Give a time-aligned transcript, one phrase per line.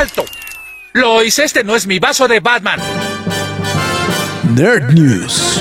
[0.00, 0.24] ¡Alto!
[0.94, 2.80] Lois, este no es mi vaso de Batman.
[4.54, 5.60] Nerd News.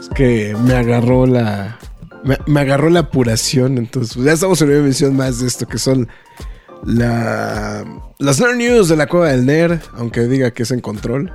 [0.00, 1.78] Es que me agarró la.
[2.24, 3.78] Me, agarró la apuración.
[3.78, 6.08] Entonces, pues, ya estamos en una emisión más de esto que son
[6.84, 7.84] la,
[8.18, 9.78] las Nerd News de la Cueva del Nerd.
[9.92, 11.32] Aunque diga que es en control.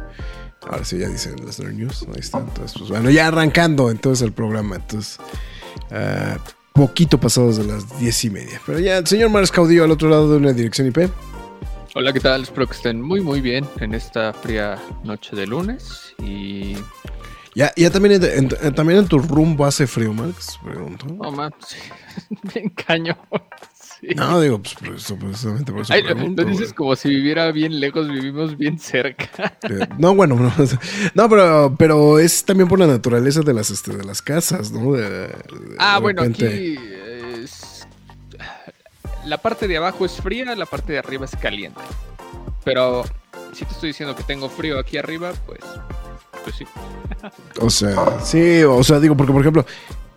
[0.69, 2.05] Ahora sí ya dicen las Nerd News.
[2.13, 2.39] Ahí está.
[2.39, 4.75] Entonces, pues bueno, ya arrancando entonces el programa.
[4.75, 5.17] Entonces.
[5.91, 8.61] Uh, poquito pasados de las diez y media.
[8.65, 11.09] Pero ya, el señor Mars Caudillo al otro lado de una dirección IP.
[11.93, 12.43] Hola, ¿qué tal?
[12.43, 16.15] Espero que estén muy, muy bien en esta fría noche de lunes.
[16.23, 16.77] Y.
[17.53, 21.05] Ya, ya también, en, también en tu rumbo hace frío, Max, pregunto.
[21.07, 21.53] No, man,
[22.53, 23.17] bien caño.
[24.15, 25.93] No, digo, pues precisamente por eso.
[25.93, 29.57] Ay, lo dices como si viviera bien lejos, vivimos bien cerca.
[29.97, 30.51] No, bueno, no,
[31.13, 34.93] no, pero, pero es también por la naturaleza de las, este, de las casas, ¿no?
[35.77, 36.77] ah, bueno, aquí
[37.43, 37.87] es...
[39.25, 41.81] la parte de abajo es fría, la parte de arriba es caliente.
[42.63, 43.03] Pero
[43.53, 45.61] si te estoy diciendo que tengo frío aquí arriba, pues,
[46.43, 46.65] pues sí.
[47.59, 49.65] O sea, sí, o sea, digo, porque por ejemplo,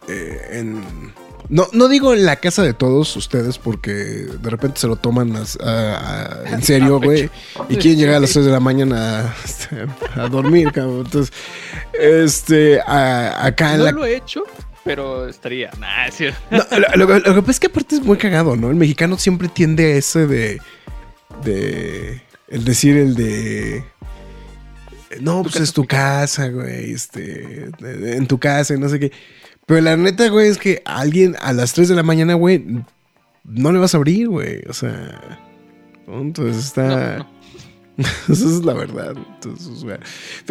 [0.08, 1.12] eh, en
[1.48, 5.35] no, no digo en la casa de todos ustedes porque de repente se lo toman
[5.37, 7.31] en serio, güey.
[7.69, 9.34] y quieren llegar a las 6 de la mañana
[10.17, 11.03] a, dormir, cabrón.
[11.05, 11.34] Entonces,
[11.93, 13.93] este, acá en la...
[13.93, 14.45] lo he hecho,
[14.84, 15.71] pero estaría.
[15.79, 16.09] Nah,
[16.97, 18.71] lo, que pasa es que aparte es muy cagado, ¿no?
[18.71, 20.61] El mexicano siempre tiende a ese de.
[21.45, 22.22] de.
[22.49, 23.84] El decir el de.
[25.21, 26.93] No, pues es tu casa, güey.
[26.93, 27.71] Este.
[27.81, 29.12] En tu casa y no sé qué.
[29.67, 32.65] Pero la neta, güey, es que a alguien a las 3 de la mañana, güey,
[33.45, 34.62] no le vas a abrir, güey.
[34.69, 35.39] O sea,
[36.06, 37.27] entonces está...
[38.28, 39.15] Esa es la verdad.
[39.34, 39.99] Entonces, güey.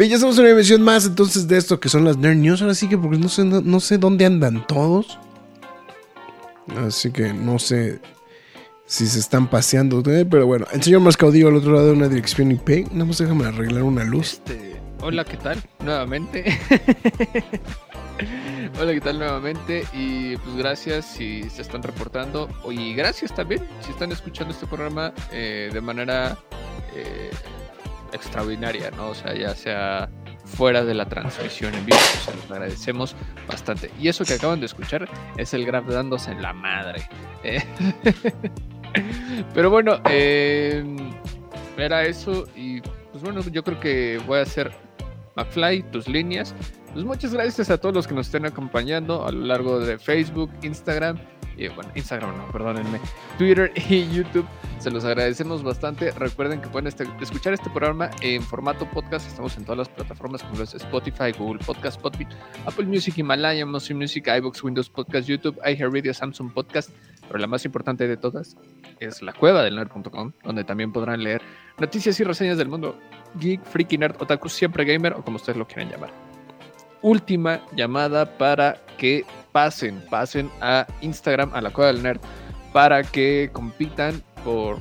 [0.08, 2.62] ya estamos en una emisión más entonces de esto que son las Nerd News.
[2.62, 5.18] Ahora sí que porque no sé, no, sé dónde andan todos.
[6.76, 8.00] Así que no sé
[8.86, 10.02] si se están paseando.
[10.02, 12.90] Pero bueno, el señor más caudillo al otro lado de una dirección IP.
[12.92, 14.34] Nada más déjame arreglar una luz.
[14.34, 14.71] Este,
[15.02, 15.62] hola, ¿qué tal?
[15.80, 16.44] Nuevamente.
[18.80, 19.84] Hola, ¿qué tal nuevamente?
[19.92, 22.48] Y pues gracias si se están reportando.
[22.70, 26.38] Y gracias también si están escuchando este programa eh, de manera
[26.94, 27.30] eh,
[28.12, 29.08] extraordinaria, ¿no?
[29.08, 30.08] O sea, ya sea
[30.44, 31.98] fuera de la transmisión en vivo.
[31.98, 33.16] O sea, les agradecemos
[33.48, 33.90] bastante.
[33.98, 37.02] Y eso que acaban de escuchar es el Graf dándose en la madre.
[37.42, 37.62] ¿eh?
[39.54, 40.00] Pero bueno,
[41.76, 42.46] era eso.
[42.54, 44.72] Y pues bueno, yo creo que voy a hacer
[45.36, 46.54] McFly, tus líneas.
[46.92, 50.50] Pues muchas gracias a todos los que nos estén acompañando a lo largo de Facebook,
[50.62, 51.18] Instagram,
[51.56, 53.00] y bueno, Instagram no, perdónenme,
[53.38, 54.46] Twitter y YouTube.
[54.78, 56.10] Se los agradecemos bastante.
[56.10, 59.28] Recuerden que pueden este, escuchar este programa en formato podcast.
[59.28, 62.30] Estamos en todas las plataformas como es Spotify, Google Podcast, Podbean,
[62.66, 66.90] Apple Music, Himalaya, Music Music, iBox, Windows Podcast, YouTube, iHeartRadio, Samsung Podcast.
[67.28, 68.56] Pero la más importante de todas
[68.98, 71.42] es la cueva del nerd.com, donde también podrán leer
[71.78, 72.98] noticias y reseñas del mundo
[73.38, 76.10] geek, freaky, nerd, otaku, siempre gamer o como ustedes lo quieran llamar
[77.02, 82.20] última llamada para que pasen, pasen a Instagram, a la Cueva del Nerd,
[82.72, 84.78] para que compitan por,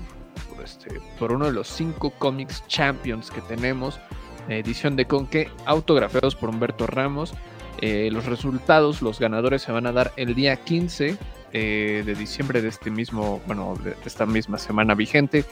[0.63, 3.99] este, por uno de los cinco cómics champions que tenemos,
[4.47, 7.33] edición de Conque, autografiados por Humberto Ramos.
[7.79, 11.17] Eh, los resultados, los ganadores se van a dar el día 15
[11.51, 15.45] eh, de diciembre de este mismo, bueno, de esta misma semana vigente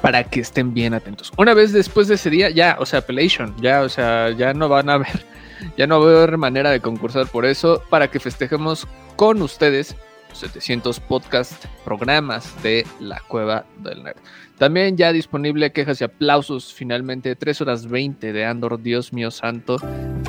[0.00, 1.32] para que estén bien atentos.
[1.36, 4.68] Una vez después de ese día, ya, o sea, Appellation, ya, o sea, ya no
[4.68, 5.24] van a ver
[5.76, 8.86] ya no va a haber manera de concursar por eso para que festejemos
[9.16, 9.96] con ustedes
[10.32, 14.16] 700 podcast programas de la Cueva del Nerd.
[14.58, 19.76] También ya disponible quejas y aplausos finalmente 3 horas 20 de Andor, Dios mío santo.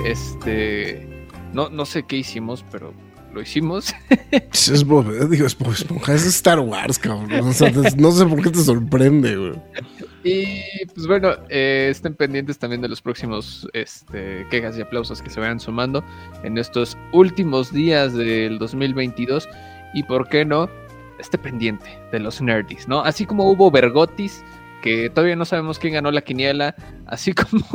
[0.05, 2.93] Este no, no sé qué hicimos, pero
[3.33, 3.93] lo hicimos.
[4.31, 4.85] Es,
[5.29, 7.29] digo, es Star Wars, cabrón.
[7.97, 9.53] no sé por qué te sorprende, güey.
[10.23, 15.29] Y pues bueno, eh, estén pendientes también de los próximos este, quejas y aplausos que
[15.29, 16.03] se vayan sumando
[16.43, 19.49] en estos últimos días del 2022.
[19.93, 20.69] Y por qué no,
[21.19, 23.01] esté pendiente de los nerdies, ¿no?
[23.01, 24.43] Así como hubo Vergotis,
[24.81, 26.75] que todavía no sabemos quién ganó la quiniela,
[27.05, 27.65] así como...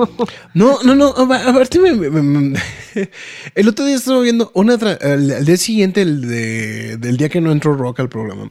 [0.55, 1.69] No, no, no, a ver,
[3.55, 4.75] el otro día estaba viendo una...
[4.75, 8.51] Al, día siguiente, el de, del día que no entró Rock al programa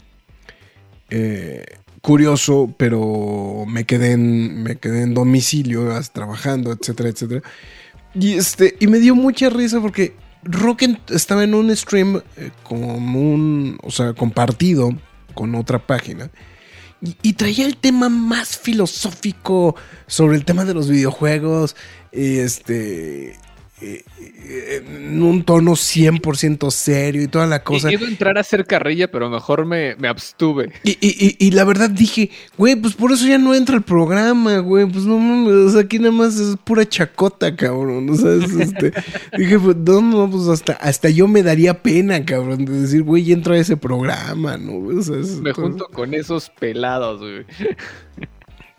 [1.09, 1.63] Eh,
[2.01, 7.41] curioso, pero me quedé en, me quedé en domicilio trabajando, etcétera, etcétera.
[8.13, 10.13] Y, este, y me dio mucha risa porque
[10.43, 14.95] Rocken estaba en un stream eh, como un, o sea, compartido
[15.33, 16.29] con otra página.
[17.21, 19.75] Y, traía el tema más filosófico
[20.07, 21.75] sobre el tema de los videojuegos.
[22.11, 23.37] este.
[23.81, 24.03] Eh,
[24.87, 27.89] En un tono 100% serio y toda la cosa.
[27.89, 30.71] A entrar a hacer carrilla, pero mejor me, me abstuve.
[30.83, 33.81] Y, y- y- y la verdad dije, güey, pues por eso ya no entra el
[33.81, 34.85] programa, güey.
[34.85, 38.09] Pues no mames, o sea, aquí nada más es pura chacota, cabrón.
[38.09, 38.93] O sea, es, este,
[39.37, 43.31] dije, pues no, no, pues hasta, hasta yo me daría pena, cabrón, de decir, güey,
[43.31, 44.77] entro a ese programa, ¿no?
[44.77, 47.45] O sea, es- Me junto con esos pelados, güey.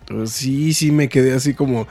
[0.07, 1.85] Pues sí, sí, me quedé así como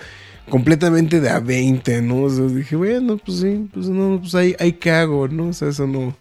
[0.49, 2.23] completamente de a 20, ¿no?
[2.23, 5.49] O dije, bueno, pues sí, pues no, pues ahí, ahí qué hago, ¿no?
[5.49, 6.17] O sea, eso no.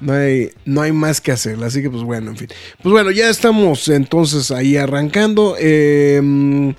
[0.00, 2.48] No hay, no hay más que hacer, así que pues bueno, en fin.
[2.82, 5.56] Pues bueno, ya estamos entonces ahí arrancando.
[5.58, 6.74] Eh,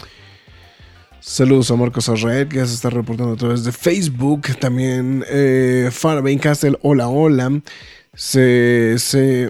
[1.20, 4.48] saludos a Marcos Arraet, que ya se está reportando a través de Facebook.
[4.60, 7.62] También eh, Farabane Castle, hola, hola.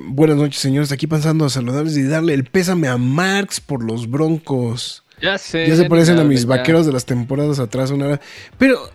[0.04, 0.92] Buenas noches, señores.
[0.92, 5.01] Aquí pasando a saludarles y darle el pésame a Marx por los broncos.
[5.22, 5.68] Ya sé.
[5.68, 6.48] Ya se parecen a mis ya.
[6.48, 8.22] vaqueros de las temporadas atrás, una hora.
[8.58, 8.90] Pero,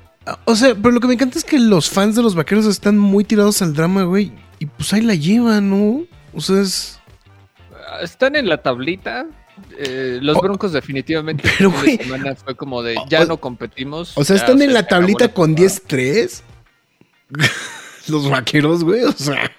[0.44, 2.99] o sea, pero lo que me encanta es que los fans de los vaqueros están
[2.99, 4.32] muy tirados al drama, güey.
[4.58, 6.05] Y pues ahí la llevan, ¿no?
[6.34, 6.99] O sea, es.
[8.02, 9.26] Están en la tablita.
[9.78, 14.12] eh, los Broncos definitivamente Pero, de güey, semana fue como de ya no competimos.
[14.17, 15.81] O sea, ya están en la tablita con temporada.
[15.88, 16.43] 10-3.
[18.08, 19.02] los vaqueros, güey.
[19.05, 19.50] O sea.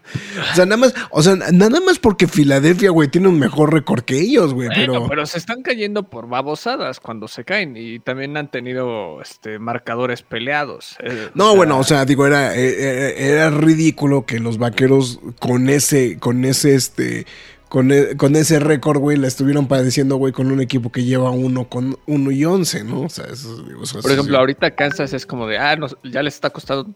[0.52, 4.02] O sea, nada más, o sea, nada más porque Filadelfia, güey, tiene un mejor récord
[4.02, 4.68] que ellos, güey.
[4.68, 5.26] Bueno, pero, pero...
[5.26, 10.96] se están cayendo por babosadas cuando se caen y también han tenido este marcadores peleados.
[11.02, 15.68] eh, No, bueno, o sea, digo, era, eh, eh, era ridículo que los vaqueros con
[15.70, 17.26] ese, con ese, este,
[17.68, 21.30] con, e- con ese récord, güey, la estuvieron padeciendo, güey, con un equipo que lleva
[21.30, 23.02] uno con uno y once, ¿no?
[23.02, 24.38] O sea, eso, digo, eso- por ejemplo, sí.
[24.40, 26.90] ahorita Kansas es como de, ah, nos- ya les está costando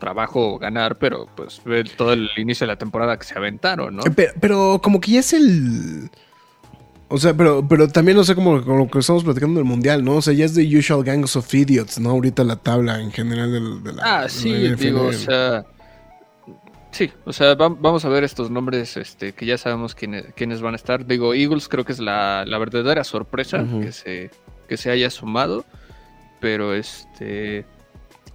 [0.00, 1.62] trabajo ganar, pero pues
[1.96, 4.02] todo el inicio de la temporada que se aventaron, ¿no?
[4.04, 6.10] Eh, Pero, pero como que ya es el.
[7.12, 10.04] O sea, pero, pero también, no sé, como con lo que estamos platicando del mundial,
[10.04, 10.16] ¿no?
[10.16, 12.10] O sea, ya es de Usual Gangs of Idiots, ¿no?
[12.10, 14.02] Ahorita la tabla en general del- de, la.
[14.04, 15.64] Ah, de sí, la digo, o sea.
[16.92, 20.60] Sí, o sea, va- vamos a ver estos nombres este, que ya sabemos quiénes, quiénes
[20.60, 21.06] van a estar.
[21.06, 24.30] Digo, Eagles creo que es la, la verdadera sorpresa que, se,
[24.68, 25.64] que se haya sumado.
[26.40, 27.64] Pero este.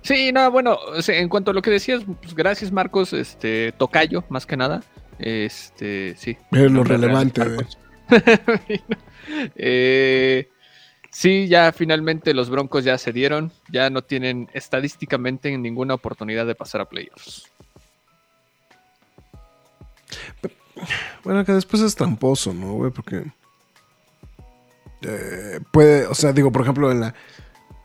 [0.06, 4.46] Sí, no, bueno, en cuanto a lo que decías, pues gracias, Marcos, este, Tocayo, más
[4.46, 4.84] que nada.
[5.18, 6.38] Este, sí.
[6.52, 7.42] Es lo relevante.
[9.56, 10.48] Eh,
[11.10, 13.52] sí, ya finalmente los Broncos ya se dieron.
[13.72, 17.50] Ya no tienen estadísticamente ninguna oportunidad de pasar a playoffs.
[21.24, 22.92] Bueno, que después es tramposo, ¿no, güey?
[22.92, 23.26] Porque.
[25.02, 27.16] eh, puede, o sea, digo, por ejemplo, en la.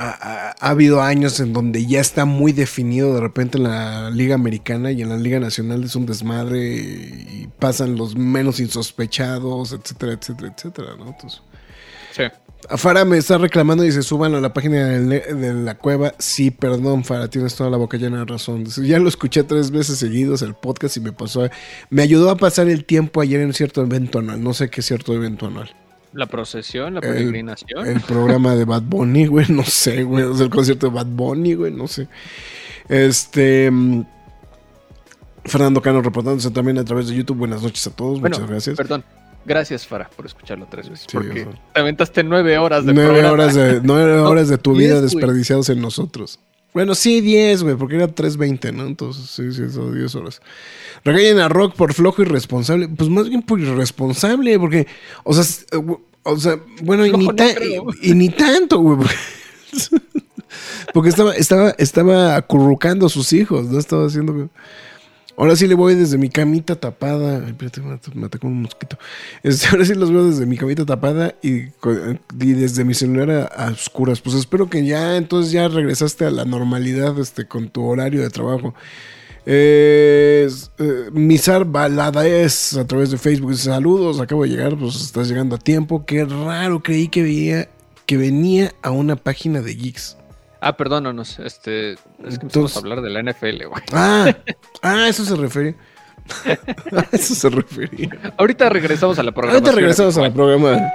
[0.03, 0.09] Ha,
[0.51, 4.35] ha- ha habido años en donde ya está muy definido de repente en la Liga
[4.35, 10.13] Americana y en la Liga Nacional es un desmadre y, pasan los menos insospechados, etcétera,
[10.15, 11.09] etcétera, etcétera, ¿no?
[11.09, 11.43] Entonces.
[12.17, 12.23] Sí.
[12.77, 16.15] Fara me está reclamando y se suban a la página de, de la cueva.
[16.19, 18.65] Sí, perdón, Fara, tienes toda la boca llena de razón.
[18.67, 21.49] Ya lo escuché tres veces seguidos el podcast y me pasó.
[21.91, 24.43] Me ayudó a pasar el tiempo ayer en cierto evento anual.
[24.43, 25.75] No sé qué cierto evento anual.
[26.13, 27.87] La procesión, la peregrinación.
[27.87, 30.25] El programa de Bad Bunny, güey, no sé, güey.
[30.25, 32.09] O sea, el concierto de Bad Bunny, güey, no sé.
[32.89, 33.71] Este.
[33.71, 34.03] mm,
[35.45, 37.39] Fernando Cano reportándose también a través de YouTube.
[37.39, 38.77] Buenas noches a todos, bueno, muchas gracias.
[38.77, 39.05] perdón.
[39.45, 41.07] Gracias, Fara, por escucharlo tres veces.
[41.09, 41.61] Sí, porque o sea.
[41.73, 43.33] te aventaste nueve horas de nueve programa.
[43.33, 46.41] horas de, nueve horas de tu vida desperdiciados en nosotros.
[46.73, 48.87] Bueno, sí, 10, güey, porque era 3.20, ¿no?
[48.87, 50.41] Entonces, sí, sí, son 10 horas.
[51.05, 52.89] Regañen a Rock por flojo y responsable.
[52.89, 54.87] Pues más bien por irresponsable, porque,
[55.25, 55.45] o sea,
[55.79, 55.83] eh,
[56.23, 57.33] o sea, bueno, y, ni, no
[58.03, 58.99] y- y ni tanto, güey.
[58.99, 59.15] Porque,
[60.95, 63.79] porque estaba, estaba, estaba acurrucando a sus hijos, ¿no?
[63.79, 64.49] Estaba haciendo...
[65.41, 67.39] Ahora sí le voy desde mi camita tapada.
[67.39, 68.99] Ay, espérate, me at- me atacó un mosquito.
[69.43, 71.63] Este, ahora sí los veo desde mi camita tapada y,
[72.35, 74.21] desde mi celular a, oscuras.
[74.21, 78.29] Pues espero que ya, entonces ya regresaste a la normalidad este, con tu horario de
[78.29, 78.75] trabajo.
[79.47, 80.47] Eh,
[80.79, 83.55] eh, Misar Baladaes a través de Facebook.
[83.57, 86.05] Saludos, acabo de llegar, pues estás llegando a tiempo.
[86.05, 87.71] Qué raro, creí que veía
[88.05, 90.19] que venía a una página de geeks.
[90.61, 93.83] Ah, perdónanos, este, es que empezamos Entonces- a hablar de la NFL, güey.
[93.93, 94.35] Ah,
[94.83, 95.75] ah, eso se refiere.
[96.93, 98.11] A eso se refería.
[98.37, 99.65] Ahorita regresamos a la programación.
[99.65, 100.93] Ahorita regresamos a la programa.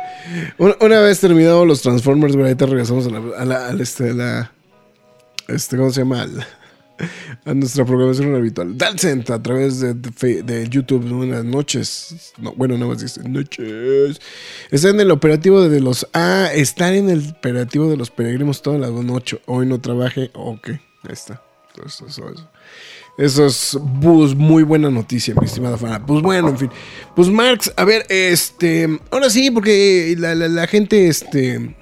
[0.57, 4.13] Una, una vez terminados los Transformers, güey, ahorita regresamos a la, a la, al, este,
[4.13, 4.51] la,
[5.47, 6.25] este, ¿cómo se llama?
[7.45, 8.77] A nuestra programación habitual.
[8.77, 11.03] Dalcent a través de, de YouTube.
[11.09, 12.33] Buenas noches.
[12.37, 14.19] No, bueno, nada más dice noches.
[14.71, 16.07] Está en el operativo de los.
[16.13, 19.39] Ah, están en el operativo de los peregrinos toda la noche.
[19.45, 20.31] Hoy no trabaje.
[20.33, 20.79] Ok, ahí
[21.11, 21.41] está.
[21.85, 22.49] Eso, eso, eso.
[23.17, 26.05] Eso es pues, muy buena noticia, mi estimada Fana.
[26.05, 26.69] Pues bueno, en fin.
[27.15, 28.99] Pues Marx, a ver, este.
[29.11, 31.75] Ahora sí, porque la, la- la gente, este.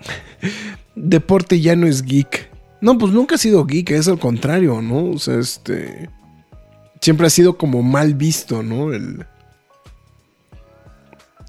[0.96, 2.50] Deporte ya no es geek.
[2.84, 5.12] No, pues nunca ha sido geek, es al contrario, ¿no?
[5.12, 6.10] O sea, este.
[7.02, 8.92] Siempre ha sido como mal visto, ¿no?
[8.94, 9.26] El.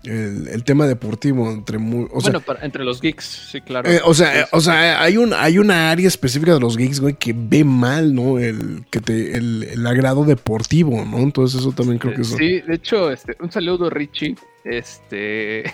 [0.05, 3.89] El, el tema deportivo entre mu- o sea, bueno, para- entre los geeks, sí, claro.
[3.91, 7.01] eh, o sea, eh, o sea, hay un, hay una área específica de los geeks,
[7.01, 8.39] güey, que ve mal, ¿no?
[8.39, 11.17] El, que te, el, el agrado deportivo, ¿no?
[11.21, 12.37] Entonces eso también creo que eso.
[12.37, 14.37] Sí, de hecho, este, un saludo Richie.
[14.67, 15.65] Este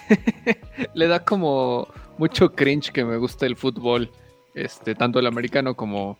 [0.94, 4.12] le da como mucho cringe que me gusta el fútbol,
[4.54, 6.18] este, tanto el americano como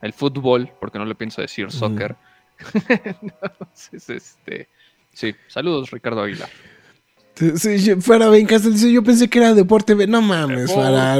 [0.00, 2.16] el fútbol, porque no le pienso decir soccer.
[3.22, 4.68] Entonces, este,
[5.12, 6.48] sí, saludos Ricardo Aguilar.
[7.34, 9.94] Sí, Farah Ben Castle dice, yo pensé que era deporte.
[10.06, 11.16] No mames, Farah.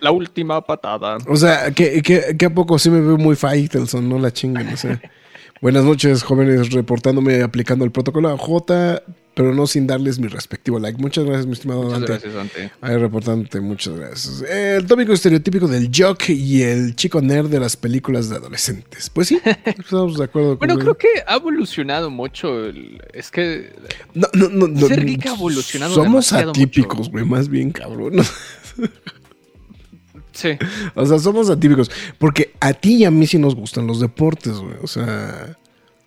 [0.00, 1.18] La última patada.
[1.26, 4.68] O sea, que, que, que a poco sí me veo muy Faitelson, no la chinguen,
[4.68, 5.00] o sea.
[5.60, 9.02] Buenas noches, jóvenes, reportándome, aplicando el protocolo J,
[9.34, 10.98] pero no sin darles mi respectivo like.
[10.98, 12.12] Muchas gracias, mi estimado Muchas Dante.
[12.12, 12.72] gracias, Dante.
[12.80, 14.42] Ahí reportándote, muchas gracias.
[14.48, 19.10] El tópico estereotípico del jock y el chico nerd de las películas de adolescentes.
[19.10, 22.64] Pues sí, estamos de acuerdo con Bueno, creo que ha evolucionado mucho.
[22.64, 23.70] el- es que
[24.14, 28.14] No, no, no, no, ser geek ha evolucionado Somos atípicos, güey, más bien, cabrón.
[30.40, 30.58] sí,
[30.94, 31.90] O sea, somos atípicos.
[32.18, 34.74] Porque a ti y a mí sí nos gustan los deportes, güey.
[34.82, 35.56] O sea,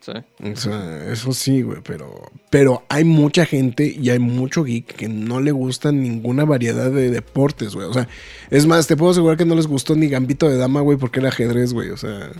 [0.01, 0.11] sí.
[0.43, 1.79] o sea, eso sí, güey.
[1.83, 6.91] Pero, pero hay mucha gente y hay mucho geek que no le gustan ninguna variedad
[6.91, 7.87] de deportes, güey.
[7.87, 8.07] O sea,
[8.49, 11.19] es más, te puedo asegurar que no les gustó ni Gambito de Dama, güey, porque
[11.19, 11.89] era ajedrez, güey.
[11.91, 12.31] O sea,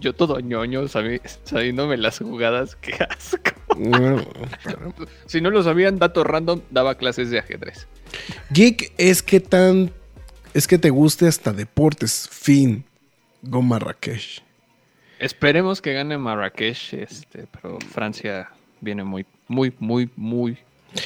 [0.00, 3.38] Yo todo ñoño, sabi- sabiéndome las jugadas, qué asco.
[3.76, 4.22] bueno,
[4.64, 4.94] pero-
[5.26, 7.88] Si no lo sabían, dato random, daba clases de ajedrez.
[8.50, 9.92] Geek es que tan.
[10.54, 12.28] Es que te guste hasta deportes.
[12.30, 12.84] Fin.
[13.42, 14.42] Go Marrakech.
[15.18, 18.50] Esperemos que gane Marrakech, este, pero Francia
[18.80, 20.58] viene muy, muy, muy, muy,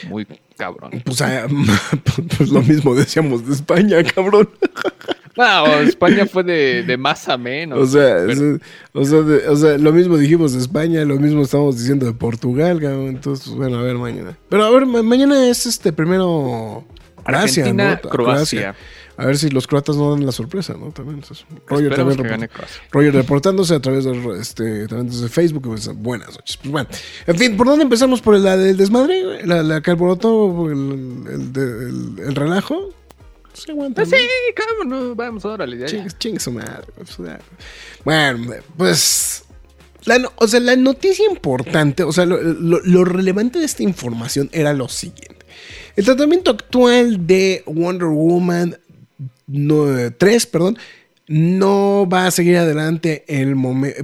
[0.09, 0.91] muy cabrón.
[1.05, 1.47] Pues, ah,
[2.39, 4.49] pues lo mismo decíamos de España, cabrón.
[5.39, 7.79] No, España fue de, de más a menos.
[7.79, 8.59] O sea, pero-
[8.95, 12.15] o, sea, de- o sea, lo mismo dijimos de España, lo mismo estamos diciendo de
[12.15, 13.09] Portugal, cabrón.
[13.09, 14.39] Entonces, pues, bueno, a ver mañana.
[14.49, 16.87] Pero a ver, ma- mañana es este primero
[17.23, 18.09] Croacia, Argentina, ¿no?
[18.09, 18.75] Croacia.
[19.19, 20.91] A ver si los croatas no dan la sorpresa, ¿no?
[20.93, 21.21] También.
[21.21, 22.69] entonces, Roger también report-.
[22.93, 25.63] Roger reportándose a través de, este, también desde Facebook.
[25.63, 26.57] pues, buenas noches.
[26.59, 26.89] Pues bueno,
[27.27, 28.21] en fin, ¿por dónde empezamos?
[28.21, 29.47] ¿Por la del desmadre?
[29.47, 32.91] ¿La, la que alborotó el, el, el- el relajo?
[33.55, 34.03] Se aguanta.
[34.03, 34.17] Ah, Sí,
[34.55, 35.93] cómo no, vamos, órale, ya, ya.
[35.93, 36.85] Chingue, chingue su madre.
[36.95, 37.17] pues.
[38.05, 39.45] Bueno, pues.
[40.05, 43.83] La, no- o sea, la noticia importante, o sea, lo, lo- lo relevante de esta
[43.83, 45.47] información era lo siguiente.
[45.97, 48.79] El tratamiento actual de Wonder Woman
[49.47, 50.79] no, 3, perdón,
[51.29, 53.57] no va a seguir adelante el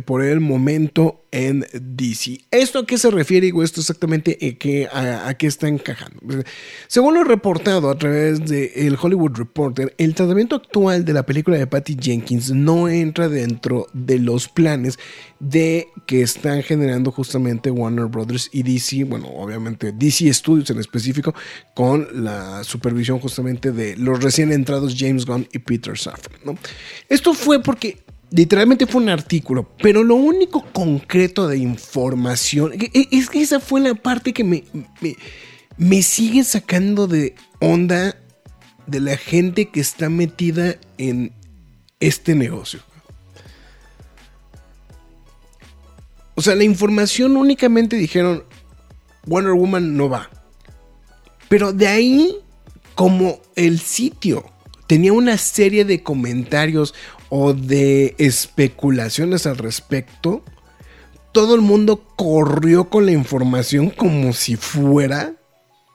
[0.05, 2.43] por el momento en DC.
[2.51, 3.47] ¿Esto a qué se refiere?
[3.47, 6.21] Digo, esto exactamente a qué, a, está encajando.
[6.87, 11.67] Según lo reportado a través del Hollywood Reporter, el tratamiento actual de la película de
[11.67, 14.99] Patty Jenkins no entra dentro de los planes
[15.41, 21.35] de que están generando justamente Warner Brothers y DC, bueno, obviamente DC Studios en específico,
[21.75, 26.59] con la supervisión justamente de los recién entrados James Gunn y Peter Safran.
[27.09, 28.01] Esto fue porque
[28.33, 33.61] literalmente fue un artículo, pero lo único concreto de información, e- e- es que esa
[33.61, 34.65] fue la parte que me,
[35.01, 35.17] me,
[35.77, 38.17] me sigue sacando de onda
[38.87, 41.33] de la gente que está metida en
[42.01, 42.81] este negocio.
[46.35, 48.45] O sea, la información únicamente dijeron,
[49.27, 50.31] Wonder Woman no va.
[51.49, 52.37] Pero de ahí,
[52.95, 54.45] como el sitio
[54.87, 56.95] tenía una serie de comentarios
[57.35, 60.45] o de especulaciones al respecto,
[61.33, 65.33] todo el mundo corrió con la información como si fuera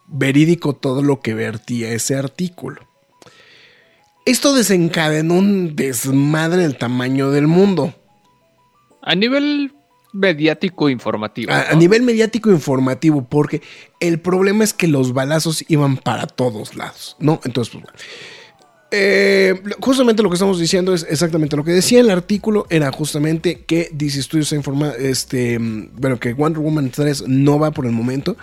[0.08, 2.82] verídico todo lo que vertía ese artículo.
[4.25, 7.94] Esto desencadenó un desmadre del tamaño del mundo.
[9.03, 9.75] A nivel
[10.13, 11.53] mediático informativo.
[11.53, 13.62] A, nivel mediático informativo, porque
[14.00, 17.39] el problema es que los balazos iban para todos lados, ¿no?
[17.44, 18.00] Entonces, pues bueno.
[18.91, 23.62] Eh, justamente lo que estamos diciendo es exactamente lo que decía el artículo, era justamente
[23.65, 25.60] que DC Studios ha informado, este,
[26.22, 28.38] que Wonder Woman 3 no va por el momento.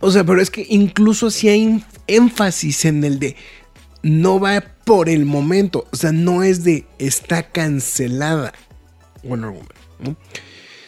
[0.00, 3.36] O sea, pero es que incluso hay énfasis en el de
[4.02, 5.86] no va por el momento.
[5.92, 8.52] O sea, no es de está cancelada
[9.22, 9.68] Wonder Woman.
[10.00, 10.16] ¿no?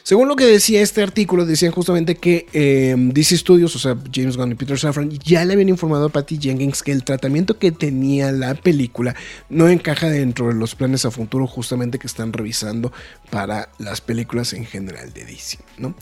[0.03, 4.37] Según lo que decía este artículo, decían justamente que eh, DC Studios, o sea, James
[4.37, 7.73] Gunn y Peter Safran, ya le habían informado a Patty Jenkins que el tratamiento que
[7.73, 9.15] tenía la película
[9.49, 12.93] no encaja dentro de los planes a futuro justamente que están revisando
[13.31, 15.95] para las películas en general de DC, ¿no?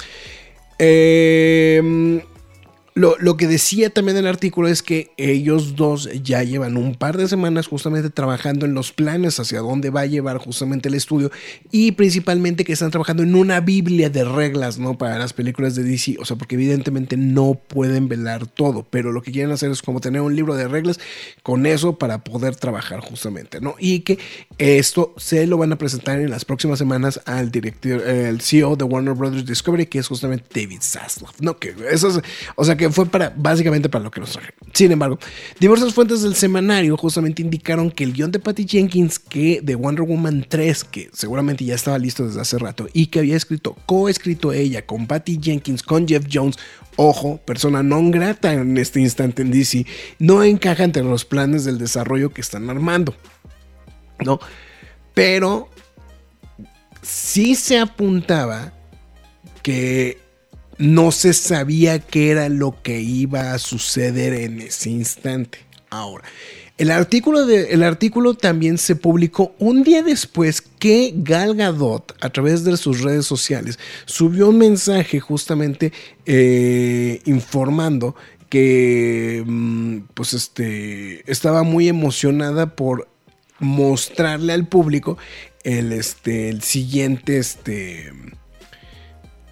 [0.78, 2.22] Eh,
[2.94, 7.16] lo, lo, que decía también el artículo es que ellos dos ya llevan un par
[7.16, 11.30] de semanas justamente trabajando en los planes hacia dónde va a llevar justamente el estudio
[11.70, 14.98] y principalmente que están trabajando en una biblia de reglas, ¿no?
[14.98, 19.22] Para las películas de DC, o sea, porque evidentemente no pueden velar todo, pero lo
[19.22, 20.98] que quieren hacer es como tener un libro de reglas
[21.42, 23.76] con eso para poder trabajar justamente, ¿no?
[23.78, 24.18] Y que
[24.58, 28.84] esto se lo van a presentar en las próximas semanas al director, el CEO de
[28.84, 31.58] Warner Brothers Discovery, que es justamente David Zaslav, ¿no?
[31.58, 32.20] Que eso es,
[32.56, 34.54] o sea, que fue para básicamente para lo que nos traje.
[34.72, 35.18] Sin embargo,
[35.58, 40.04] diversas fuentes del semanario justamente indicaron que el guion de Patty Jenkins, que de Wonder
[40.04, 44.52] Woman 3, que seguramente ya estaba listo desde hace rato y que había escrito, coescrito
[44.52, 46.56] ella con Patty Jenkins, con Jeff Jones,
[46.96, 49.86] ojo, persona non grata en este instante en DC,
[50.18, 53.14] no encaja entre los planes del desarrollo que están armando.
[54.24, 54.40] ¿No?
[55.14, 55.68] Pero
[57.02, 58.72] sí se apuntaba
[59.62, 60.18] que
[60.78, 65.58] no se sabía qué era lo que iba a suceder en ese instante.
[65.90, 66.24] Ahora,
[66.78, 72.30] el artículo, de, el artículo también se publicó un día después que Gal Gadot, a
[72.30, 75.92] través de sus redes sociales, subió un mensaje justamente
[76.24, 78.14] eh, informando
[78.48, 79.44] que
[80.14, 83.08] pues este, estaba muy emocionada por
[83.58, 85.18] mostrarle al público
[85.64, 88.12] el, este, el siguiente este,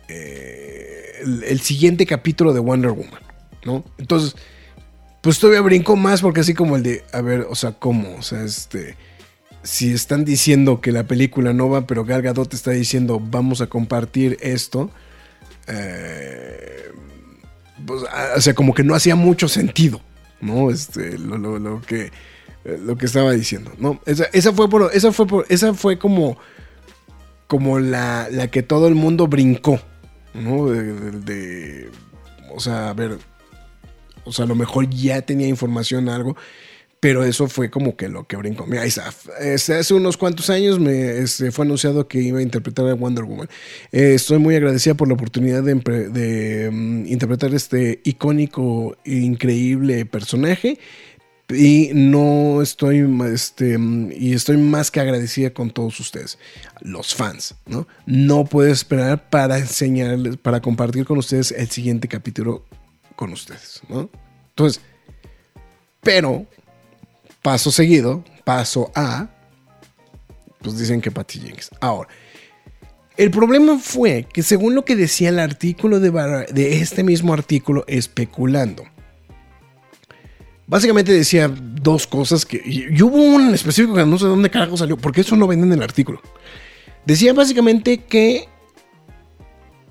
[0.08, 0.65] eh,
[1.26, 3.20] el, siguiente capítulo de Wonder Woman,
[3.64, 3.84] ¿no?
[3.98, 4.36] Entonces,
[5.20, 8.16] pues todavía brinco más porque así como el de, a ver, o sea, ¿cómo?
[8.16, 8.96] O sea, este,
[9.62, 13.66] si están diciendo que la película no va, pero Gal Gadot está diciendo, vamos a
[13.66, 14.90] compartir esto,
[15.66, 16.92] eh,
[17.84, 18.02] pues,
[18.36, 20.00] o sea, como que no hacía mucho sentido,
[20.40, 20.70] ¿no?
[20.70, 22.12] Este, lo, lo, lo que,
[22.64, 24.00] lo que estaba diciendo, ¿no?
[24.06, 26.38] Esa, esa fue por, esa fue por, esa fue como,
[27.46, 29.80] como la, la que todo el mundo brincó,
[30.36, 30.68] ¿no?
[30.68, 31.90] De, de,
[32.54, 33.18] o sea, a ver,
[34.24, 36.36] o sea, a lo mejor ya tenía información algo,
[37.00, 38.66] pero eso fue como que lo que brincó.
[38.66, 42.94] Mira, este, hace unos cuantos años me este, fue anunciado que iba a interpretar a
[42.94, 43.48] Wonder Woman.
[43.92, 50.78] Eh, estoy muy agradecida por la oportunidad de, um, interpretar este icónico e increíble personaje.
[51.48, 53.78] Y no estoy, este,
[54.16, 56.38] y estoy más que agradecida con todos ustedes,
[56.80, 57.86] los fans, ¿no?
[58.04, 62.64] No puedo esperar para enseñarles, para compartir con ustedes el siguiente capítulo
[63.14, 64.10] con ustedes, ¿no?
[64.48, 64.82] Entonces,
[66.02, 66.46] pero,
[67.42, 69.28] paso seguido, paso A,
[70.60, 71.70] pues dicen que Patty Jenkins.
[71.80, 72.08] Ahora,
[73.16, 76.10] el problema fue que según lo que decía el artículo de,
[76.52, 78.84] de este mismo artículo, especulando,
[80.66, 82.60] Básicamente decía dos cosas que.
[82.64, 85.78] Y hubo un específico que no sé dónde carajo salió, porque eso no venden en
[85.78, 86.20] el artículo.
[87.04, 88.48] Decía básicamente que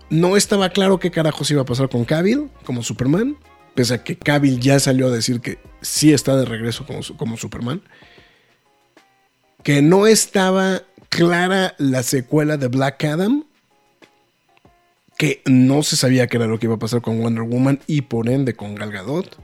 [0.09, 3.37] no estaba claro qué carajos iba a pasar con Cavill como Superman,
[3.73, 7.37] pese a que Cavill ya salió a decir que sí está de regreso como, como
[7.37, 7.81] Superman.
[9.63, 13.45] Que no estaba clara la secuela de Black Adam,
[15.17, 18.01] que no se sabía qué era lo que iba a pasar con Wonder Woman y
[18.01, 19.39] por ende con Gal Gadot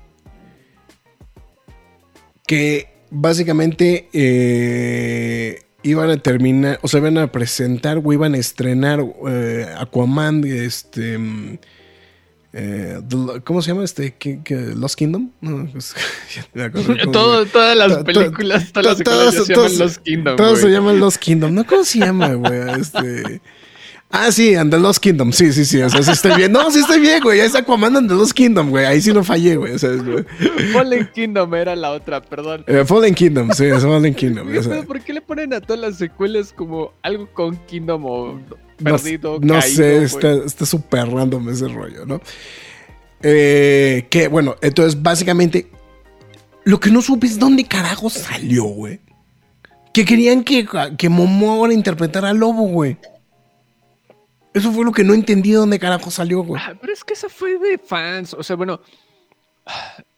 [2.48, 9.04] que básicamente eh, iban a terminar, o sea, iban a presentar o iban a estrenar
[9.28, 11.60] eh, Aquaman, este...
[12.54, 14.14] Eh, the, ¿Cómo se llama este?
[14.16, 15.32] ¿Qué, qué, ¿Lost Kingdom?
[15.40, 15.96] No, pues,
[17.14, 20.36] Todo, todas las películas, todas las todos, se llaman Lost Kingdom.
[20.36, 21.54] Todos se llaman Lost Kingdom.
[21.54, 21.66] ¿No?
[21.66, 22.80] ¿Cómo se llama, güey?
[22.80, 23.42] Este...
[24.12, 25.32] Ah, sí, and the Lost Kingdom.
[25.32, 25.82] Sí, sí, sí.
[25.82, 26.52] O sea, sí estoy bien.
[26.52, 27.40] No, sí estoy bien, güey.
[27.40, 28.86] Es Aquaman and the Lost Kingdom, güey.
[28.86, 29.74] Ahí sí no fallé, güey.
[29.74, 30.26] O sea, es, güey.
[30.74, 32.66] Fallen Kingdom era la otra, perdón.
[32.68, 34.56] Eh, Fallen Kingdom, sí, es Fallen Kingdom.
[34.56, 34.84] O sea.
[34.84, 38.40] ¿Por qué le ponen a todas las secuelas como algo con Kingdom o
[38.84, 39.40] perdido?
[39.40, 40.04] No, no caído, sé, güey?
[40.04, 42.22] está está súper random ese rollo, ¿no?
[43.24, 45.70] Eh, que bueno, entonces básicamente
[46.64, 49.00] lo que no supe es dónde carajo salió, güey.
[49.94, 52.98] Que querían que, que Momo ahora interpretara a Lobo, güey.
[54.54, 56.62] Eso fue lo que no entendí de dónde carajo salió, güey.
[56.64, 58.34] Ah, pero es que esa fue de fans.
[58.34, 58.82] O sea, bueno.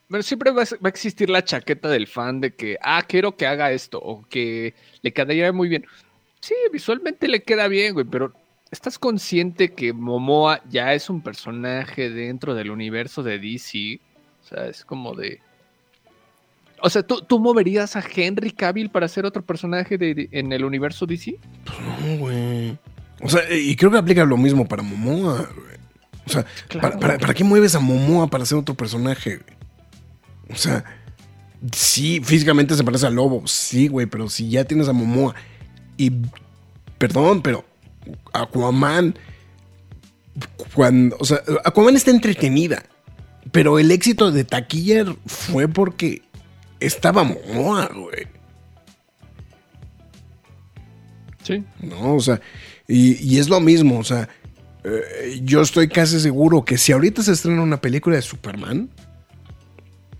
[0.08, 3.72] Pero siempre va a, existir la chaqueta del fan de que, ah, quiero que haga
[3.72, 4.00] esto.
[4.02, 5.86] O que le quedaría muy bien.
[6.40, 8.06] Sí, visualmente le queda bien, güey.
[8.06, 8.32] Pero
[8.70, 14.00] ¿estás consciente que Momoa ya es un personaje dentro del universo de DC?
[14.42, 15.40] O sea, es como de.
[16.80, 20.52] O sea, ¿tú, tú moverías a Henry Cavill para ser otro personaje de, de- en
[20.52, 21.38] el universo DC?
[21.64, 22.78] Pues no, güey.
[23.20, 25.76] O sea, y creo que aplica lo mismo para Momoa, güey.
[26.26, 26.88] O sea, Claro.
[26.88, 29.36] ¿para, para, para qué mueves a Momoa para ser otro personaje?
[29.38, 29.56] güey?
[30.50, 30.84] O sea,
[31.72, 35.34] sí, físicamente se parece al lobo, sí, güey, pero si ya tienes a Momoa
[35.96, 36.12] y,
[36.98, 37.64] perdón, pero
[38.32, 39.16] Aquaman,
[40.74, 42.82] cuando, o sea, Aquaman está entretenida,
[43.52, 46.22] pero el éxito de taquilla fue porque
[46.80, 48.26] estaba Momoa, güey.
[51.42, 51.62] Sí.
[51.80, 52.14] ¿no?
[52.14, 52.40] O sea,
[52.86, 54.28] y, es lo mismo, o sea,
[54.84, 58.90] eh, yo estoy casi seguro que si ahorita se estrena una película de Superman,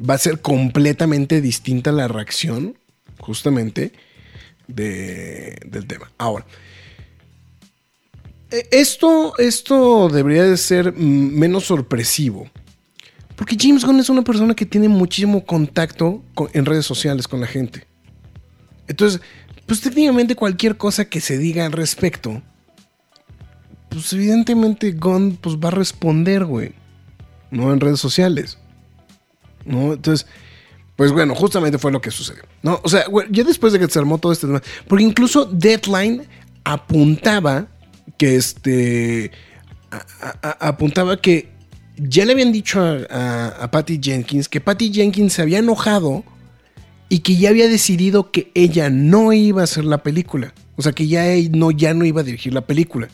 [0.09, 2.77] va a ser completamente distinta la reacción,
[3.19, 3.93] justamente,
[4.67, 6.11] de- del tema.
[6.17, 6.47] Ahora,
[8.51, 12.49] eh, esto, esto debería de ser menos sorpresivo.
[13.37, 17.41] Porque James Gunn es una persona que tiene muchísimo contacto con- en redes sociales con
[17.41, 17.85] la gente.
[18.87, 19.21] Entonces,
[19.67, 22.43] pues técnicamente cualquier cosa que se diga al respecto,
[23.95, 26.73] pues evidentemente Gunn pues va a responder, güey.
[27.51, 28.59] No en redes sociales.
[29.65, 29.95] ¿No?
[29.95, 30.27] Entonces,
[30.97, 32.43] pues bueno, justamente fue lo que sucedió.
[32.63, 32.81] ¿No?
[32.83, 36.27] O sea, güey, ya después de que se armó todo este tema, porque incluso Deadline
[36.65, 37.69] apuntaba
[38.19, 39.31] que este
[40.61, 41.51] apuntaba que
[41.97, 42.81] ya le habían dicho
[43.11, 46.25] a, Patty Jenkins que Patty Jenkins se había enojado
[47.09, 50.53] y que ya había decidido que ella no iba a hacer la película.
[50.77, 53.09] O sea, que ya, no, ya no iba a dirigir la película.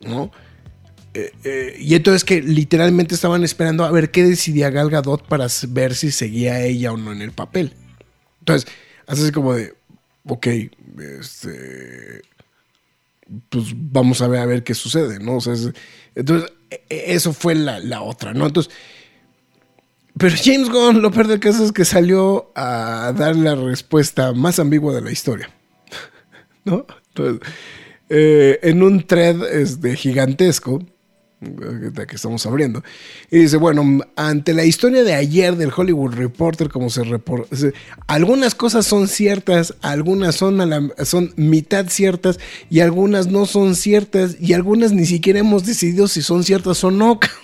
[0.00, 0.30] ¿No?
[1.12, 5.46] Eh, eh, y entonces que literalmente estaban esperando a ver qué decidía Gal Gadot para
[5.68, 7.74] ver si seguía ella o no en el papel.
[8.40, 8.70] Entonces,
[9.06, 9.74] así como de,
[10.26, 10.46] ok,
[10.98, 12.22] este,
[13.48, 15.34] pues vamos a ver a ver qué sucede, ¿no?
[15.38, 15.74] Entonces,
[16.14, 18.46] e- e- eso fue la, la otra, ¿no?
[18.46, 18.72] Entonces,
[20.16, 24.58] pero James Gunn, lo peor del caso es que salió a dar la respuesta más
[24.58, 25.50] ambigua de la historia.
[26.64, 26.86] ¿No?
[27.08, 27.48] Entonces,
[28.10, 30.82] eh, en un thread este, gigantesco,
[31.40, 32.84] de que estamos abriendo,
[33.30, 33.82] y dice, bueno,
[34.14, 37.56] ante la historia de ayer del Hollywood Reporter, como se reporta,
[38.08, 43.74] algunas cosas son ciertas, algunas son, a la- son mitad ciertas, y algunas no son
[43.74, 47.18] ciertas, y algunas ni siquiera hemos decidido si son ciertas o no.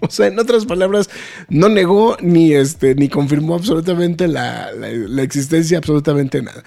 [0.08, 1.10] O sea, en otras palabras,
[1.48, 6.62] no negó ni, este, ni confirmó absolutamente la, la- la existencia, absolutamente nada.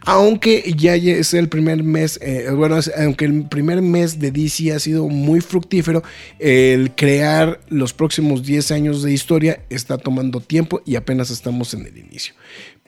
[0.00, 4.78] Aunque ya es el primer mes, eh, bueno, aunque el primer mes de DC ha
[4.78, 6.02] sido muy fructífero,
[6.38, 11.86] el crear los próximos 10 años de historia está tomando tiempo y apenas estamos en
[11.86, 12.34] el inicio.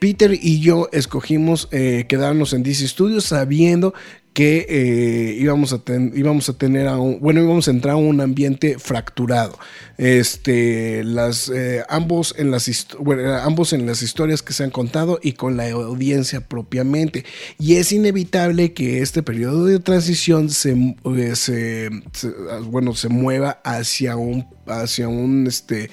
[0.02, 3.94] Peter y yo escogimos eh, quedarnos en DC Studios sabiendo
[4.32, 5.80] que eh, íbamos, a
[6.12, 9.56] íbamos a tener a un, bueno, íbamos a entrar a un ambiente fracturado.
[9.98, 15.20] Este, las, eh, ambos, en las bueno, ambos en las historias que se han contado
[15.22, 17.24] y con la audiencia propiamente.
[17.60, 20.96] Y es inevitable que este periodo de transición se,
[21.34, 22.32] se- se-
[22.64, 25.90] bueno, se mueva hacia un, hacia un, este,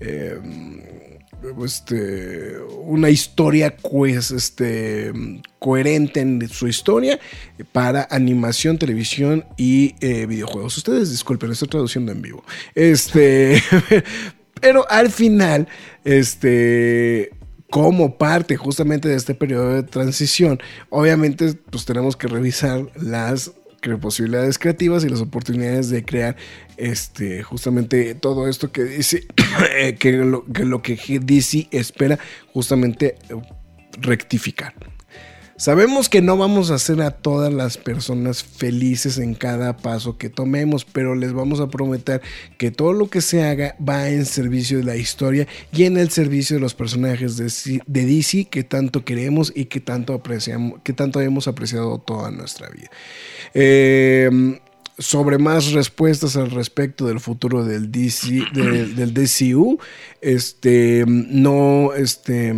[0.00, 0.38] eh,
[1.64, 5.12] este, una historia pues, este,
[5.58, 7.18] coherente en su historia
[7.72, 10.76] para animación, televisión y eh, videojuegos.
[10.76, 12.44] Ustedes disculpen, estoy traduciendo en vivo.
[12.74, 13.62] Este,
[14.60, 15.68] pero al final,
[16.04, 17.30] este,
[17.70, 23.52] como parte justamente de este periodo de transición, obviamente pues tenemos que revisar las
[23.96, 26.36] posibilidades creativas y las oportunidades de crear
[26.76, 29.26] este justamente todo esto que dice
[29.76, 32.18] eh, que, lo, que lo que DC espera
[32.52, 33.34] justamente eh,
[34.00, 34.74] rectificar.
[35.58, 40.28] Sabemos que no vamos a hacer a todas las personas felices en cada paso que
[40.28, 42.20] tomemos, pero les vamos a prometer
[42.58, 46.10] que todo lo que se haga va en servicio de la historia y en el
[46.10, 51.22] servicio de los personajes de, DC que tanto queremos y que tanto apreciamos, que tanto
[51.22, 52.90] hemos apreciado toda nuestra vida.
[53.54, 54.60] Eh,
[54.98, 59.78] sobre más respuestas al respecto del futuro del DC, del, DCU,
[60.22, 62.54] este, no, este,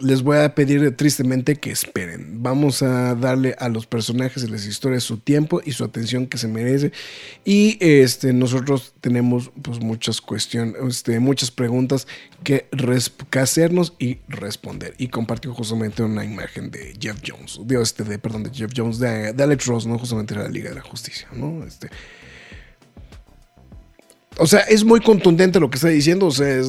[0.00, 2.42] les voy a pedir tristemente que esperen.
[2.42, 6.36] Vamos a darle a los personajes y las historias su tiempo y su atención que
[6.36, 6.92] se merece.
[7.46, 12.06] Y este, nosotros tenemos pues muchas cuestiones, este, muchas preguntas
[12.44, 12.66] que,
[13.30, 14.94] que hacernos y responder.
[14.98, 18.98] Y compartió justamente una imagen de Jeff Jones, de, este, de, perdón, de Jeff Jones,
[18.98, 19.98] de, de Alex Ross, ¿no?
[19.98, 21.69] Justamente de la Liga de la Justicia, ¿no?
[21.70, 21.88] Este,
[24.38, 26.26] o sea, es muy contundente lo que está diciendo.
[26.26, 26.60] O sea,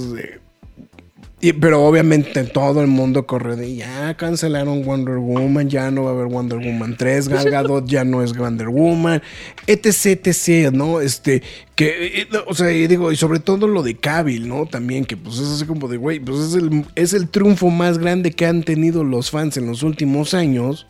[1.60, 6.14] pero obviamente todo el mundo corre de ya cancelaron Wonder Woman, ya no va a
[6.14, 9.24] haber Wonder Woman 3, Gal Gadot ya no es Wonder Woman,
[9.66, 11.02] etc, etc, ¿no?
[11.02, 11.42] Este,
[11.76, 14.68] que, eh, o sea, y digo, y sobre todo lo de Cavill, ¿no?
[14.68, 17.98] También, que pues es así como de, güey, pues es el, es el triunfo más
[17.98, 20.86] grande que han tenido los fans en los últimos años.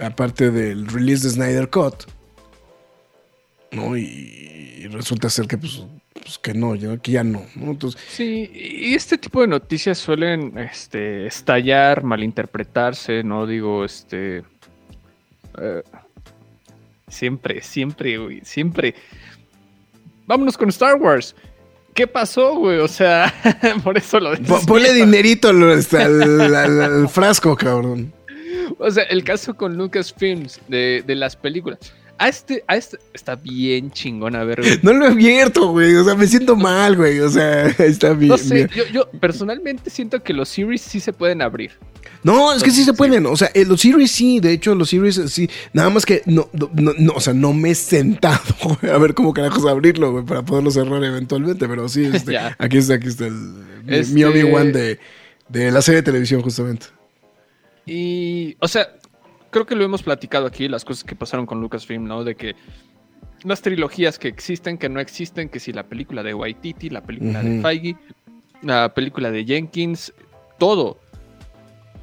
[0.00, 2.04] Aparte del release de Snyder Cut.
[3.72, 3.96] ¿No?
[3.96, 5.82] Y, resulta ser que, pues,
[6.12, 7.72] pues que no, ya, que ya no, ¿no?
[7.72, 13.46] Entonces, Sí, y este tipo de noticias suelen este, estallar, malinterpretarse, ¿no?
[13.46, 14.44] Digo, este.
[15.58, 15.82] eh,
[17.08, 18.94] siempre, siempre, güey, siempre.
[20.26, 21.34] Vámonos con Star Wars.
[21.94, 22.78] ¿Qué pasó, güey?
[22.78, 23.32] O sea,
[23.84, 24.58] por eso lo decía.
[24.66, 28.12] ponle dinerito al, al- al- al frasco, cabrón.
[28.78, 31.78] O sea, el caso con Lucasfilms de, de las películas.
[32.18, 34.78] A este, a este está bien chingón a ver, güey.
[34.82, 35.94] No lo he abierto, güey.
[35.96, 37.20] O sea, me siento mal, güey.
[37.20, 38.30] O sea, está bien.
[38.30, 41.72] No sé, yo, yo personalmente siento que los series sí se pueden abrir.
[42.22, 43.26] No, es que sí se pueden.
[43.26, 44.40] O sea, eh, los series sí.
[44.40, 45.50] De hecho, los series sí.
[45.74, 48.40] Nada más que no, no, o sea, no me he sentado
[48.80, 51.68] güey, a ver cómo carajos abrirlo, güey, para poderlo cerrar eventualmente.
[51.68, 53.56] Pero sí, este, aquí está, aquí está el,
[53.86, 54.98] Este- mi Obi-Wan de,
[55.50, 56.86] de la serie de televisión, justamente.
[57.86, 58.88] Y, o sea,
[59.50, 62.24] creo que lo hemos platicado aquí, las cosas que pasaron con Lucasfilm, ¿no?
[62.24, 62.56] De que
[63.44, 67.42] las trilogías que existen, que no existen, que si la película de Waititi, la película
[67.42, 67.62] de.
[67.62, 67.96] Feige,
[68.62, 70.12] la película de Jenkins,
[70.58, 70.98] todo.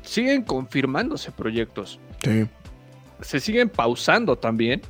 [0.01, 1.99] Siguen confirmándose proyectos.
[2.23, 2.47] Sí.
[3.21, 4.81] Se siguen pausando también,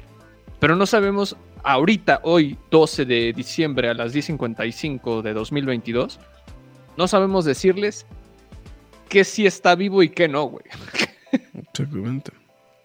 [0.60, 6.20] pero no sabemos ahorita, hoy, 12 de diciembre a las 10.55 de 2022,
[6.98, 8.06] no sabemos decirles
[9.14, 10.66] que sí está vivo y que no, güey.
[11.70, 12.32] Exactamente.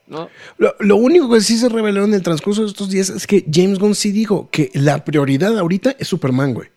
[0.06, 0.28] ¿No?
[0.58, 3.46] Lo, lo único que sí se reveló en el transcurso de estos días es que
[3.50, 6.68] James Gunn sí dijo que la prioridad ahorita es Superman, güey.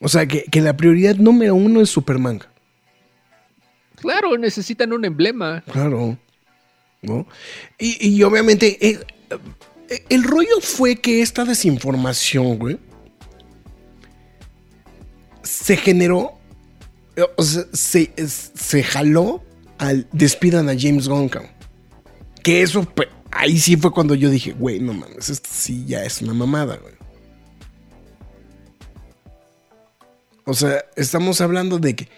[0.00, 2.42] O sea, que, que la prioridad número uno es Superman.
[3.96, 5.62] Claro, necesitan un emblema.
[5.72, 6.18] Claro.
[7.00, 7.26] ¿No?
[7.78, 9.00] Y, y obviamente, eh,
[9.88, 12.78] eh, el rollo fue que esta desinformación, güey,
[15.42, 16.35] se generó,
[17.36, 19.42] o sea, se, jaló
[19.78, 21.30] al despidan a James Gunn.
[22.42, 22.86] Que eso,
[23.30, 26.76] ahí sí fue cuando yo dije, güey, no mames, esto sí ya es una mamada,
[26.76, 26.94] güey.
[30.44, 32.08] O sea, estamos hablando de que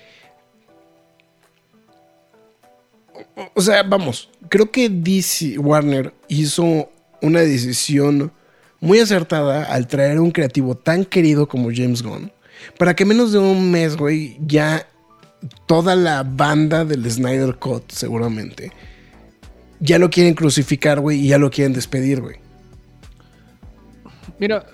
[3.54, 6.90] O sea, vamos, creo que DC Warner hizo
[7.22, 8.32] una decisión
[8.80, 12.32] muy acertada al traer un creativo tan querido como James Gunn,
[12.78, 14.86] para que menos de un mes, güey, ya
[15.66, 18.72] toda la banda del Snyder Cut, seguramente,
[19.80, 22.36] ya lo quieren crucificar, güey, y ya lo quieren despedir, güey.
[24.38, 24.64] Mira,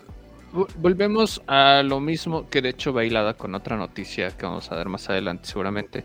[0.53, 4.77] vo- volvemos a lo mismo que de hecho bailada con otra noticia que vamos a
[4.77, 6.05] ver más adelante seguramente.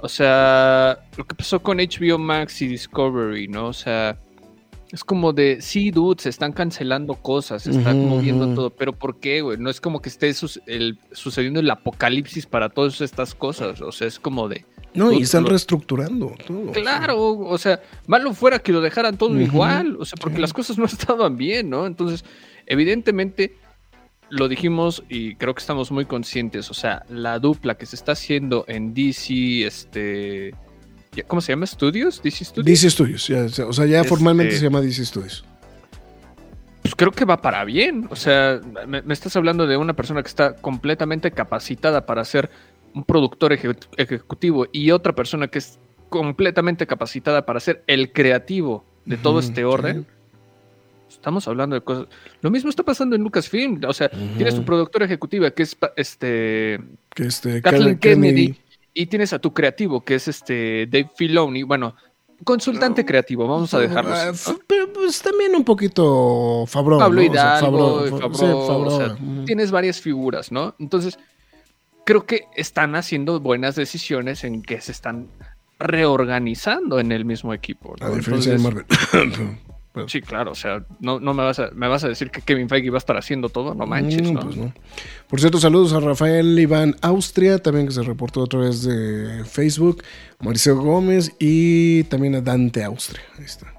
[0.00, 3.66] O sea, lo que pasó con HBO Max y Discovery, ¿no?
[3.66, 4.18] O sea,
[4.90, 8.92] es como de, sí, dude, se están cancelando cosas, se está Ujú, moviendo todo, pero
[8.92, 9.58] ¿por qué, güey?
[9.58, 13.92] No es como que esté sus- el- sucediendo el apocalipsis para todas estas cosas, o
[13.92, 14.64] sea, es como de...
[14.94, 16.72] No, y están lo- reestructurando todo.
[16.72, 20.40] Claro, o sea, malo fuera que lo dejaran todo igual, o sea, porque sí.
[20.40, 21.86] las cosas no estaban bien, ¿no?
[21.86, 22.24] Entonces,
[22.66, 23.54] evidentemente,
[24.30, 28.12] lo dijimos y creo que estamos muy conscientes, o sea, la dupla que se está
[28.12, 30.54] haciendo en DC, este,
[31.26, 31.66] ¿cómo se llama?
[31.66, 32.22] ¿Studios?
[32.22, 32.66] DC Studios.
[32.66, 35.44] DC Studios, ya, o sea, ya Este- formalmente se llama DC Studios.
[36.82, 40.22] Pues creo que va para bien, o sea, me, me estás hablando de una persona
[40.22, 42.50] que está completamente capacitada para ser
[42.94, 48.84] un productor eje- ejecutivo y otra persona que es completamente capacitada para ser el creativo
[49.04, 50.06] de todo este orden.
[51.10, 52.06] Estamos hablando de cosas.
[52.42, 53.80] Lo mismo está pasando en Lucasfilm.
[53.86, 56.80] O sea, tienes tu productora ejecutiva que es este
[57.14, 58.00] Que este, Kathleen Kennedy-
[58.54, 58.60] Kennedy
[59.00, 61.62] y tienes a tu creativo que es este Dave Filoni.
[61.62, 61.94] Bueno,
[62.42, 64.12] consultante creativo, vamos a dejarlo.
[64.12, 64.58] Ah, ¿no?
[64.66, 66.98] Pero pues también un poquito Fabro.
[66.98, 67.26] Pablo ¿no?
[67.26, 70.74] Hidalgo, Favreau, y Fa- Favreau, sí, o sea, tienes varias figuras, ¿no?
[70.80, 71.16] Entonces,
[72.04, 75.28] creo que están haciendo buenas decisiones en que se están
[75.78, 77.94] reorganizando en el mismo equipo.
[78.00, 78.06] ¿no?
[78.06, 79.58] A diferencia de Entonces,
[80.06, 82.68] Sí, claro, o sea, no, no me, vas a, me vas a decir que Kevin
[82.68, 84.40] Feige va a estar haciendo todo, no manches, Mm, ¿no?
[84.40, 84.74] pues no.
[85.28, 90.02] Por cierto, saludos a Rafael Iván Austria, también que se reportó a través de Facebook,
[90.40, 93.22] Mauricio Gómez y también a Dante Austria.
[93.38, 93.72] Ahí está.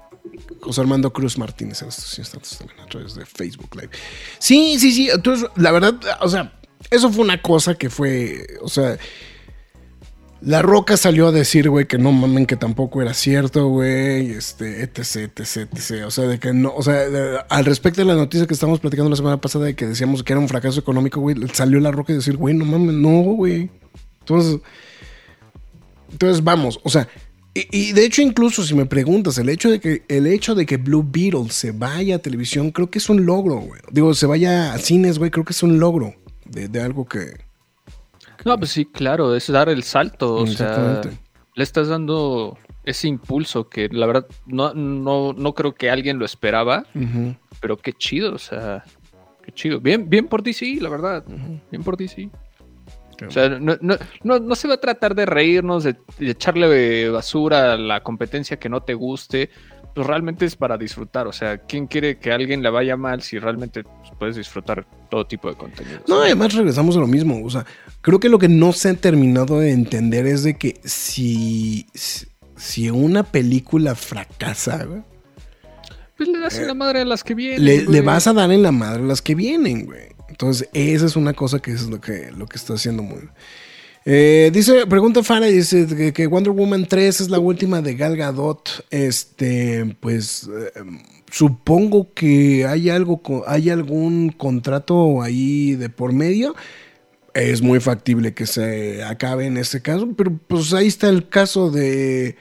[0.60, 3.90] José Armando Cruz Martínez en estos instantes también a través de Facebook Live.
[4.38, 5.08] Sí, sí, sí.
[5.08, 6.52] Entonces, la verdad, o sea,
[6.90, 8.98] eso fue una cosa que fue, o sea,
[10.42, 14.82] La Roca salió a decir, güey, que no mamen, que tampoco era cierto, güey, este,
[14.82, 16.06] etc, etc, etc.
[16.06, 17.02] O sea, de que no, o sea,
[17.50, 20.32] al respecto de la noticia que estábamos platicando la semana pasada de que decíamos que
[20.32, 23.70] era un fracaso económico, güey, salió La Roca a decir, güey, no mames, no, güey.
[24.20, 24.60] Entonces,
[26.10, 27.06] entonces vamos, o sea,
[27.52, 30.76] y, de hecho incluso si me preguntas, el hecho de que el hecho de que
[30.76, 33.80] Blue Beetle se vaya a televisión, creo que es un logro, güey.
[33.90, 36.14] Digo, se vaya a cines, güey, creo que es un logro
[36.46, 37.49] de algo que...
[38.44, 40.34] No, pues sí, claro, es dar el salto.
[40.34, 41.02] O sea,
[41.54, 46.24] le estás dando ese impulso que la verdad no, no, no creo que alguien lo
[46.24, 46.86] esperaba,
[47.60, 48.84] pero qué chido, o sea,
[49.44, 49.80] qué chido.
[49.80, 51.24] Bien, bien por DC, la verdad.
[51.70, 52.30] Bien por DC.
[53.16, 56.30] Qué O sea, no, no, no, no se va a tratar de reírnos, de, de
[56.30, 59.50] echarle basura a la competencia que no te guste.
[59.94, 61.26] Pues realmente es para disfrutar.
[61.26, 64.86] O sea, ¿quién quiere que a alguien le vaya mal si realmente pues, puedes disfrutar
[65.10, 66.00] todo tipo de contenido?
[66.06, 67.44] No, además regresamos a lo mismo.
[67.44, 67.66] O sea,
[68.00, 71.86] creo que lo que no se ha terminado de entender es de que si,
[72.56, 75.02] si una película fracasa, güey,
[76.16, 77.58] Pues le das en la madre a las que vienen.
[77.66, 80.10] Eh, le, le vas a dar en la madre a las que vienen, güey.
[80.28, 83.28] Entonces, esa es una cosa que es lo que, lo que está haciendo muy.
[84.06, 88.16] Eh, dice, pregunta Fara, dice que, que Wonder Woman 3 es la última de Gal
[88.16, 88.86] Gadot.
[88.90, 90.72] Este, pues eh,
[91.30, 96.54] supongo que hay algo, hay algún contrato ahí de por medio.
[97.34, 101.70] Es muy factible que se acabe en este caso, pero pues ahí está el caso
[101.70, 102.36] de.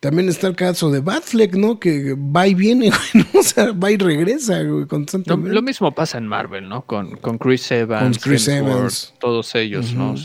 [0.00, 1.78] También está el caso de Batfleck, ¿no?
[1.80, 3.40] Que va y viene, güey, ¿no?
[3.40, 5.52] O sea, va y regresa, güey, Lo, constantemente.
[5.52, 6.82] lo mismo pasa en Marvel, ¿no?
[6.86, 9.14] Con, con Chris Evans, Con Chris Evans.
[9.20, 10.10] todos ellos, ¿no?
[10.10, 10.24] O Ujú.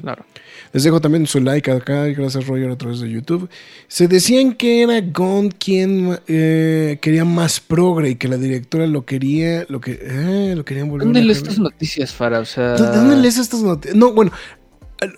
[0.00, 0.24] Claro.
[0.72, 3.48] Les dejo también su like acá, gracias Roger a través de YouTube.
[3.88, 9.04] Se decían que era Gon quien eh, quería más progre y que la directora lo
[9.04, 12.40] quería, lo que, eh, lo querían volver ¿Dónde lees estas noticias, Fara?
[12.40, 13.96] O sea, ¿De dónde lees estas noticias?
[13.96, 14.32] No, bueno,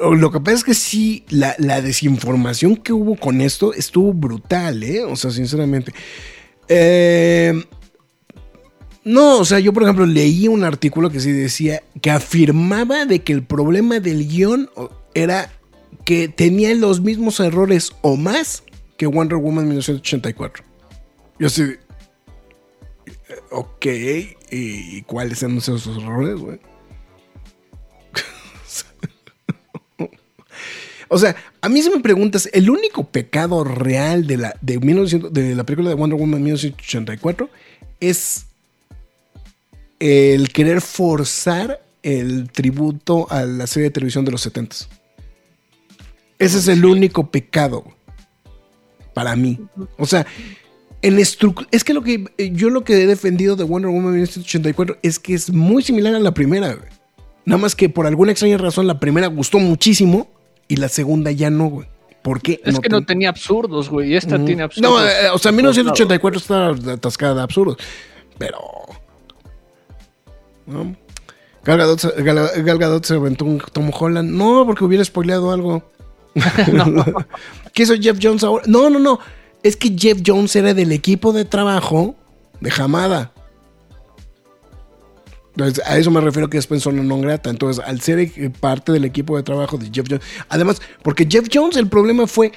[0.01, 4.13] lo lo que pasa es que sí, la, la desinformación que hubo con esto estuvo
[4.13, 5.05] brutal, ¿eh?
[5.05, 5.93] O sea, sinceramente.
[6.69, 7.63] Eh,
[9.05, 13.23] no, o sea, yo por ejemplo leí un artículo que sí decía que afirmaba de
[13.23, 14.71] que el problema del guion
[15.15, 15.53] era
[16.05, 18.65] que tenía los mismos errores o más
[18.97, 20.65] que Wonder Woman 1984.
[21.39, 21.63] Yo sí.
[21.63, 21.79] eh,
[23.51, 23.87] Ok,
[24.51, 26.59] ¿y cuáles eran esos errores, güey?
[31.09, 35.33] O sea, a mí si me preguntas, el único pecado real de la, de 1900
[35.33, 37.49] de la película de Wonder Woman 1984
[38.01, 38.47] es
[40.05, 44.87] el querer forzar el tributo a la serie de televisión de los 70s.
[46.39, 47.85] Ese es el único pecado
[49.15, 49.59] para mí.
[49.97, 50.27] O sea,
[51.01, 51.37] en es
[51.85, 55.35] que lo que eh, yo lo que he defendido de Wonder Woman 1984 es que
[55.35, 56.75] es muy similar a la primera.
[56.75, 56.89] güey.
[57.47, 60.29] Nada más que por alguna extraña razón la primera gustó muchísimo
[60.69, 61.89] y la segunda ya no, güey.
[62.23, 62.61] ¿Por qué?
[62.65, 64.13] es que no ten- tenía absurdos, güey.
[64.13, 64.45] Y esta Ujú.
[64.47, 64.91] tiene absurdos.
[64.91, 67.77] No, eh, o sea, 1984 está atascada de absurdos.
[68.39, 68.59] Pero.
[70.67, 70.97] ¿No?
[71.65, 74.31] Gal Gadot, se- Gal- Gal Gadot se aventó un Tom Holland.
[74.31, 75.83] No, porque hubiera spoileado algo.
[77.73, 78.65] ¿Qué hizo Jeff Jones ahora?
[78.67, 79.19] No, no, no.
[79.63, 82.17] Es que Jeff Jones era del equipo de trabajo
[82.61, 83.33] de Hamada.
[85.57, 87.49] Entonces, a eso me refiero que es persona non grata.
[87.49, 90.25] Entonces, al ser eh, parte del equipo de trabajo de Jeff Jones.
[90.49, 92.51] Además, porque Jeff Jones, el problema fue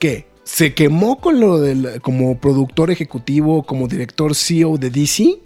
[0.00, 5.38] que se quemó con lo del como productor ejecutivo, como director CEO de DC.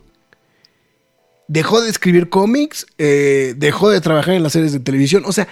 [1.52, 5.24] Dejó de escribir cómics, eh, dejó de trabajar en las series de televisión.
[5.26, 5.46] O sea,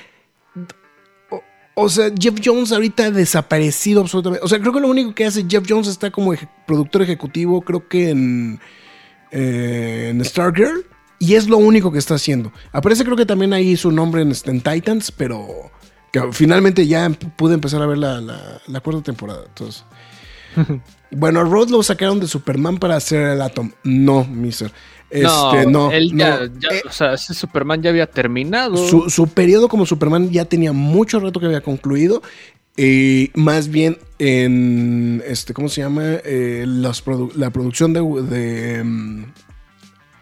[1.31, 1.43] o,
[1.75, 4.45] o sea, Jeff Jones ahorita ha desaparecido absolutamente.
[4.45, 7.61] O sea, creo que lo único que hace Jeff Jones está como eje- productor ejecutivo,
[7.63, 8.61] creo que en,
[9.31, 10.87] eh, en Stargirl.
[11.19, 12.51] Y es lo único que está haciendo.
[12.73, 15.47] Aparece creo que también ahí su nombre en, en Titans, pero
[16.13, 19.43] que finalmente ya pude empezar a ver la, la- la cuarta temporada.
[19.47, 19.85] Entonces.
[21.11, 23.71] bueno, a Rod lo sacaron de Superman para hacer el Atom.
[23.85, 24.73] No, mister.
[25.11, 26.47] Este, no, él ya, no.
[26.61, 28.77] ya, Eh, o sea, ese Superman ya había terminado.
[28.77, 32.23] su, su periodo como Superman ya tenía mucho rato que había concluido.
[32.77, 36.03] Y más bien en este, ¿cómo se llama?
[36.25, 39.25] Eh, las produ- la producción de, de, mm,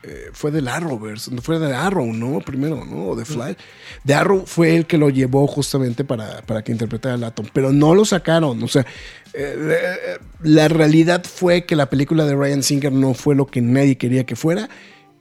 [0.02, 2.38] eh, fue del Arrowverse, fue de Arrow, ¿no?
[2.40, 3.08] Primero, ¿no?
[3.08, 3.56] O de Flash.
[4.04, 7.72] De Arrow fue el que lo llevó justamente para, para que interpretara el Atom, pero
[7.72, 8.62] no lo sacaron.
[8.62, 8.86] O sea,
[9.34, 13.60] eh, eh, la realidad fue que la película de Ryan Singer no fue lo que
[13.60, 14.68] nadie quería que fuera.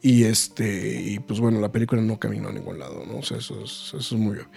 [0.02, 3.18] Y este, y pues bueno, la película no caminó a ningún lado, ¿no?
[3.18, 4.48] O sea, eso es, muy bien.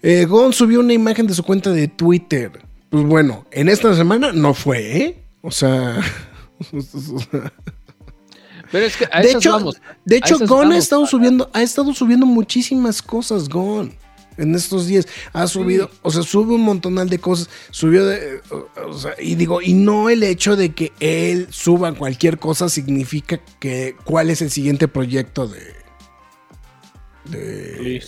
[0.00, 2.52] Eh, Gon subió una imagen de su cuenta de Twitter.
[2.90, 5.22] Pues bueno, en esta semana no fue, ¿eh?
[5.42, 6.00] O sea.
[8.72, 9.80] Pero es que a de hecho, vamos.
[10.04, 13.94] de hecho Gon ha estado subiendo, ha estado subiendo muchísimas cosas, Gon.
[14.38, 15.06] en estos días.
[15.32, 17.48] Ha subido, o sea, sube un montonal de cosas.
[17.70, 18.40] Subió de.
[18.50, 22.68] o- o sea, y digo, y no el hecho de que él suba cualquier cosa
[22.68, 25.62] significa que cuál es el siguiente proyecto de.
[27.24, 28.02] De.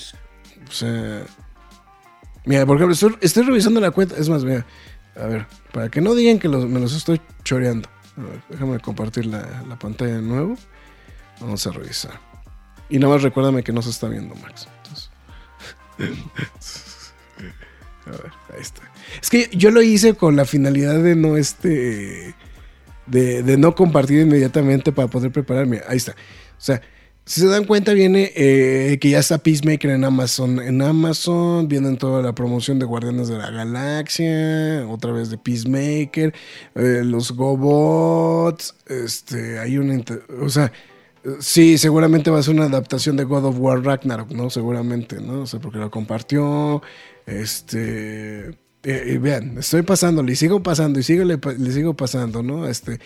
[0.68, 1.24] O sea.
[2.44, 4.16] Mira, por ejemplo, estoy, estoy revisando la cuenta.
[4.16, 4.66] Es más, mira.
[5.16, 7.88] A ver, para que no digan que los- me los estoy choreando.
[8.18, 10.56] A ver, déjame compartir la, la pantalla de nuevo.
[11.40, 12.18] Vamos a revisar.
[12.90, 14.66] Y nada más recuérdame que no se está viendo, Max.
[14.78, 15.10] Entonces-
[18.06, 18.82] a ver, ahí está.
[19.20, 22.34] Es que yo lo hice con la finalidad de no este.
[23.06, 25.80] De, de no compartir inmediatamente para poder prepararme.
[25.88, 26.12] Ahí está.
[26.12, 26.82] O sea,
[27.28, 30.60] si se dan cuenta, viene eh, que ya está Peacemaker en Amazon.
[30.60, 36.32] En Amazon vienen toda la promoción de Guardianes de la Galaxia, otra vez de Peacemaker,
[36.74, 38.74] eh, los GoBots.
[38.86, 40.02] Este, hay una.
[40.40, 40.72] O sea,
[41.38, 44.48] sí, seguramente va a ser una adaptación de God of War Ragnarok, ¿no?
[44.48, 45.42] Seguramente, ¿no?
[45.42, 46.80] O sea, porque lo compartió.
[47.26, 48.48] Este.
[48.84, 52.66] eh, vean, estoy pasando, le sigo pasando y sigo, le sigo pasando, ¿no?
[52.66, 52.98] Este.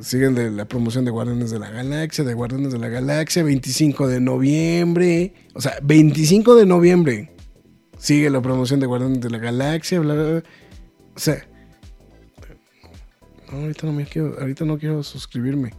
[0.00, 4.06] Siguen de la promoción de Guardianes de la Galaxia, de Guardianes de la Galaxia, 25
[4.06, 5.34] de noviembre.
[5.54, 7.34] O sea, 25 de noviembre.
[7.98, 10.42] Sigue la promoción de Guardianes de la Galaxia, bla, bla.
[11.14, 11.44] O sea.
[13.50, 15.72] no, ahorita no me quiero, ahorita no quiero suscribirme.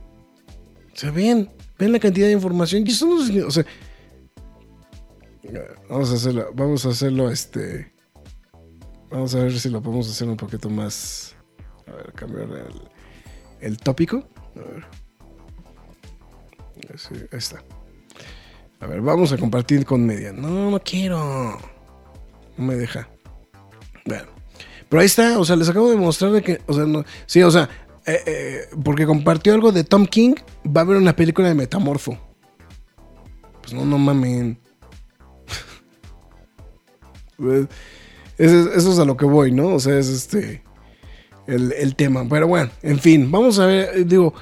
[0.93, 1.49] O sea, ven,
[1.79, 2.85] ven la cantidad de información.
[2.85, 3.65] Eso no significa- o sea.
[5.89, 7.91] Vamos a hacerlo, vamos a hacerlo, este.
[9.09, 11.35] Vamos a ver si lo podemos hacer un poquito más.
[11.87, 12.81] A ver, cambiar el,
[13.61, 14.23] el tópico.
[14.55, 14.85] A ver.
[17.31, 17.63] Ahí está.
[18.79, 20.33] A ver, vamos a compartir con media.
[20.33, 21.57] No, no quiero.
[22.57, 23.07] No me deja.
[24.05, 24.27] Bueno.
[24.89, 27.41] Pero ahí está, o sea, les acabo de mostrar de que, o sea, no, sí,
[27.43, 27.69] o sea,
[28.05, 30.33] eh, eh, porque compartió algo de Tom King,
[30.67, 32.17] va a haber una película de Metamorfo.
[33.61, 34.59] Pues no, no mamen.
[37.37, 37.67] Pues,
[38.37, 39.69] eso, es- eso es a lo que voy, ¿no?
[39.75, 40.63] O sea, es este
[41.51, 42.27] el, tema.
[42.27, 44.33] Pero bueno, en fin, vamos a ver, eh, digo,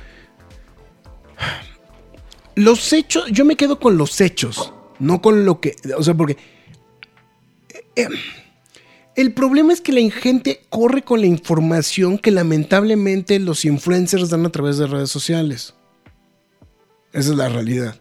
[2.55, 6.37] los hechos, yo me quedo con los hechos, no con lo que, o sea, porque
[7.69, 8.07] eh, eh,
[9.15, 14.45] el problema es que la gente corre con la información que lamentablemente los influencers dan
[14.45, 15.73] a través de redes sociales.
[17.11, 17.99] Esa es la realidad.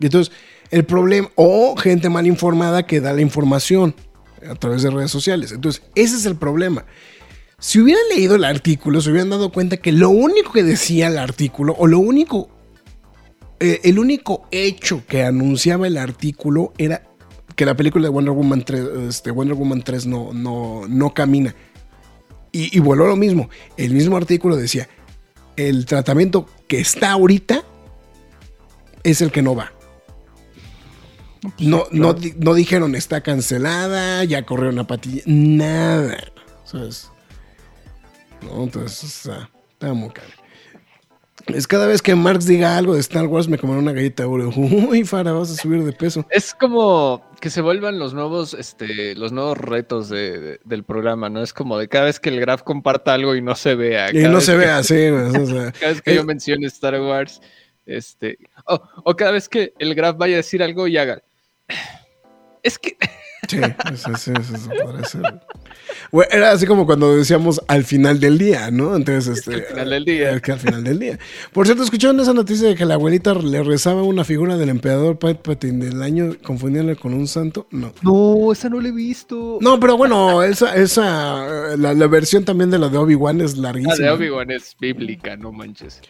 [0.00, 0.34] Y entonces,
[0.70, 3.94] el problema, o gente mal informada que da la información
[4.48, 5.52] a través de redes sociales.
[5.52, 6.84] Entonces, ese es el problema.
[7.58, 11.18] Si hubieran leído el artículo, se hubieran dado cuenta que lo único que decía el
[11.18, 12.48] artículo, o lo único,
[13.60, 17.02] eh, el único hecho que anunciaba el artículo era
[17.56, 21.54] que la película de Wonder Woman 3, este, Wonder Woman 3 no, no, no camina.
[22.52, 23.48] Y, y voló lo mismo.
[23.76, 24.88] El mismo artículo decía,
[25.56, 27.64] el tratamiento que está ahorita
[29.02, 29.72] es el que no va.
[31.58, 36.16] No, no, no dijeron está cancelada, ya corrió una patilla, nada.
[36.64, 37.10] ¿Sabes?
[38.44, 40.28] No, entonces está, está muy caro.
[41.46, 44.28] Es cada vez que Marx diga algo de Star Wars me comeré una galleta de
[44.28, 44.50] oro.
[44.56, 46.24] Uy, Fara, vas a subir de peso.
[46.30, 51.28] Es como que se vuelvan los nuevos, este, los nuevos retos de- de- del programa,
[51.28, 51.42] ¿no?
[51.42, 54.10] Es como de cada vez que el Graf comparta algo y no se vea.
[54.10, 56.66] Y no se que- ve así, güey, o sea, Cada vez que Eh, yo mencione
[56.68, 57.42] Star Wars,
[57.84, 61.22] este, o, o cada vez que el Graf vaya a decir algo y haga.
[62.64, 62.96] Es que
[63.48, 63.58] Sí,
[63.92, 65.22] eso, sí, eso, podría ser.
[66.30, 68.96] Era así como cuando decíamos al final del día, ¿no?
[68.96, 69.54] Entonces, este.
[69.54, 70.30] al final del día.
[70.30, 71.18] es que al final del día.
[71.52, 75.18] Por cierto, ¿escucharon esa noticia de que la abuelita le rezaba una figura del emperador
[75.18, 77.66] Palpatine del año confundiéndole con un santo?
[77.70, 77.92] No.
[78.02, 79.58] no, esa no la he visto.
[79.60, 83.72] No, pero bueno, esa, esa, la, la versión también de la de Obi-Wan es La
[83.72, 83.94] larguísima.
[83.94, 86.00] de Obi-Wan es bíblica, no manches.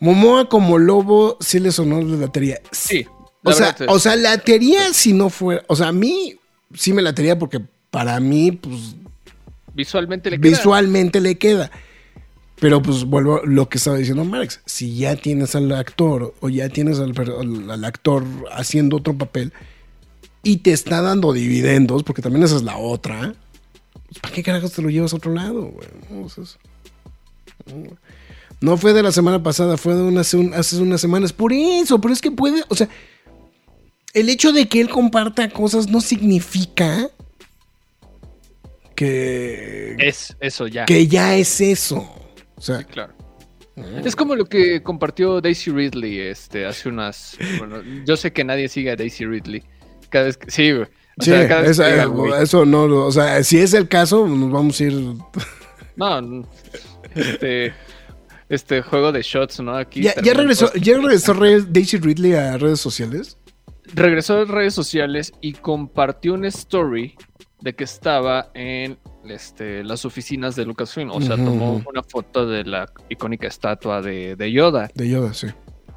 [0.00, 2.60] Momoa como lobo sí le sonó la latería.
[2.70, 3.06] Sí.
[3.44, 5.62] O la sea, verdad, o sea, latería si no fuera.
[5.68, 6.36] O sea, a mí
[6.74, 8.96] sí me latería porque para mí, pues,
[9.74, 10.50] visualmente le queda.
[10.50, 11.70] visualmente le queda.
[12.60, 14.60] Pero pues vuelvo a lo que estaba diciendo Marx.
[14.64, 19.52] Si ya tienes al actor o ya tienes al, actor haciendo otro papel
[20.42, 23.34] y te está dando dividendos, porque también esa es la otra,
[24.06, 25.62] pues, ¿para qué carajos te lo llevas a otro lado?
[25.62, 25.88] güey?
[26.10, 26.58] No, o sea, es-
[27.66, 27.96] no.
[28.60, 31.32] No fue de la semana pasada, fue de una, hace, un- hace unas semanas.
[31.34, 32.88] Por eso, pero es que puede, o sea,
[34.14, 37.08] el hecho de que él comparta cosas no significa
[38.94, 40.84] que, Es eso ya.
[40.84, 42.08] que ya es eso.
[42.56, 43.12] O sea, Claro.
[44.04, 47.36] Es como lo que compartió Daisy Ridley este, hace unas.
[47.58, 49.64] Bueno, yo sé que nadie sigue a Daisy Ridley.
[50.10, 50.48] Cada vez que.
[50.48, 50.70] Sí.
[50.70, 50.84] O
[51.18, 54.80] sí, sea, cada vez que eso no, o sea, si es el caso, nos vamos
[54.80, 54.92] a ir.
[55.96, 56.44] No,
[57.16, 57.72] este.
[58.48, 59.76] Este juego de shots, ¿no?
[59.76, 60.02] Aquí.
[60.02, 63.36] ¿Ya, ya regresó, ¿ya regresó Re- Daisy Ridley a redes sociales?
[63.92, 67.14] Regresó a redes sociales y compartió una story
[67.60, 71.10] de que estaba en este, las oficinas de Lucasfilm.
[71.10, 74.90] O sea, tomó una foto de la icónica estatua de, de Yoda.
[74.94, 75.46] De Yoda, sí.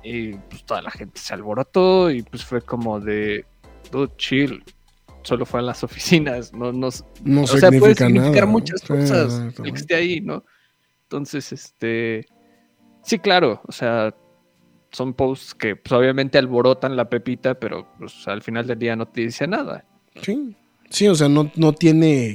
[0.03, 3.45] Y pues toda la gente se alborotó y pues fue como de,
[3.91, 4.63] dude, chill.
[5.23, 6.87] Solo fue en las oficinas, no, no,
[7.25, 8.45] No o sea, puede significa significar nada.
[8.45, 10.45] muchas Sí, cosas que esté ahí, ¿no?
[11.03, 12.25] Entonces, este.
[13.03, 14.15] Sí, claro, o sea,
[14.97, 19.05] son posts que pues, obviamente alborotan la pepita, pero pues, al final del día no
[19.07, 19.85] te dice nada.
[20.21, 20.55] Sí.
[20.89, 22.25] Sí, o sea, no, no tiene.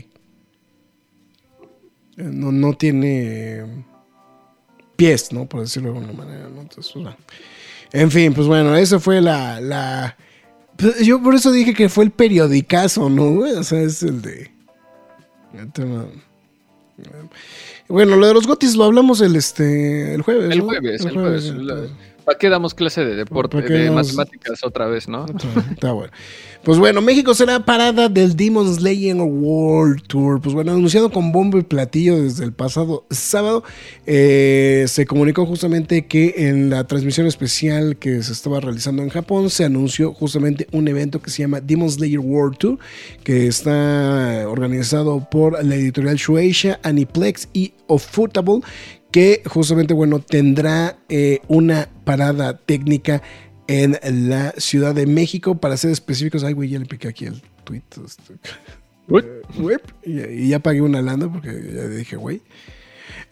[2.17, 3.85] eh, No, no tiene
[4.97, 5.47] pies, ¿no?
[5.47, 6.61] Por decirlo de alguna manera, ¿no?
[6.61, 7.17] Entonces, bueno.
[7.93, 9.61] En fin, pues bueno, eso fue la.
[9.61, 10.17] la...
[10.77, 13.41] pues, Yo por eso dije que fue el periodicazo, ¿no?
[13.41, 14.51] O sea, es el de.
[15.59, 16.07] el tema-
[17.89, 20.51] Bueno, lo de los gotis lo hablamos el este el jueves.
[20.53, 20.65] El ¿no?
[20.67, 21.55] jueves, el jueves.
[22.25, 25.27] ¿Para qué damos clase de deporte, ¿Para qué de matemáticas otra vez, no?
[25.73, 26.13] Está bueno.
[26.63, 30.41] Pues bueno, México será parada del Demon Slayer World Tour.
[30.41, 33.65] Pues bueno, anunciado con bombo y platillo desde el pasado sábado,
[34.07, 39.51] eh, se comunicó justamente que en la transmisión especial que se estaba realizando en Japón
[39.51, 42.79] se anunció justamente un evento que se llama Demon Slayer World Tour,
[43.25, 48.61] que está organizado por la editorial Shueisha, Aniplex y Ufotable
[49.13, 53.23] que justamente, bueno, tendrá eh, una parada técnica
[53.69, 53.97] en
[54.29, 56.43] la Ciudad de México, para ser específicos.
[56.43, 57.83] Ay, güey, ya le piqué aquí el tweet.
[58.05, 58.35] este,
[59.09, 62.43] whip, y, y ya pagué una lana porque ya dije, güey.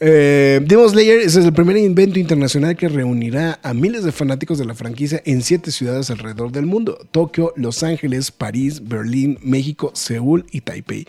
[0.03, 4.65] Eh, Demon Slayer es el primer evento internacional que reunirá a miles de fanáticos de
[4.65, 10.47] la franquicia en siete ciudades alrededor del mundo: Tokio, Los Ángeles, París, Berlín, México, Seúl
[10.53, 11.07] y Taipei.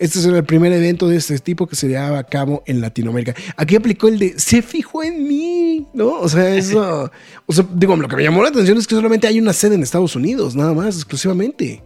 [0.00, 3.34] Este será el primer evento de este tipo que se lleva a cabo en Latinoamérica.
[3.56, 6.18] Aquí aplicó el de se fijó en mí, ¿no?
[6.18, 7.12] O sea, eso.
[7.46, 9.76] o sea, digo, lo que me llamó la atención es que solamente hay una sede
[9.76, 11.80] en Estados Unidos, nada más, exclusivamente.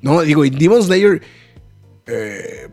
[0.00, 1.20] No, digo, y Demon Slayer.
[2.06, 2.68] eh,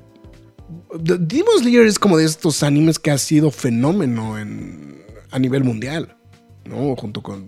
[0.96, 6.18] Demon Slayer es como de estos animes que ha sido fenómeno en, a nivel mundial,
[6.66, 6.96] ¿no?
[6.96, 7.46] Junto con,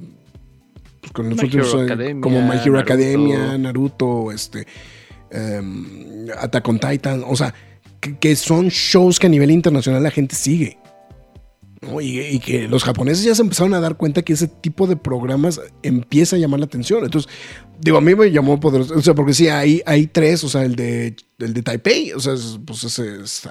[1.01, 2.79] pues, con Hero eh, Academia, como My Hero Naruto.
[2.79, 4.67] Academia, Naruto, este,
[5.31, 7.53] em, Attack on Titan, o sea,
[7.99, 10.77] que, que son shows que a nivel internacional la gente sigue.
[12.01, 15.61] Y, que los japoneses ya se empezaron a dar cuenta que ese tipo de programas
[15.81, 17.05] empieza a llamar la atención.
[17.05, 17.31] Entonces,
[17.79, 18.95] digo, a mí me llamó poderoso.
[18.95, 22.19] O sea, porque sí, hay, hay tres, o sea, el de, el de Taipei, o
[22.19, 23.47] sea, es- pues es,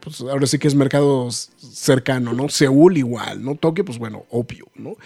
[0.00, 2.48] pues ahora sí que es mercado cercano, ¿no?
[2.48, 3.56] Seúl igual, ¿no?
[3.56, 4.96] Tokio, pues bueno, obvio, ¿no?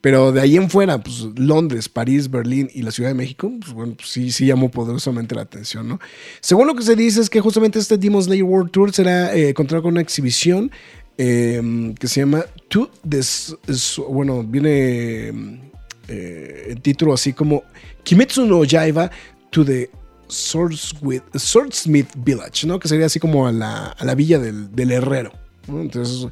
[0.00, 3.72] Pero de ahí en fuera, pues Londres, París, Berlín y la Ciudad de México, pues
[3.72, 6.00] bueno, pues sí, sí llamó poderosamente la atención, ¿no?
[6.40, 9.52] Según lo que se dice es que justamente este Demon Slayer World Tour será eh,
[9.52, 10.70] con una exhibición
[11.18, 13.18] eh, que se llama To the...
[13.18, 15.70] S- S- bueno, viene
[16.08, 17.64] eh, el título así como
[18.02, 19.10] Kimetsu no Yaiba
[19.50, 19.90] to the
[20.28, 22.78] Swordsmith, Village, ¿no?
[22.78, 25.32] Que sería así como a la, a la villa del, herrero.
[25.68, 26.26] Entonces,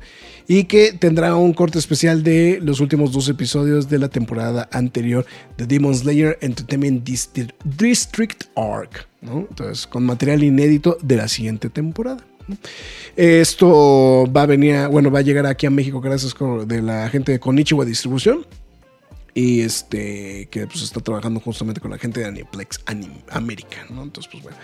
[0.48, 5.26] y que tendrá un corte especial de los últimos dos episodios de la temporada anterior
[5.56, 9.46] de Demon Slayer Entertainment District, District Arc, ¿no?
[9.48, 12.24] Entonces, con material inédito de la siguiente temporada.
[13.16, 16.34] Esto va a venir, bueno, va a llegar aquí a México gracias
[16.66, 18.46] de la gente de Konichiwa Distribución
[19.34, 24.02] y este que pues está trabajando justamente con la gente de Aniplex Anim América, ¿no?
[24.02, 24.58] Entonces, pues bueno.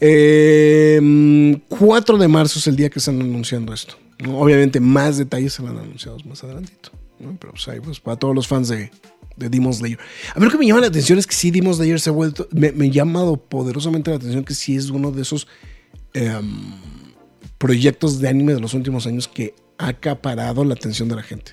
[0.00, 3.96] Eh, 4 de marzo es el día que están anunciando esto.
[4.28, 6.90] Obviamente más detalles serán anunciados más adelantito.
[7.18, 8.90] Pero pues ahí, pues para todos los fans de,
[9.36, 9.98] de Demon Slayer.
[10.34, 12.12] A mí lo que me llama la atención es que sí, Demon Slayer se ha
[12.12, 15.48] vuelto, me, me ha llamado poderosamente la atención que sí es uno de esos
[16.14, 16.72] em,
[17.60, 21.52] proyectos de anime de los últimos años que ha acaparado la atención de la gente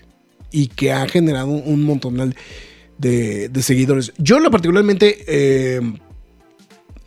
[0.52, 2.34] y que ha generado un montón
[2.98, 4.14] de, seguidores.
[4.18, 5.82] Yo, lo particularmente, eh,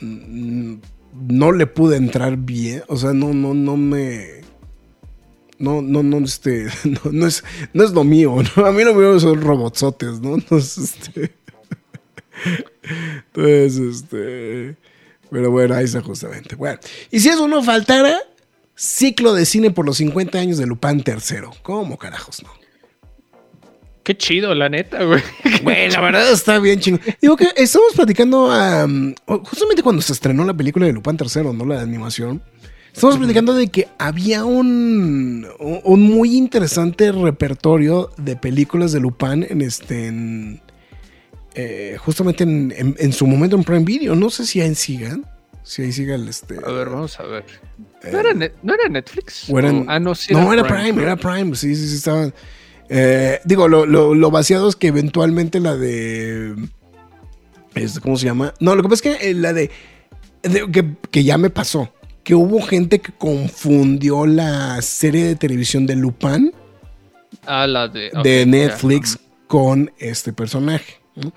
[0.01, 0.75] mm,
[1.31, 2.83] no le pude entrar bien.
[2.89, 4.43] O sea, no, no, no me.
[5.59, 6.67] No, no, no, este.
[7.11, 7.43] No, es,
[7.73, 8.37] no es lo mío.
[8.57, 10.35] A mí lo mío son robotsotes, ¿no?
[10.37, 11.33] Entonces, este.
[13.35, 14.77] Entonces, este.
[15.31, 16.55] Pero bueno, ahí está justamente.
[16.55, 16.79] Bueno,
[17.11, 18.19] y si eso no faltara,
[18.83, 21.51] ciclo de cine por los 50 años de Lupin III.
[21.63, 22.49] ¿Cómo carajos, no?
[24.03, 25.21] Qué chido, la neta, güey.
[25.63, 27.03] Güey, la verdad está bien chingón.
[27.21, 31.67] Digo que estamos platicando am, justamente cuando se estrenó la película de Lupin III, ¿no?
[31.67, 32.43] La de animación.
[32.93, 39.47] Estamos platicando de que había un, un- un muy interesante repertorio de películas de Lupin
[39.49, 40.07] en este.
[40.09, 40.63] en,
[41.55, 44.15] eh, justamente en, en- en su momento en Prime Video.
[44.17, 45.27] No sé si ahí sigan.
[45.63, 46.57] Si ahí siga el este.
[46.65, 47.45] A ver, vamos a ver.
[48.11, 48.33] ¿No era,
[48.63, 49.49] ¿no era Netflix?
[49.51, 50.33] O eran- O- ah, no, sí.
[50.33, 52.33] no, era Prime, era Prime, sí, sí, sí, estaban.
[52.89, 56.55] eh, digo, lo, lo, lo vaciado es que eventualmente la de.
[58.03, 58.53] ¿Cómo se llama?
[58.61, 59.71] No, lo que pasa es que eh, la de,
[60.43, 61.93] de- que, que ya me pasó.
[62.25, 66.53] Que hubo gente que confundió la serie de televisión de Lupin
[67.47, 68.11] Ah, la de.
[68.23, 68.45] de.
[68.47, 70.95] Netflix con este personaje.
[71.17, 71.33] ¿no?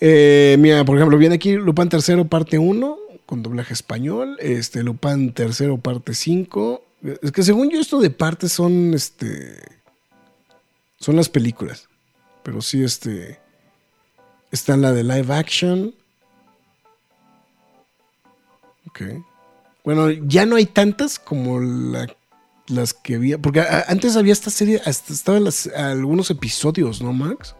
[0.00, 2.96] Eh, mira, por ejemplo, viene aquí Lupin tercero parte 1
[3.26, 6.82] con doblaje español, este Lupin tercero parte 5.
[7.22, 9.58] Es que según yo esto de partes son este
[10.98, 11.88] son las películas.
[12.42, 13.40] Pero sí este
[14.50, 15.94] está la de live action.
[18.88, 19.02] Ok.
[19.84, 22.06] Bueno, ya no hay tantas como la
[22.68, 23.38] las que había.
[23.38, 25.44] Porque antes había esta serie, hasta estaban
[25.76, 27.54] algunos episodios, ¿no, Max?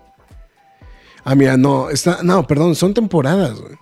[1.24, 3.76] Ah, mira, no, está, no, perdón, son temporadas, güey.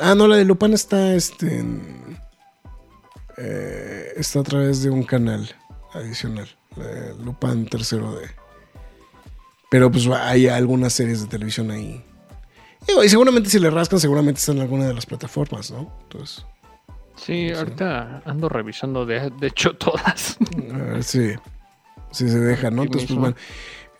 [0.00, 2.18] Ah, no, la de Lupin está, este, en-
[3.38, 5.50] eh, está a través de un canal
[5.94, 8.28] adicional, la de Lupin tercero de.
[9.70, 12.04] Pero pues hay algunas series de televisión ahí.
[13.04, 15.96] Y seguramente si le rascan, seguramente están en alguna de las plataformas, ¿no?
[16.02, 16.44] Entonces.
[17.16, 20.36] Sí, ahorita ando revisando, de, de hecho, todas.
[20.72, 21.32] A ver si,
[22.10, 22.82] si se deja, ¿no?
[22.82, 23.36] Entonces, pues bueno.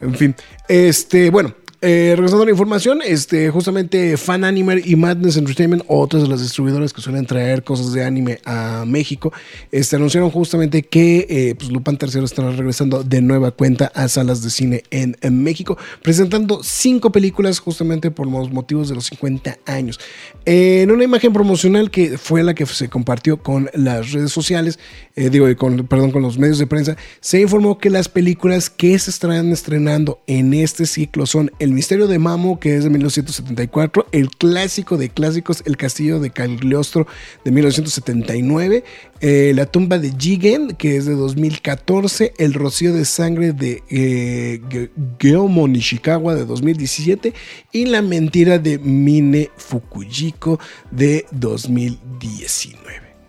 [0.00, 0.34] En fin.
[0.68, 1.55] Este, bueno.
[1.84, 6.40] Eh, regresando a la información, este, justamente Fan Anime y Madness Entertainment, otras de las
[6.40, 9.32] distribuidoras que suelen traer cosas de anime a México,
[9.72, 14.44] este, anunciaron justamente que eh, pues, Lupin III estará regresando de nueva cuenta a salas
[14.44, 19.98] de cine en, México, presentando cinco películas justamente por los motivos de los 50 años.
[20.44, 24.78] En una imagen promocional que fue la que se compartió con las redes sociales,
[25.16, 28.96] eh, digo, con, perdón, con los medios de prensa, se informó que las películas que
[29.00, 34.06] se estarán estrenando en este ciclo son El misterio de Mamo, que es de 1974,
[34.12, 37.06] el clásico de clásicos, El castillo de Cagliostro
[37.44, 38.84] de 1979,
[39.20, 44.60] eh, La tumba de Jigen, que es de 2014, El rocío de sangre de eh,
[44.70, 47.32] Ge- Geomo Nishikawa de 2017
[47.72, 50.58] y La mentira de Mine Fukujiko
[50.90, 52.78] de 2019.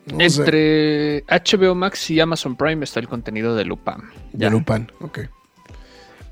[0.07, 0.17] ¿no?
[0.17, 3.95] O sea, Entre HBO Max y Amazon Prime está el contenido de Lupin.
[4.33, 5.19] de Lupin, ok.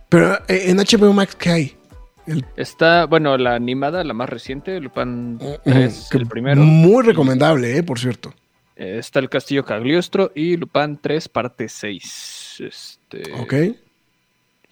[0.10, 1.76] Pero eh, en HBO Max, ¿qué hay?
[2.28, 6.62] El, Está, bueno, la animada, la más reciente, Lupin 3, que el primero.
[6.62, 8.34] Muy recomendable, eh, por cierto.
[8.76, 12.58] Eh, Está el Castillo Cagliostro y Lupin 3, parte 6.
[12.60, 13.54] Este, Ok.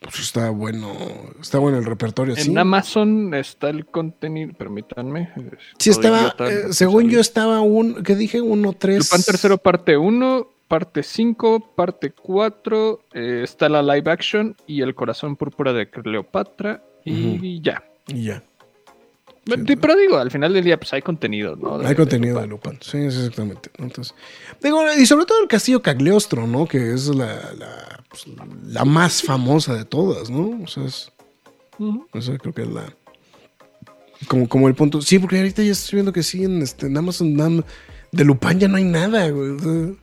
[0.01, 0.93] Pues está bueno.
[1.41, 2.33] Está bueno el repertorio.
[2.37, 2.57] En sí.
[2.57, 5.29] Amazon está el contenido, permítanme.
[5.77, 6.33] Sí, estaba.
[6.39, 8.01] eh, según yo, estaba un.
[8.03, 8.39] ¿Qué dije?
[8.39, 9.11] Uno, tres.
[9.11, 13.01] Lupin tercero, parte 1, parte 5, parte 4.
[13.13, 16.81] eh, está la live action y el corazón púrpura de Cleopatra.
[17.05, 17.83] Y ya.
[18.07, 18.43] Y ya.
[19.45, 21.79] Pero, pero digo, al final del día, pues hay contenido, ¿no?
[21.79, 22.73] De- Hay contenido de Lupin.
[22.73, 22.83] Lupin.
[22.83, 23.71] Sí, sí, exactamente.
[23.79, 24.13] Entonces,
[24.61, 26.67] digo, y sobre todo el castillo Cagliostro, ¿no?
[26.67, 28.25] Que es la, la, pues,
[28.65, 30.61] la más famosa de todas, ¿no?
[30.63, 31.11] O sea, es,
[32.13, 32.93] eso creo que es la.
[34.27, 35.01] Como, como el punto.
[35.01, 37.63] Sí, porque ahorita ya estoy viendo que sí, en, este, en Amazon
[38.11, 39.51] de Lupin ya no hay nada, güey.
[39.51, 39.93] O sea,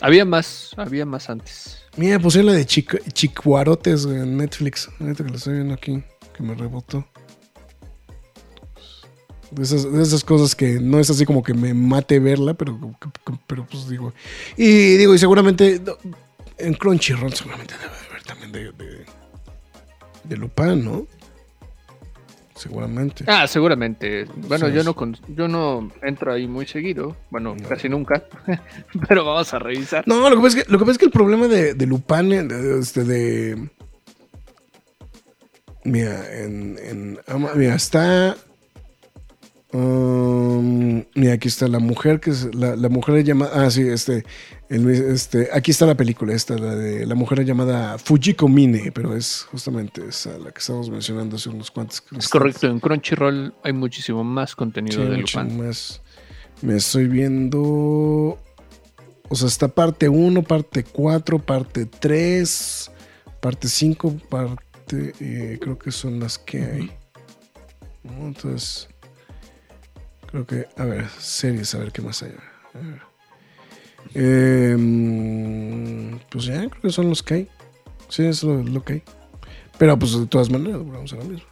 [0.00, 1.82] Había más, había más antes.
[1.96, 4.88] mira, pusieron la de Chic Chicuarotes güey, en Netflix.
[4.98, 6.02] Ahorita que lo estoy viendo aquí,
[6.38, 7.04] que me rebotó.
[9.50, 12.78] De esas, de esas cosas que no es así como que me mate verla, pero,
[13.46, 14.12] pero pues digo.
[14.56, 15.80] Y digo, y seguramente
[16.58, 19.04] en Crunchyroll seguramente debe de haber también de, de,
[20.24, 21.06] de Lupin, ¿no?
[22.54, 23.24] Seguramente.
[23.26, 24.26] Ah, seguramente.
[24.36, 27.16] Bueno, Sí, yo no con- yo no entro ahí muy seguido.
[27.30, 28.24] Bueno, casi nunca.
[29.08, 30.06] Pero vamos a revisar.
[30.06, 31.86] No, lo que pasa es que, lo que, pasa es que el problema de, de
[31.86, 33.70] Lupin, de, este, de-
[35.90, 37.18] Mira, en, en
[37.56, 38.36] mira, está.
[39.72, 43.64] um, mira, aquí está la mujer que es la, la mujer llamada.
[43.66, 44.24] Ah, sí, este,
[44.68, 45.48] el- este.
[45.52, 50.02] Aquí está la película, esta, la de la mujer llamada Fujiko Mine, pero es justamente
[50.08, 52.02] esa la que estamos mencionando hace unos cuantos.
[52.16, 55.58] Es correcto, en Crunchyroll hay muchísimo más contenido Sí, de Lupin.
[55.66, 56.00] más.
[56.62, 58.38] Me estoy viendo.
[59.30, 62.90] O sea, está parte 1, parte 4, parte 3,
[63.40, 64.64] parte 5, parte.
[64.92, 66.90] Eh, creo que son las que hay.
[68.04, 68.26] ¿No?
[68.26, 68.88] Entonces.
[70.30, 70.66] Creo que.
[70.76, 72.34] A ver, series, a ver qué más hay.
[72.74, 73.02] A ver.
[74.14, 77.48] Eh, mm, pues ya, creo que son los que hay.
[78.08, 79.02] Sí, es lo, lo que hay.
[79.78, 81.46] Pero pues de todas maneras, vamos a lo mismo.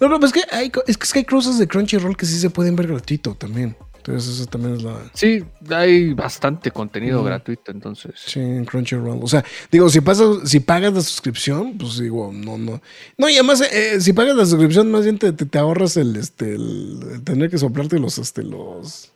[0.00, 2.26] No, no, pues es que hay, es que, es que hay cosas de Crunchyroll que
[2.26, 3.76] sí se pueden ver gratuito también.
[4.04, 4.96] Entonces, eso también es la.
[5.14, 8.12] Sí, hay bastante contenido gratuito, entonces.
[8.16, 9.20] Sí, en Crunchyroll.
[9.22, 12.82] O sea, digo, si pasas, si pagas la suscripción, pues digo, no, no.
[13.16, 16.16] No, y además, eh, si pagas la suscripción, más bien te, te- te ahorras el,
[16.16, 19.12] este, el, el tener que soplarte los, este, los.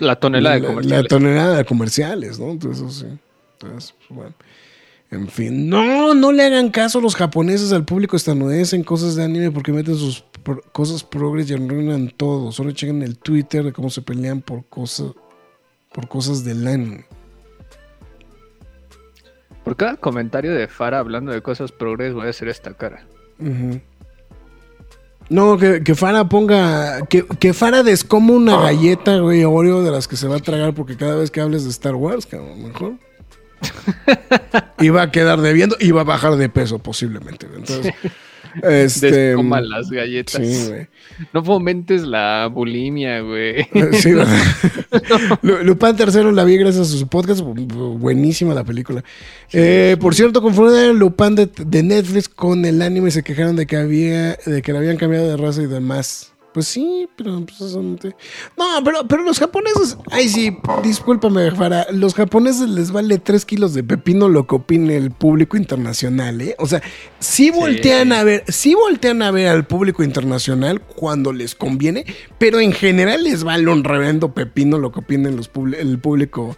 [0.00, 1.02] La tonelada de la- comerciales.
[1.02, 2.50] La tonelada de comerciales, ¿no?
[2.50, 3.18] Entonces, eso sí.
[3.60, 4.34] Entonces, pues, bueno.
[5.10, 9.16] En fin, no, no le hagan caso a los japoneses al público estadounidense en cosas
[9.16, 12.52] de anime porque meten sus pro- cosas progres y arruinan todo.
[12.52, 15.12] Solo chequen el Twitter de cómo se pelean por cosas
[15.94, 17.06] por cosas del anime.
[19.64, 23.06] Por cada comentario de Fara hablando de cosas progres, voy a hacer esta cara.
[25.30, 27.02] No, que, que Fara ponga.
[27.06, 30.74] Que, que Fara descoma una galleta, güey, Oreo de las que se va a tragar
[30.74, 32.92] porque cada vez que hables de Star Wars, cabrón, mejor.
[34.80, 37.46] Iba a quedar debiendo y va a bajar de peso posiblemente.
[37.54, 37.94] Entonces,
[38.62, 39.34] este.
[39.36, 40.40] Las galletas.
[40.40, 40.70] Sí.
[41.32, 43.66] No fomentes la bulimia, güey.
[43.92, 44.36] Sí, ¿verdad?
[45.42, 47.40] Lu- Lupin III la vi gracias a su podcast.
[47.40, 49.02] bu- bu- Buenísima la película.
[49.52, 53.76] Eh, por cierto, confundieron Lupin de, de Netflix con el anime se quejaron de que
[53.76, 56.32] había, de que le habían cambiado de raza y demás.
[56.58, 58.16] Pues sí, pero pues, eso no te-
[58.56, 59.96] No, pero, pero los japoneses.
[60.10, 61.86] Ay, sí, discúlpame, Fara.
[61.92, 66.56] Los japoneses les vale 3 kilos de pepino lo que opine el público internacional, ¿eh?
[66.58, 66.82] O sea,
[67.20, 72.04] sí voltean a ver, sí voltean a ver al público internacional cuando les conviene,
[72.38, 75.48] pero en general les vale un reverendo pepino lo que opinen los
[75.78, 76.56] el público.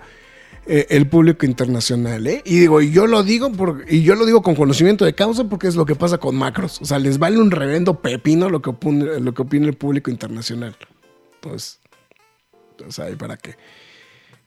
[0.72, 2.42] Eh, el público internacional, ¿eh?
[2.44, 3.50] Y digo, y yo lo digo
[3.88, 6.80] y yo lo digo con conocimiento de causa porque es lo que pasa con macros.
[6.80, 10.12] O sea, les vale un reverendo pepino lo que opine, lo que opina el público
[10.12, 10.76] internacional.
[11.40, 11.80] Pues,
[12.78, 13.56] pues ahí para qué.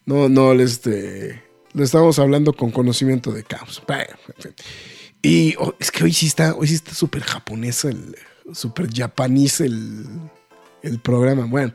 [0.06, 1.44] No, no, este,
[1.74, 3.82] lo estamos hablando con conocimiento de causa.
[5.22, 8.16] Y oh, es que hoy sí está, hoy sí está súper japonés, el,
[8.54, 10.06] súper japonés el,
[10.84, 11.48] el programa.
[11.48, 11.74] Bueno,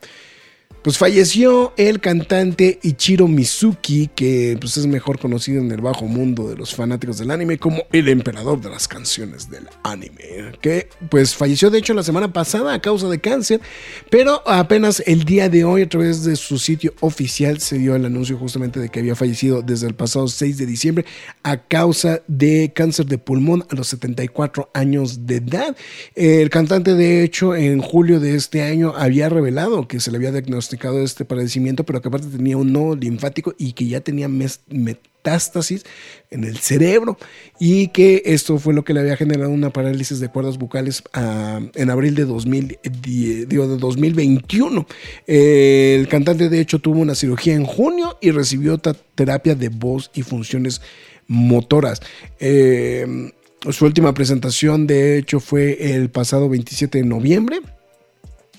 [0.88, 6.48] pues falleció el cantante Ichiro Mizuki, que pues es mejor conocido en el bajo mundo
[6.48, 11.34] de los fanáticos del anime como el emperador de las canciones del anime, que pues
[11.34, 13.60] falleció de hecho la semana pasada a causa de cáncer,
[14.08, 18.06] pero apenas el día de hoy a través de su sitio oficial se dio el
[18.06, 21.04] anuncio justamente de que había fallecido desde el pasado 6 de diciembre
[21.42, 25.76] a causa de cáncer de pulmón a los 74 años de edad.
[26.14, 30.32] El cantante de hecho en julio de este año había revelado que se le había
[30.32, 35.84] diagnosticado este padecimiento, pero que aparte tenía un nodo linfático y que ya tenía metástasis
[36.30, 37.18] en el cerebro
[37.58, 41.60] y que esto fue lo que le había generado una parálisis de cuerdas vocales ah,
[41.74, 44.86] en abril de, 2010, digo, de 2021.
[45.26, 49.68] Eh, el cantante de hecho tuvo una cirugía en junio y recibió ta- terapia de
[49.68, 50.80] voz y funciones
[51.26, 52.00] motoras.
[52.40, 53.32] Eh,
[53.70, 57.60] su última presentación de hecho fue el pasado 27 de noviembre.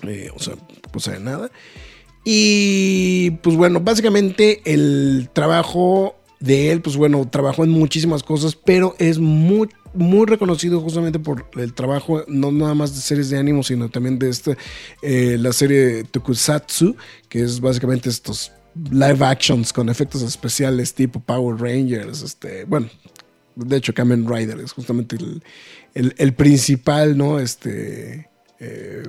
[0.06, 0.54] Eh, o sea,
[0.92, 1.50] pues de nada.
[2.24, 8.94] Y pues bueno, básicamente el trabajo de él, pues bueno, trabajó en muchísimas cosas, pero
[8.98, 13.62] es muy, muy reconocido justamente por el trabajo, no nada más de series de ánimo,
[13.62, 14.56] sino también de este,
[15.02, 16.96] eh, la serie Tokusatsu,
[17.28, 18.52] que es básicamente estos
[18.90, 22.88] live actions con efectos especiales tipo Power Rangers, este, bueno,
[23.56, 25.42] de hecho Kamen Rider es justamente el,
[25.94, 27.38] el- el principal, ¿no?
[27.40, 28.28] Este...
[28.60, 29.02] eh,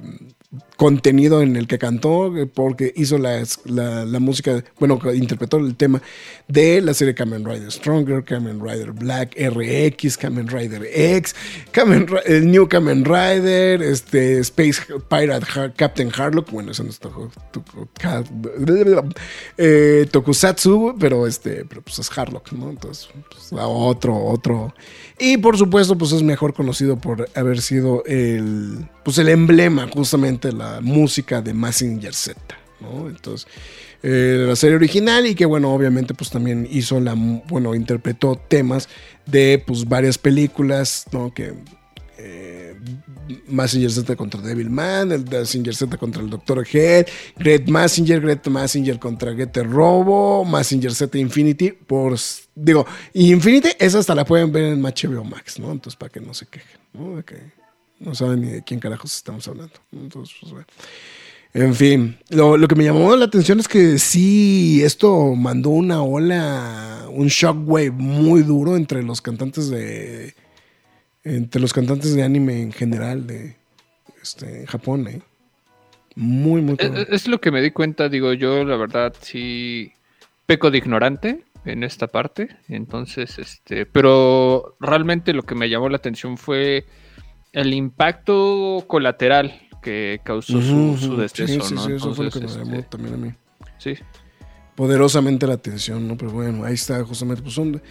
[0.76, 6.02] contenido en el que cantó, eh, porque hizo la, la- música, bueno, interpretó el tema
[6.49, 11.36] de la serie Kamen Rider Stronger, Kamen Rider Black, RX, Kamen Rider X,
[11.72, 15.45] Kamen, el New Kamen Rider, este, Space Pirate
[15.78, 18.24] Captain Harlock, bueno, eso no es Toku- Toku- Ka-
[19.58, 22.70] eh, Tokusatsu, pero este, pero pues es Harlock, ¿no?
[22.70, 24.74] Entonces, pues, otro, otro.
[25.20, 30.49] Y por supuesto, pues es mejor conocido por haber sido el, pues el emblema justamente
[30.49, 32.39] de la música de Massinger Z,
[32.80, 33.10] ¿no?
[33.10, 33.47] Entonces,
[34.04, 38.89] eh, la serie original y que bueno, obviamente pues también hizo la, bueno, interpretó temas
[39.26, 41.32] de pues varias películas, ¿no?
[41.34, 41.54] Que
[42.18, 42.76] eh,
[43.47, 48.97] Massinger Z contra Devilman, el Massinger Z contra el Doctor Head, Great Massinger, Great Massinger
[48.97, 52.18] contra Getter Robo, Massinger Z Infinity, por
[52.56, 55.72] digo, Infinity, esa hasta la pueden ver en HBO Max, ¿no?
[55.72, 57.24] Entonces para que no se quejen, ¿no?
[57.24, 57.61] Que
[58.02, 59.74] no saben ni de quién carajos estamos hablando.
[59.91, 60.68] Entonces, pues bueno.
[61.54, 66.02] En fin, lo, lo que me llamó la atención es que sí, esto mandó una
[66.02, 70.34] ola, un shockwave muy duro entre los cantantes de,
[71.26, 73.58] entre los cantantes de anime en general de
[74.22, 75.22] este, Japón, ¿eh?
[76.16, 79.93] Muy, muy Es, es lo que me di cuenta, digo, yo la verdad sí
[80.45, 85.97] peco de ignorante en esta parte, entonces, este, pero realmente lo que me llamó la
[85.97, 86.86] atención fue
[87.54, 92.47] el impacto colateral que causó su, su Sí, sí, sí, eso fue lo que me
[92.47, 93.34] llamó este, también a mí.
[93.78, 93.95] sí.
[94.76, 96.18] Poderosamente la atención, ¿no?
[96.18, 97.82] Pero bueno, ahí está, justamente, pues son...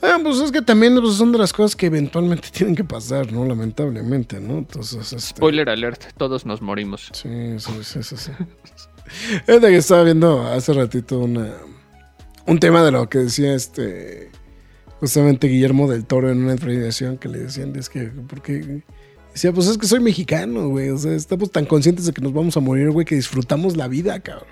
[0.00, 3.32] Bueno, pues es que también pues, son de las cosas que eventualmente tienen que pasar,
[3.32, 3.44] ¿no?
[3.44, 4.58] Lamentablemente, ¿no?
[4.58, 5.36] Entonces, este...
[5.36, 7.10] Spoiler alert, todos nos morimos.
[7.12, 8.16] Sí, sí, sí, sí.
[8.16, 8.32] sí.
[9.46, 11.52] Que estaba viendo hace ratito una,
[12.46, 14.30] un tema de lo que decía este
[15.02, 18.82] justamente Guillermo del Toro en una entrevista que le decían, es que, porque
[19.34, 22.32] decía, pues es que soy mexicano, güey, o sea, estamos tan conscientes de que nos
[22.32, 24.46] vamos a morir, güey, que disfrutamos la vida, cabrón.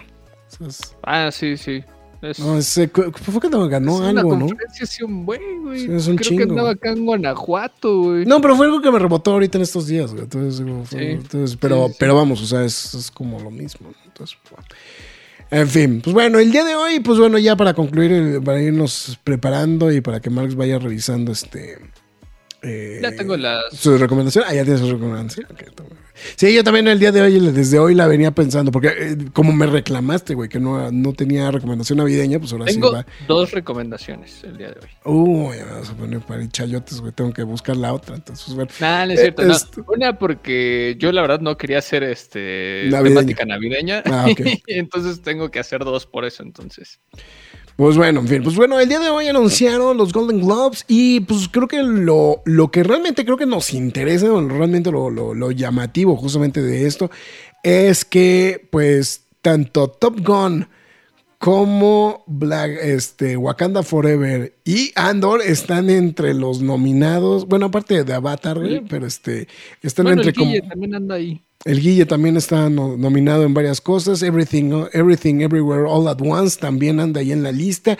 [0.48, 1.84] O sea, es- Ah, sí, sí.
[2.20, 4.46] Es, no, ese, cu- fue cuando ganó es una algo, ¿no?
[4.82, 5.86] así un buen, güey.
[5.86, 6.44] Sí, es un Creo chingo.
[6.44, 8.26] que andaba acá en Guanajuato, güey.
[8.26, 10.24] No, pero fue algo que me rebotó ahorita en estos días, güey.
[10.24, 11.06] Entonces, fue- Sí.
[11.12, 13.88] entonces, pero, Sí, pero vamos, o sea, es, es como lo mismo.
[13.88, 13.94] ¿no?
[14.04, 14.66] Entonces, bueno.
[15.50, 18.62] En fin, pues bueno, el día de hoy, pues bueno, ya para concluir, el- para
[18.62, 21.78] irnos preparando y para que Marx vaya revisando este.
[22.62, 23.64] Eh, Ya tengo las.
[23.72, 24.44] su recomendación.
[24.46, 25.46] Ah, ya tienes su recomendación.
[26.36, 29.52] Sí, yo también el día de hoy, desde hoy la venía pensando, porque eh, como
[29.54, 33.06] me reclamaste, güey, que no, no tenía recomendación navideña, pues ahora Tengo sí va.
[33.26, 34.88] dos recomendaciones el día de hoy.
[35.06, 38.16] Uy, ya me vas a poner para ir chayotes, güey, tengo que buscar la otra.
[38.16, 38.70] Entonces, bueno.
[38.80, 39.42] Nah, no es Eh, cierto.
[39.44, 39.52] no.
[39.54, 43.20] esto- Una porque yo la verdad no quería hacer este Navideña.
[43.20, 44.02] temática navideña.
[44.04, 44.40] Ah, ok.
[44.66, 47.00] entonces tengo que hacer dos por eso entonces.
[47.80, 51.20] Pues bueno, en fin, pues bueno, el día de hoy anunciaron los Golden Globes y
[51.20, 55.32] pues creo que lo, lo que realmente creo que nos interesa, o realmente lo, lo-
[55.32, 57.10] lo llamativo justamente de esto,
[57.62, 60.68] es que pues tanto Top Gun
[61.40, 68.60] como Black, este, Wakanda Forever y Andor están entre los nominados, bueno, aparte de Avatar,
[68.62, 68.82] Sí.
[68.90, 69.48] pero este,
[69.82, 70.70] están Bueno, entre el Guille como...
[70.70, 71.40] también anda ahí.
[71.64, 74.22] El Guille también está no- nominado en varias cosas.
[74.22, 77.96] Everything, Everything, Everywhere, All at Once también anda ahí en la lista.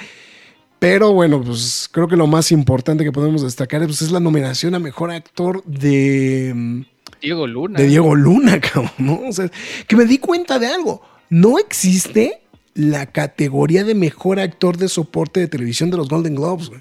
[0.79, 4.75] Pero bueno, pues creo que lo más importante que podemos destacar pues, es la nominación
[4.75, 6.81] a mejor actor de, mm,
[7.23, 7.79] Diego Luna.
[7.81, 8.91] de Diego Luna, cabrón.
[8.99, 9.21] ¿no?
[9.27, 9.51] O sea,
[9.87, 11.01] que me di cuenta de algo.
[11.31, 12.43] No existe
[12.75, 16.81] la categoría de mejor actor de soporte de televisión de los Golden Globes, güey.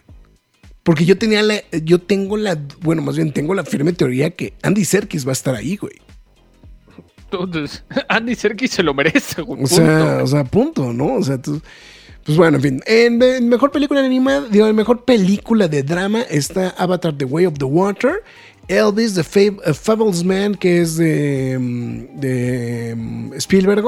[0.84, 4.54] Porque yo tenía la, yo tengo la, bueno, más bien tengo la firme teoría que
[4.64, 5.96] Andy Serkis va a estar ahí, güey.
[7.32, 9.64] Entonces, Andy Serkis se lo merece, güey.
[9.64, 11.16] O sea, o sea, punto, ¿no?
[11.16, 11.62] O sea, tú-
[12.24, 12.82] pues bueno, en fin.
[12.86, 17.46] En, en mejor película animada, digo, en mejor película de drama está Avatar The Way
[17.48, 18.24] of the Water,
[18.68, 23.84] Elvis The Fab- Fables Man, que es de, mm, de mm, Spielberg,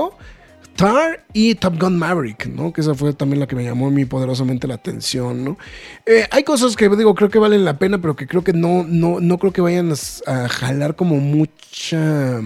[0.81, 2.73] Tar y Top Gun Maverick, ¿no?
[2.73, 5.59] Que esa fue también la que me llamó a mí poderosamente la atención, ¿no?
[6.07, 8.83] Eh, hay cosas que digo, creo que valen la pena, pero que creo que no,
[8.83, 9.93] no, no creo que vayan
[10.25, 12.41] a, jalar como mucha.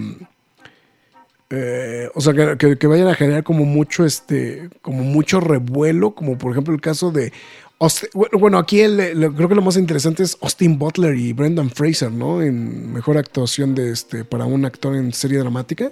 [1.48, 6.36] eh, o sea, que, que- vayan a generar como mucho, este, como mucho revuelo, como
[6.36, 7.32] por ejemplo el caso de
[7.80, 12.12] Austin- bueno, aquí el- creo que lo más interesante es Austin Butler y Brendan Fraser,
[12.12, 12.42] ¿no?
[12.42, 15.90] En mejor actuación de este para un actor en serie dramática.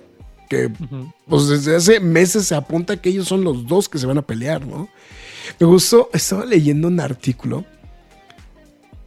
[0.48, 0.70] Que
[1.26, 4.22] pues desde hace meses se apunta que ellos son los dos que se van a
[4.22, 4.88] pelear, ¿no?
[5.58, 7.64] Me gustó, estaba leyendo un artículo.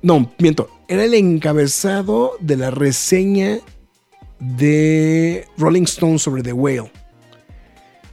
[0.01, 3.59] No, miento, era el encabezado de la reseña
[4.39, 6.91] de Rolling Stone sobre The Whale.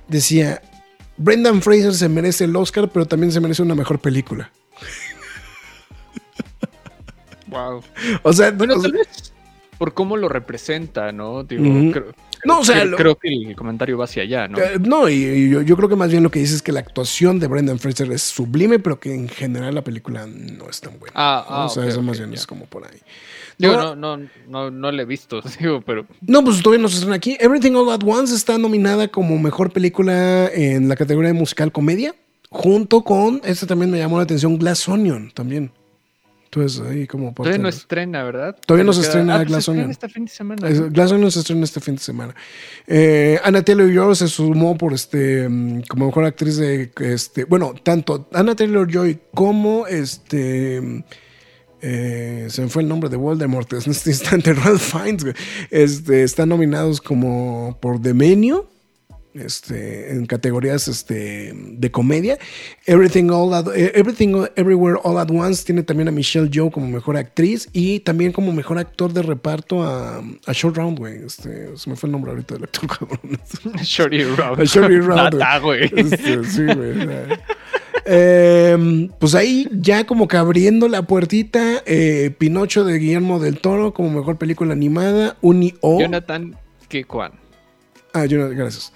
[0.09, 0.63] Decía,
[1.17, 4.51] Brendan Fraser se merece el Oscar, pero también se merece una mejor película.
[7.47, 7.83] wow.
[8.23, 9.33] O sea, Bueno, o sea, tal vez
[9.79, 11.45] por cómo lo representa, ¿no?
[11.45, 12.15] Digo, creo,
[12.45, 14.59] No, o sea, creo, lo- creo que el comentario va hacia allá, ¿no?
[14.59, 16.73] Eh, no, y, y yo, yo creo que más bien lo que dice es que
[16.73, 20.81] la actuación de Brendan Fraser es sublime, pero que en general la película no es
[20.81, 21.13] tan buena.
[21.17, 21.55] Ah, ¿no?
[21.57, 22.99] ah, o sea, ok, eso más bien es como por ahí.
[23.57, 26.89] Digo, No, no, no, no, no le he visto, digo, pero No, pues todavía no
[26.89, 27.37] se estrena aquí.
[27.41, 32.15] Everything All At Once está nominada como mejor película en la categoría de musical comedia,
[32.51, 35.71] junto con, este también me llamó la atención, Glass Onion también.
[36.57, 38.57] Entonces, ahí como parte todavía no estrena, ¿verdad?
[38.67, 39.91] Todavía no se estrena ah, pues Glass Onion.
[39.91, 40.69] este fin de semana.
[40.69, 40.91] Es- ¿no?
[40.91, 42.35] Glass Onion se estrena este fin de semana.
[42.87, 48.29] Eh, Anna Taylor-Joy se sumó por este mm, como mejor actriz de este, bueno, tanto
[48.33, 51.05] Anna Taylor-Joy como este mm,
[51.87, 55.35] eh, se me fue el nombre de Voldemort en este instante, Ralph Fiennes,
[55.71, 58.65] este, están nominados como por The Menu.
[59.35, 62.39] Este, en categorías este, de comedia.
[62.87, 66.87] Everything, All At- eh, Everything Everywhere All at Once tiene también a Michelle Yeoh como
[66.87, 71.25] mejor actriz y también como mejor actor de reparto a, a Short Round, güey.
[71.25, 73.41] Este, se me fue el nombre ahorita del actor, cabrón.
[73.83, 74.61] Shorty Round.
[74.61, 75.91] A Shorty Round, Nata, güey.
[75.97, 77.09] Este, sí, güey.
[78.07, 83.95] Eh, pues ahí ya como que abriendo la puertita, eh, Pinocho de Guillermo del Toro
[83.95, 86.01] como mejor película animada, Uni O.
[86.01, 86.55] Jonathan
[86.89, 87.33] Kekwan.
[88.13, 88.93] Ah, Jonathan, gracias.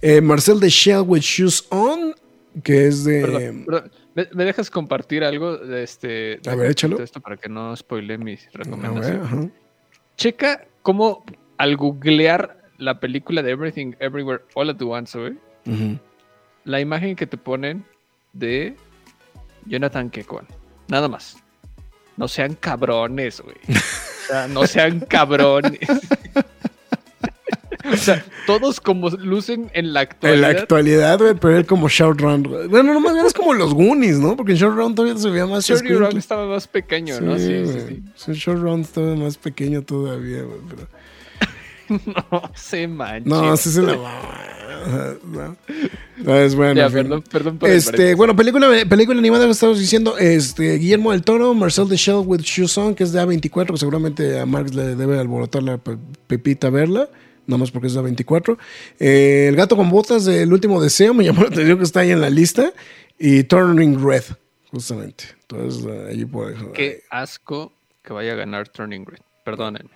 [0.00, 2.14] Eh, Marcel de Shell with Shoes On,
[2.62, 3.20] que es de.
[3.22, 3.92] Perdón, perdón.
[4.14, 6.40] ¿Me, me dejas compartir algo de este?
[6.46, 7.02] A ver, échalo.
[7.02, 9.50] Esto para que no spoile mis ver, recomendaciones.
[10.16, 11.24] Checa cómo
[11.58, 15.36] al googlear la película de Everything Everywhere All at Once, güey,
[16.64, 17.84] la imagen que te ponen
[18.32, 18.76] de
[19.66, 20.46] Jonathan Kekwan.
[20.88, 21.36] Nada más.
[22.16, 23.56] No sean cabrones, güey.
[23.68, 25.78] O sea, no sean cabrones.
[27.96, 30.40] Sea, todos como lucen en la En actualidad.
[30.52, 32.68] la actualidad, güey, pero él como Short güey.
[32.68, 34.36] Bueno, nomás bien es como los Goonies, ¿no?
[34.36, 35.68] Porque en Short todavía se veía más.
[35.68, 37.38] Ron estaba más pequeño, ¿no?
[37.38, 38.02] Sí, sí, sí.
[38.14, 40.58] Sí, Short Round estaba más pequeño todavía, güey.
[40.68, 40.88] Pero...
[42.30, 43.26] No se manches.
[43.26, 45.56] No, sí se la Ajá, no.
[46.18, 46.74] No, es bueno.
[46.74, 51.12] Ya, en perdón, perdón por Este, bueno, película, película animada que estamos diciendo, este, Guillermo
[51.12, 54.46] del Toro, Marcel de Shell with Shoes On, que es de A24, que seguramente a
[54.46, 57.08] Marx le debe alborotar la pe- pepita verla,
[57.48, 58.56] nada más porque es de A24.
[59.00, 62.12] Eh, el gato con botas del último deseo, me llamó la atención que está ahí
[62.12, 62.72] en la lista,
[63.18, 64.24] y Turning Red,
[64.70, 65.24] justamente.
[65.42, 66.26] Entonces, allí.
[66.74, 67.72] Qué asco
[68.02, 69.18] que vaya a ganar Turning Red.
[69.44, 69.90] Perdónenme.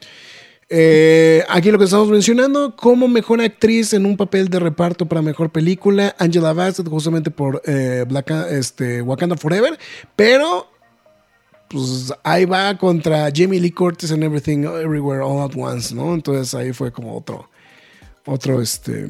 [0.75, 5.21] Eh, aquí lo que estamos mencionando, como mejor actriz en un papel de reparto para
[5.21, 9.79] mejor película, Angela Bassett, justamente por eh, Black, este, Wakanda Forever,
[10.17, 10.72] pero
[11.73, 16.15] pues ahí va contra Jamie Lee Curtis en Everything Everywhere All at Once, ¿no?
[16.15, 17.49] Entonces ahí fue como otro,
[18.27, 19.09] otro, este,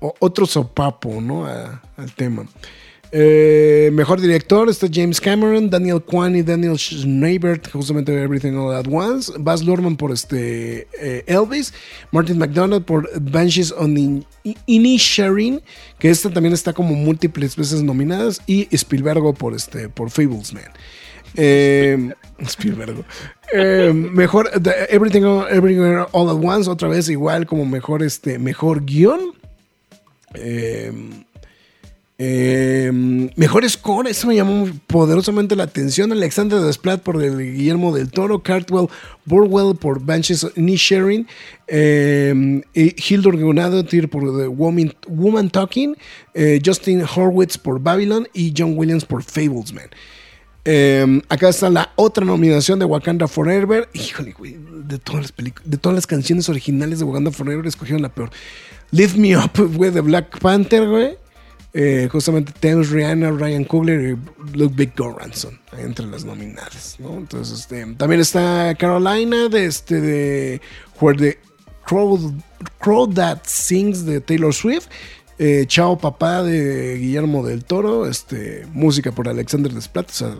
[0.00, 1.46] otro sopapo, ¿no?
[1.46, 2.46] Al tema.
[3.12, 8.86] Eh, mejor director está James Cameron, Daniel Kwan y Daniel Schneibert, justamente Everything All at
[8.88, 9.32] Once.
[9.36, 11.74] Baz Luhrmann por este eh, Elvis,
[12.12, 14.24] Martin McDonald por Banshees on In-
[14.66, 15.60] Inisherin,
[15.98, 20.70] que esta también está como múltiples veces nominadas, y Spielberg por este por Fablesman.
[23.52, 24.48] Eh, mejor
[24.90, 29.32] Everything Everywhere All at Once, otra vez igual como mejor este mejor guion.
[30.34, 30.92] Eh,
[32.22, 36.12] eh, mejor score, eso me llamó poderosamente la atención.
[36.12, 38.88] Alexander Desplat por el Guillermo del Toro, Cartwell
[39.24, 41.26] Burwell por Banshees Inisherin,
[41.66, 45.96] eh, Hildur Gunnadottir por The Woman, Woman Talking,
[46.34, 49.88] eh, Justin Horwitz por Babylon y John Williams por Fablesman.
[50.64, 53.88] Eh, acá está la otra nominación de Wakanda Forever.
[53.94, 58.02] Híjole, güey, de todas las películas, de todas las canciones originales de Wakanda Forever escogieron
[58.02, 58.30] la peor.
[58.90, 61.16] Lift Me Up, güey, de Black Panther, güey.
[61.72, 67.16] Eh, justamente Thames, Rihanna, Ryan Coogler y Ludwig Göransson entre las nominadas, ¿no?
[67.16, 70.60] Entonces, este, también está Carolina de este de
[71.00, 71.38] Where the
[71.86, 72.34] Crow,
[72.80, 74.88] Crow That Sings de Taylor Swift.
[75.42, 80.36] Eh, Chao Papá de Guillermo del Toro, este, música por Alexander Desplat, sea,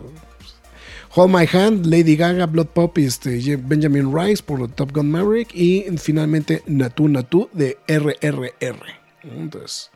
[1.15, 5.55] Hold My Hand, Lady Gaga, Blood Pop y este, Benjamin Rice por Top Gun Maverick
[5.55, 8.85] y finalmente Natu Natu de RRR.
[9.23, 9.89] Entonces,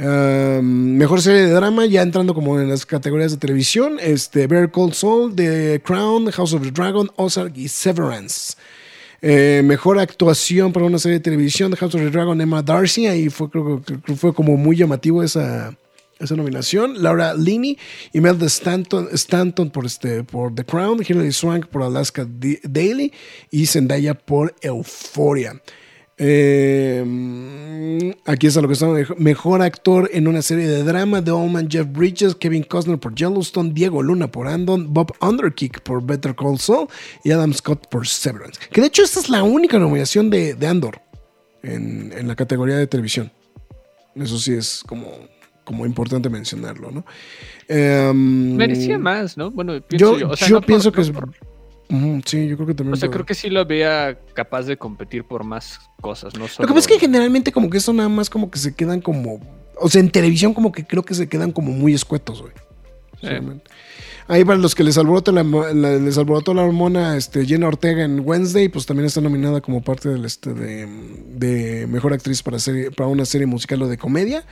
[0.00, 4.72] um, mejor serie de drama, ya entrando como en las categorías de televisión, este, Bear
[4.72, 8.56] Cold Soul, The Crown, House of the Dragon, Ozark y Severance.
[9.26, 13.06] Eh, mejor actuación para una serie de televisión de House of the Dragon, Emma Darcy.
[13.06, 15.74] Ahí fue, creo, que- fue como muy llamativo esa,
[16.18, 17.02] esa nominación.
[17.02, 17.78] Laura Linney,
[18.12, 22.28] Imelda Stanton, Stanton por, este, por The Crown, Hilary Swank por Alaska
[22.64, 23.12] Daily
[23.50, 25.58] y Zendaya por Euphoria.
[26.16, 28.86] Eh, aquí está lo que está
[29.18, 33.14] mejor, actor en una serie de drama: The Old Man Jeff Bridges, Kevin Costner por
[33.14, 36.88] Yellowstone, Diego Luna por Andon, Bob Underkick por Better Call Saul
[37.24, 38.60] y Adam Scott por Severance.
[38.70, 41.00] Que de hecho, esta es la única nominación de, de Andor
[41.62, 43.32] en, en la categoría de televisión.
[44.14, 45.10] Eso sí es como,
[45.64, 47.04] como importante mencionarlo, ¿no?
[47.68, 49.50] Em, Merecía más, ¿no?
[49.50, 50.28] Bueno, pienso Yo, yo.
[50.30, 51.10] O sea, yo no por- pienso no que es.
[51.10, 51.30] por-
[52.24, 52.94] sí, yo creo que también.
[52.94, 56.48] O sea, creo que sí lo veía capaz de competir por más cosas, no Lo
[56.48, 56.68] solo...
[56.68, 59.40] que pasa es que generalmente como que eso nada más como que se quedan como...
[59.76, 62.52] O sea, en televisión como que creo que se quedan como muy escuetos, güey.
[62.54, 63.20] Sí.
[63.20, 63.70] Sinceramente.
[64.26, 68.04] Ahí para los que les alborotó la, la- les alborotó la hormona este, Jenna Ortega
[68.04, 70.86] en Wednesday, pues también está nominada como parte del este de,
[71.34, 74.44] de mejor actriz para serie, para una serie musical o de comedia.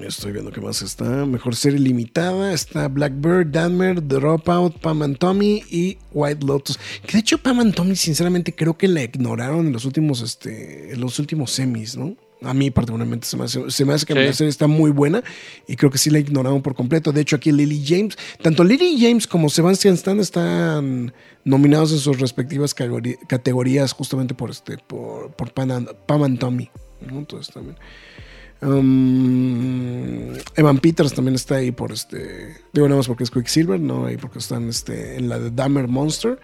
[0.00, 1.26] Estoy viendo qué más está.
[1.26, 2.52] Mejor serie limitada.
[2.52, 6.78] Está Blackbird, Danmer, The Dropout, Pam and Tommy y White Lotus.
[7.06, 10.92] Que de hecho Pam and Tommy, sinceramente, creo que la ignoraron en los últimos, este,
[10.94, 12.16] en los últimos semis, ¿no?
[12.40, 14.18] A mí particularmente se me hace, se me hace que Sí.
[14.18, 15.22] la serie está muy buena
[15.68, 17.12] y creo que sí la ignoraron por completo.
[17.12, 21.12] De hecho, aquí Lily James, tanto Lily James como Sebastian Stan están
[21.44, 26.68] nominados en sus respectivas categorías justamente por este, por, por Pam and, Pam and Tommy.
[27.08, 27.18] ¿no?
[27.18, 27.76] Entonces también.
[28.62, 30.38] Evan
[30.80, 32.56] Peters también está ahí por este.
[32.72, 35.88] Digo nada más porque es Quicksilver, no ahí porque están este, en la de Dahmer
[35.88, 36.38] Monster.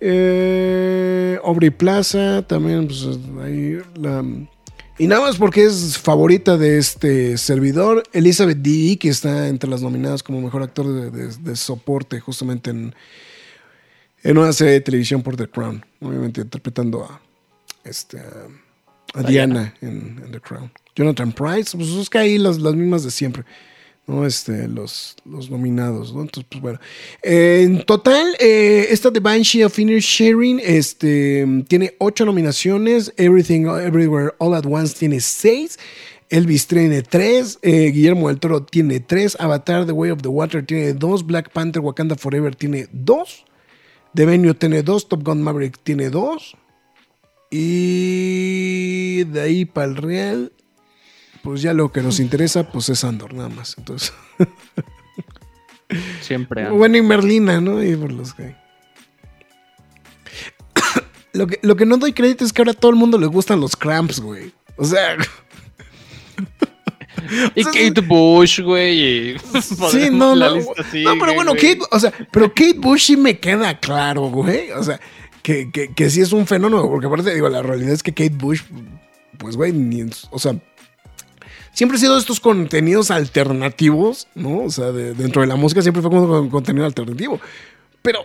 [0.00, 3.06] Eh, Aubrey Plaza también, pues.
[4.98, 9.80] Y nada más porque es favorita de este servidor, Elizabeth Dee, que está entre las
[9.80, 12.94] nominadas como mejor actor de soporte, justamente en,
[14.22, 15.84] en una serie de televisión por The Crown.
[16.00, 17.20] Obviamente interpretando a,
[17.84, 18.46] este, a,
[19.14, 20.70] a Diana en, en The Crown.
[20.94, 23.44] Jonathan Price, pues es que ahí las, las mismas de siempre.
[24.06, 24.26] ¿no?
[24.26, 26.22] Este, los, los nominados, ¿no?
[26.22, 26.80] Entonces, pues bueno.
[27.22, 33.12] Eh, en total, eh, esta de Banshee of Inner Sharing este, tiene ocho nominaciones.
[33.16, 35.78] Everything Everywhere All at Once tiene seis.
[36.28, 37.58] Elvis tiene tres.
[37.62, 39.36] eh, Guillermo del Toro tiene tres.
[39.40, 41.24] Avatar, The Way of the Water tiene dos.
[41.24, 43.44] Black Panther, Wakanda Forever tiene dos.
[44.14, 45.08] The Venue tiene dos.
[45.08, 46.56] Top Gun Maverick tiene dos.
[47.50, 50.52] Y de ahí para el Real,
[51.42, 53.76] pues ya lo que nos interesa, pues es Andor, nada más.
[53.76, 54.12] Entonces,
[56.20, 56.62] Siempre.
[56.62, 56.72] anda.
[56.72, 57.82] bueno, y Merlina, ¿no?
[57.82, 58.54] Y por los que.
[61.32, 63.26] lo, que lo que no doy crédito es que ahora a todo el mundo le
[63.26, 64.52] gustan los cramps, güey.
[64.76, 65.16] O sea,
[67.54, 69.38] Y Kate Bush, güey.
[69.38, 70.56] sí, no, no.
[70.56, 70.64] no,
[71.18, 71.74] pero bueno, güey.
[71.74, 74.70] Kate, o sea, pero Kate Bush sí me queda claro, güey.
[74.72, 75.00] O sea,
[75.42, 78.34] que, que, que sí es un fenómeno, porque aparte, digo, la realidad es que Kate
[78.36, 78.62] Bush,
[79.38, 80.54] pues, güey, ni o sea,
[81.72, 84.64] siempre ha sido estos contenidos alternativos, ¿no?
[84.64, 87.40] O sea, de- dentro de la música siempre fue como con- contenido alternativo.
[88.02, 88.20] Pero,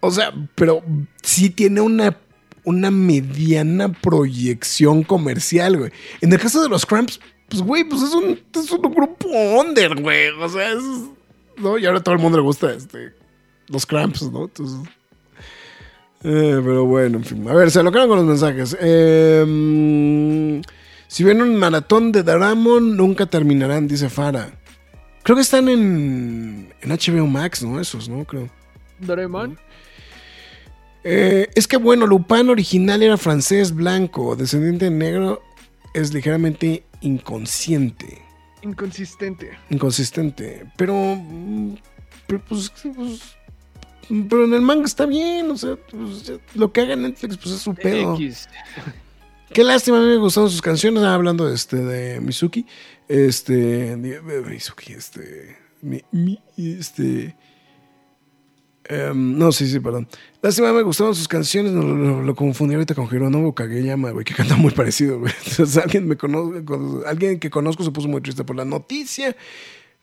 [0.00, 0.82] o sea, pero
[1.22, 2.16] sí tiene una,
[2.64, 5.92] una mediana proyección comercial, güey.
[6.20, 9.28] En el caso de los Cramps, pues, güey, pues es un, es un grupo
[9.60, 10.28] under, güey.
[10.40, 10.82] O sea, es.
[11.58, 11.78] ¿No?
[11.78, 13.12] Y ahora todo el mundo le gusta este,
[13.68, 14.44] los Cramps, ¿no?
[14.44, 14.90] Entonces.
[16.22, 17.48] Eh, pero bueno, en fin.
[17.48, 18.76] A ver, se lo quedan con los mensajes.
[18.80, 20.62] Eh,
[21.08, 24.50] si ven un maratón de Daramon, nunca terminarán, dice Fara.
[25.22, 27.80] Creo que están en, en HBO Max, ¿no?
[27.80, 28.24] Esos, ¿no?
[28.24, 28.48] Creo.
[29.00, 29.58] Doraemon.
[31.04, 35.40] Eh, es que bueno, Lupin original era francés blanco, descendiente negro
[35.94, 38.20] es ligeramente inconsciente,
[38.62, 39.50] Inconsistente.
[39.70, 41.74] inconsistente, pero, mm,
[42.26, 43.35] pero, pues, pues,
[44.28, 47.60] pero en el manga está bien, o sea, pues, lo que haga Netflix pues es
[47.62, 48.14] su pedo.
[48.14, 48.48] X.
[49.52, 52.66] Qué lástima, a mí me gustaron sus canciones, ah, hablando de este de Mizuki,
[53.08, 57.36] este, de Mizuki, este, mi, mi- este,
[58.88, 60.08] em, no, sí, sí, perdón.
[60.42, 64.56] Lástima, me gustaron sus canciones, lo, lo confundí ahorita con Hironobu Kageyama, güey, que canta
[64.56, 65.32] muy parecido, güey.
[65.46, 69.36] Entonces, alguien, me conoce, con- alguien que conozco se puso muy triste por la noticia.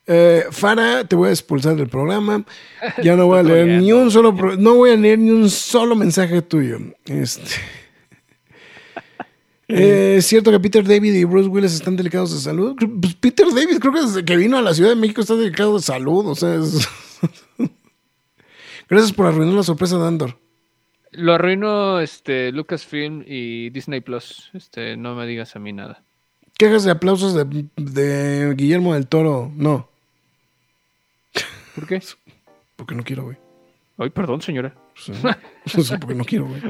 [0.06, 2.44] Eh, Fara, te voy a expulsar del programa.
[3.02, 5.50] Ya no voy a leer ni un solo, pro- no voy a leer ni un
[5.50, 6.78] solo mensaje tuyo.
[7.06, 7.42] Este.
[9.70, 12.76] Eh, ¿Es cierto que Peter David y Bruce Willis están delicados de salud?
[13.02, 15.76] Pues Peter David creo que desde que vino a la Ciudad de México está delicado
[15.78, 16.28] de salud.
[16.28, 16.88] O sea, es-
[18.90, 20.38] Gracias por arruinar la sorpresa de Andor.
[21.12, 24.52] Lo arruinó este, Lucasfilm y Disney Plus.
[24.54, 26.04] Este, no me digas a mí nada.
[26.58, 29.52] Quejas de aplausos de, de Guillermo del Toro.
[29.56, 29.90] No,
[31.76, 32.02] ¿Por qué?
[32.76, 33.38] porque no quiero, güey.
[33.98, 34.76] Ay, perdón, señora.
[34.96, 35.12] Sí.
[35.66, 36.62] Sí, porque no quiero, güey.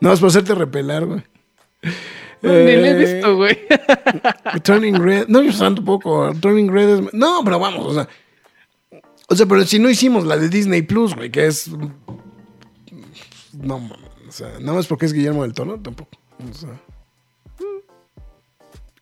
[0.00, 1.22] No, es por hacerte repelar, güey.
[2.40, 3.58] No, ni le he Eh, visto, güey.
[4.64, 5.28] Turning Red.
[5.28, 6.32] No, yo tampoco.
[6.40, 7.14] Turning Red es.
[7.14, 8.08] No, pero vamos, o sea.
[9.28, 11.68] O sea, pero si no hicimos la de Disney Plus, güey, que es.
[13.52, 13.98] No, mames,
[14.28, 16.10] o sea, nada más porque es Guillermo del Toro, tampoco.
[16.50, 16.70] O sea.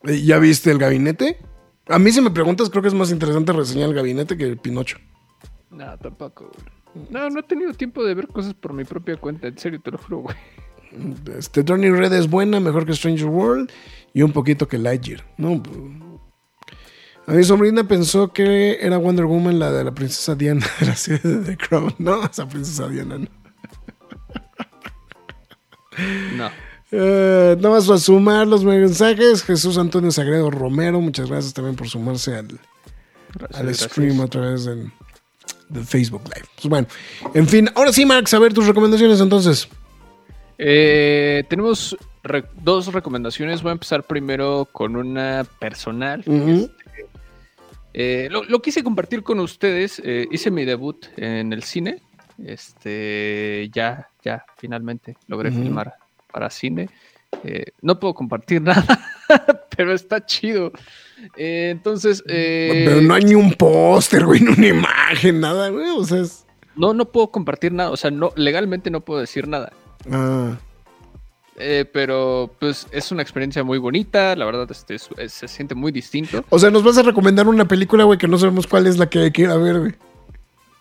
[0.04, 1.38] Eh, ¿Ya viste el gabinete?
[1.88, 4.56] A mí, si me preguntas, creo que es más interesante reseñar el gabinete que el
[4.56, 4.98] Pinocho.
[5.70, 7.08] No, tampoco, güey.
[7.10, 9.48] No, no he tenido tiempo de ver cosas por mi propia cuenta.
[9.48, 10.36] En serio, te lo juro, güey.
[11.36, 13.70] Este Turning Red es buena, mejor que Stranger World
[14.14, 15.22] y un poquito que Lightyear.
[15.36, 15.62] No,
[17.26, 20.94] a mi sobrina pensó que era Wonder Woman la de la princesa Diana de la
[20.96, 21.94] serie de The Crown.
[21.98, 23.28] No, esa princesa Diana no.
[26.36, 26.50] No.
[26.92, 29.42] Eh, nada más para sumar los mensajes.
[29.42, 32.60] Jesús Antonio Sagredo Romero, muchas gracias también por sumarse al,
[33.34, 33.90] Gracias, al gracias.
[33.90, 34.92] stream a través del,
[35.68, 36.46] del Facebook Live.
[36.56, 36.86] Pues bueno,
[37.34, 39.68] en fin, ahora sí, Max, a ver tus recomendaciones entonces.
[40.58, 43.62] Eh, tenemos re- dos recomendaciones.
[43.62, 46.22] Voy a empezar primero con una personal.
[47.94, 50.00] Eh, lo, lo quise compartir con ustedes.
[50.04, 52.02] eh, hice mi debut en el cine.
[52.44, 55.94] Este, ya, ya, finalmente logré filmar
[56.32, 56.88] para cine.
[57.82, 58.84] No puedo compartir nada,
[59.76, 60.72] pero está chido.
[61.36, 65.86] Eh, entonces, eh, Pero no hay ni un póster, güey, ni una imagen, nada, güey.
[65.96, 66.44] O sea, es.
[66.76, 67.90] no, no puedo compartir nada.
[67.90, 69.72] O sea, no, legalmente no puedo decir nada.
[70.10, 70.56] Ah.
[71.58, 75.74] Eh, pero pues es una experiencia muy bonita, la verdad este, es- es- se siente
[75.74, 76.44] muy distinto.
[76.50, 79.08] O sea, nos vas a recomendar una película, güey, que no sabemos cuál es la
[79.08, 79.94] que hay que ir a ver, güey.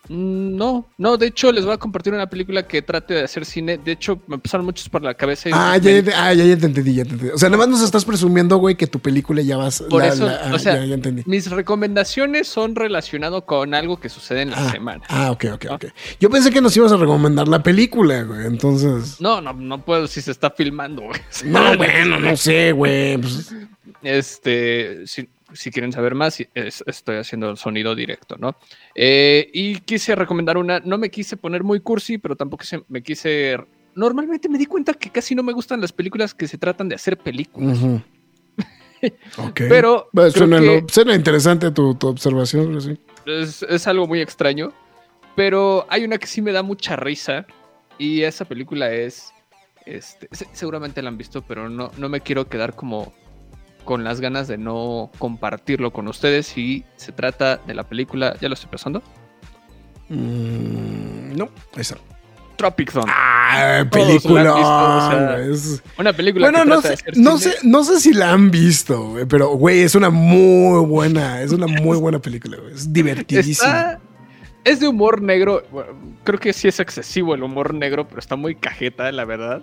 [0.10, 3.46] Mm, No, no, de hecho les voy a compartir una película que trate de hacer
[3.46, 3.78] cine.
[3.78, 5.50] De hecho, me pasaron muchos por la cabeza.
[5.50, 7.34] y Ah, ya, ya, ah, ya, ya te entendí, ya te entendí.
[7.34, 9.82] O sea, nada más nos estás presumiendo, güey, que tu película ya vas.
[9.90, 11.24] Por la- eso, la- ah, o sea, ya, ya entendí.
[11.26, 15.04] mis recomendaciones son relacionadas con algo que sucede en la Ah, semana.
[15.10, 15.86] ah, ok, ok, ok.
[16.20, 18.46] Yo pensé que nos ibas a recomendar la película, güey.
[18.46, 19.20] Entonces.
[19.20, 21.02] No, no, no puedo si se está filmando.
[21.04, 21.20] güey.
[21.46, 23.18] No, bueno, no sé, güey.
[23.18, 23.54] pues,
[24.04, 28.56] Este, si, si quieren saber más, es- estoy haciendo el sonido directo, ¿no?
[28.94, 33.02] Eh, y quise recomendar una, no me quise poner muy cursi, pero tampoco se- me
[33.02, 33.58] quise...
[33.96, 36.96] Normalmente me di cuenta que casi no me gustan las películas que se tratan de
[36.96, 37.78] hacer películas.
[37.78, 38.02] Ujú.
[39.38, 39.62] Ok.
[39.70, 42.98] Pero Bueno, creo suena, que- lo- suena interesante tu, tu observación, pero sí.
[43.26, 44.72] es, es algo muy extraño.
[45.36, 47.46] Pero hay una que sí me da mucha risa.
[47.98, 49.32] Y esa película es.
[49.86, 53.14] Este, se- seguramente la han visto, pero no, no me quiero quedar como
[53.86, 56.58] con las ganas de no compartirlo con ustedes.
[56.58, 58.36] Y se trata de la película.
[58.42, 59.02] ¿Ya lo estoy pasando?
[60.10, 61.96] Mm, no, esa.
[62.56, 63.14] Tropic Thunder.
[63.16, 64.54] Ah, película.
[64.54, 68.14] o sea, Una película Bueno, que no trata sé, de no, sé, no sé si
[68.14, 72.74] la han visto, pero, güey, es una muy buena, es una muy buena película, güey.
[72.74, 74.00] Es divertidísima.
[74.64, 75.64] Es de humor negro.
[75.72, 75.94] bueno,
[76.24, 79.62] creo que sí es excesivo el humor negro, pero está muy cajeta, la verdad.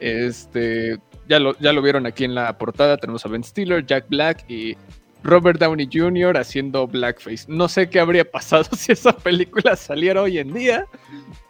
[0.00, 0.98] Este,
[1.30, 2.98] ya lo, ya lo vieron aquí en la portada.
[2.98, 4.76] Tenemos a Ben Stiller, Jack Black y
[5.22, 6.36] Robert Downey Jr.
[6.36, 7.44] haciendo blackface.
[7.48, 10.84] No sé qué habría pasado si esa película saliera hoy en día,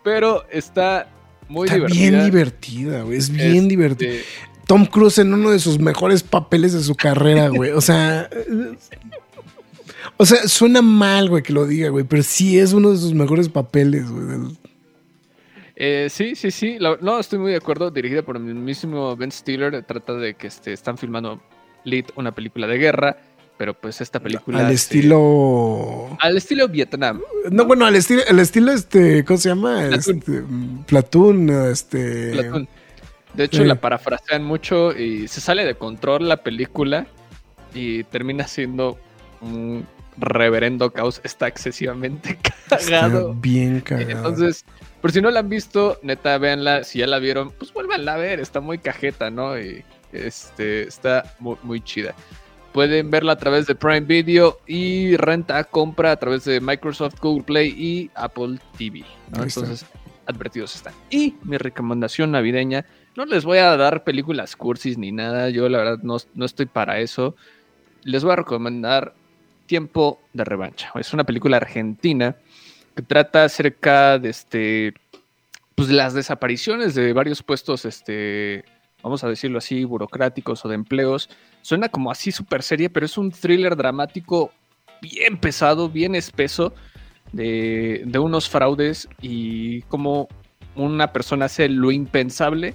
[0.04, 1.08] pero está
[1.48, 2.00] muy Está divertida.
[2.10, 3.18] bien divertida, güey.
[3.18, 4.12] Es bien Este, divertida.
[4.66, 7.70] Tom Cruise en uno de sus mejores papeles de su carrera, güey.
[7.72, 8.28] O sea.
[10.16, 13.14] O sea, suena mal, güey, que lo diga, güey, pero sí es uno de sus
[13.14, 14.26] mejores papeles, güey.
[14.26, 14.58] del-
[15.82, 16.78] Eh, sí, sí, sí.
[16.78, 17.90] la- no, estoy muy de acuerdo.
[17.90, 19.82] Dirigida por el mismísimo Ben Stiller.
[19.84, 21.40] Trata de que este, están filmando
[21.84, 23.16] Lead, una película de guerra.
[23.56, 24.58] Pero pues esta película.
[24.60, 26.16] Al se- estilo.
[26.20, 27.20] Al estilo Vietnam.
[27.50, 29.88] No, bueno, al estilo, el estilo, este, ¿cómo se llama?
[29.88, 29.90] Platoon.
[29.94, 30.42] Este,
[30.86, 32.08] Platoon, este.
[33.34, 33.64] De hecho, sí.
[33.68, 37.06] la parafrasean mucho y se sale de control la película
[37.74, 38.98] y termina siendo
[39.40, 39.86] un
[40.18, 41.20] reverendo caos.
[41.24, 43.34] Está excesivamente Está cagado.
[43.34, 44.10] bien cagado.
[44.10, 44.64] Entonces,
[45.00, 46.84] por si no la han visto, neta, véanla.
[46.84, 48.40] Si ya la vieron, pues vuélvanla a ver.
[48.40, 49.58] Está muy cajeta, ¿no?
[49.58, 49.82] Y
[50.12, 52.14] este, está muy, muy chida.
[52.72, 57.42] Pueden verla a través de Prime Video y renta, compra a través de Microsoft, Google
[57.42, 59.04] Play y Apple TV.
[59.32, 59.86] Entonces,
[60.26, 60.94] advertidos están.
[61.08, 62.84] Y mi recomendación navideña,
[63.16, 65.50] no les voy a dar películas cursis ni nada.
[65.50, 67.34] Yo, la verdad, no, no estoy para eso.
[68.04, 69.14] Les voy a recomendar
[69.66, 70.92] Tiempo de Revancha.
[70.94, 72.36] Es una película argentina
[73.00, 74.94] que trata acerca de este
[75.74, 78.62] pues las desapariciones de varios puestos este
[79.02, 81.30] vamos a decirlo así burocráticos o de empleos.
[81.62, 84.52] Suena como así súper serie pero es un thriller dramático
[85.00, 86.74] bien pesado bien espeso
[87.32, 90.28] de, de unos fraudes y como
[90.76, 92.74] una persona hace lo impensable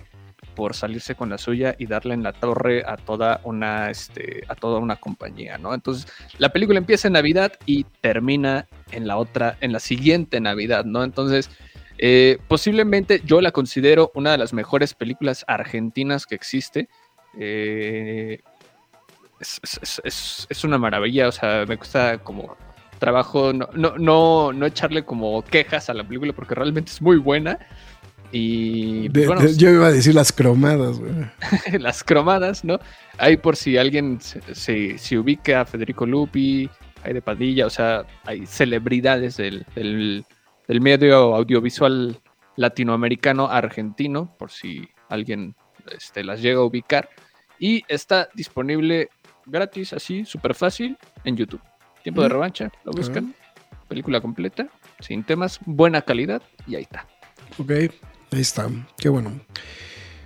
[0.55, 4.55] por salirse con la suya y darle en la torre a toda una este a
[4.55, 6.07] toda una compañía no entonces
[6.39, 11.03] la película empieza en Navidad y termina en la otra, en la siguiente Navidad, ¿no?
[11.03, 11.49] Entonces,
[11.97, 16.87] eh, posiblemente yo la considero una de las mejores películas argentinas que existe.
[17.37, 18.39] Eh,
[19.39, 19.59] es,
[20.03, 22.55] es- es- una maravilla, o sea, me cuesta como
[22.99, 27.17] trabajo no, no, no, no echarle como quejas a la película porque realmente es muy
[27.17, 27.59] buena.
[28.37, 31.13] Y De- bueno, de- yo iba a decir las cromadas, güey.
[31.79, 32.79] las cromadas, ¿no?
[33.17, 36.69] Ahí por si alguien se, se- se ubica Federico Lupi,
[37.03, 40.25] hay de Padilla, o sea, hay celebridades del, del-
[40.67, 42.19] del medio audiovisual
[42.57, 45.55] latinoamericano argentino, por si alguien
[45.95, 47.07] este, las llega a ubicar.
[47.57, 49.07] Y está disponible
[49.45, 51.61] gratis, así, súper fácil, en YouTube.
[52.03, 52.31] Tiempo de Mm.
[52.31, 53.33] revancha, lo buscan.
[53.87, 54.67] Película completa,
[54.99, 57.07] sin temas, buena calidad, y ahí está.
[57.59, 57.71] Ok,
[58.31, 58.67] ahí está.
[58.97, 59.31] Qué bueno.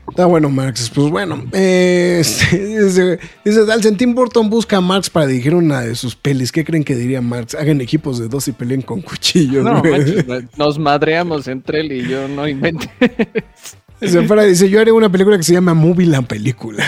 [0.09, 0.89] Está bueno, Marx.
[0.89, 5.81] Pues bueno, eh, este, dice, dice Dalsen, Tim Burton busca a Marx para dirigir una
[5.81, 6.51] de sus pelis.
[6.51, 7.55] ¿Qué creen que diría Marx?
[7.55, 9.63] Hagan equipos de dos y peleen con cuchillos.
[9.63, 10.25] No, manches,
[10.57, 12.89] nos madreamos entre él y yo, no invente.
[14.01, 16.85] Dice, yo haré una película que se llama Movie la película.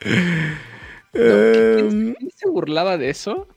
[1.12, 3.48] ¿Quién se burlaba de eso?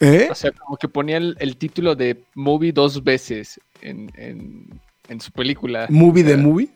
[0.00, 0.28] ¿Eh?
[0.30, 5.20] O sea, como que ponía el, el título de movie dos veces en, en- en
[5.20, 5.86] su película.
[5.90, 6.68] ¿Movie de Eh, movie?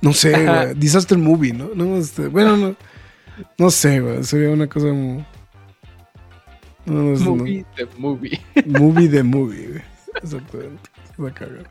[0.00, 0.74] No sé, güey.
[0.74, 1.70] Disaster Movie, ¿no?
[1.74, 2.76] no este, bueno, no,
[3.58, 4.22] no sé, güey.
[4.24, 4.86] Sería una cosa.
[4.88, 5.24] No,
[6.86, 7.18] no.
[7.18, 8.40] Movie de movie.
[8.66, 9.82] Movie de movie, güey.
[10.22, 10.90] Exactamente.
[11.22, 11.70] Va a cagar.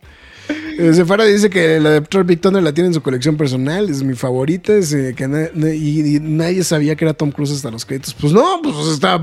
[0.77, 4.03] Eh, Sefara dice que la de Tropic Thunder la tiene en su colección personal, es
[4.03, 7.51] mi favorita, es, eh, que na- na- y, y nadie sabía que era Tom Cruise
[7.51, 8.13] hasta los créditos.
[8.13, 9.21] Pues no, pues está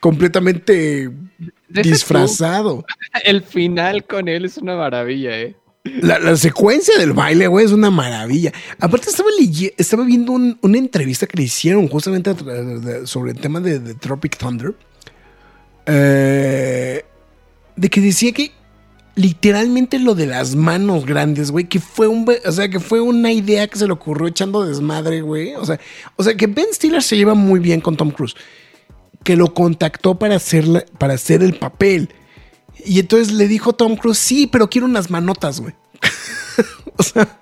[0.00, 1.10] completamente
[1.68, 2.84] disfrazado.
[3.24, 5.56] El final con él es una maravilla, ¿eh?
[6.02, 8.52] La, la secuencia del baile, güey, es una maravilla.
[8.78, 9.30] Aparte, estaba,
[9.78, 12.34] estaba viendo un- una entrevista que le hicieron justamente
[13.06, 14.74] sobre el tema de, de Tropic Thunder.
[15.86, 17.04] eh,
[17.76, 18.50] de que decía que
[19.14, 23.32] literalmente lo de las manos grandes, güey, que fue un, o sea, que fue una
[23.32, 25.54] idea que se le ocurrió echando desmadre, güey.
[25.54, 25.78] O sea,
[26.16, 28.34] o sea, que Ben Stiller se lleva muy bien con Tom Cruise,
[29.28, 32.08] que lo contactó para hacer, para hacer el papel.
[32.82, 35.74] Y entonces le dijo Tom Cruise, sí, pero quiero unas manotas, güey.
[36.96, 37.28] o sea...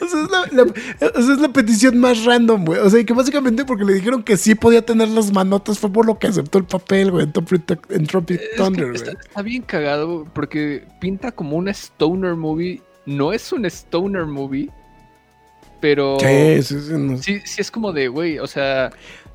[0.00, 2.78] O sea, es la, o sea, es la, petición más random, güey.
[2.78, 6.06] O sea, que básicamente porque le dijeron que sí podía tener las manotas fue por
[6.06, 8.96] lo que aceptó el papel, güey, en Tropic, en Tropic Thunder, güey.
[8.96, 12.80] Está, está, bien cagado porque pinta como una stoner movie.
[13.04, 14.70] No es un stoner movie,
[15.80, 17.22] pero sí, sí, sí, no.
[17.22, 18.90] sí, sí es como de, güey, o sea,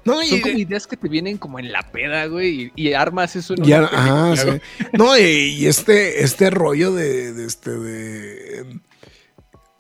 [0.06, 3.36] no, Son como ideas que te vienen como en la peda, güey, y, y armas
[3.36, 4.88] eso en una ajá, película, sí.
[4.94, 8.66] No, y, y este, este rollo de, de este, de.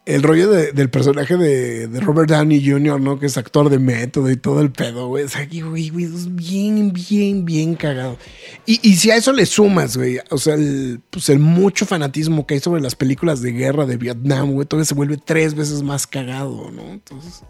[0.06, 3.20] El rollo de- del personaje de, de Robert Downey Jr., ¿no?
[3.20, 5.24] Que es actor de método y todo el pedo, güey.
[5.24, 8.18] O sea, güey, güey, es bien, bien, bien cagado.
[8.66, 12.46] Y, y si a eso le sumas, güey, o sea, el, pues el mucho fanatismo
[12.46, 15.82] que hay sobre las películas de guerra de Vietnam, güey, todavía se vuelve tres veces
[15.84, 16.84] más cagado, ¿no?
[16.92, 17.42] Entonces,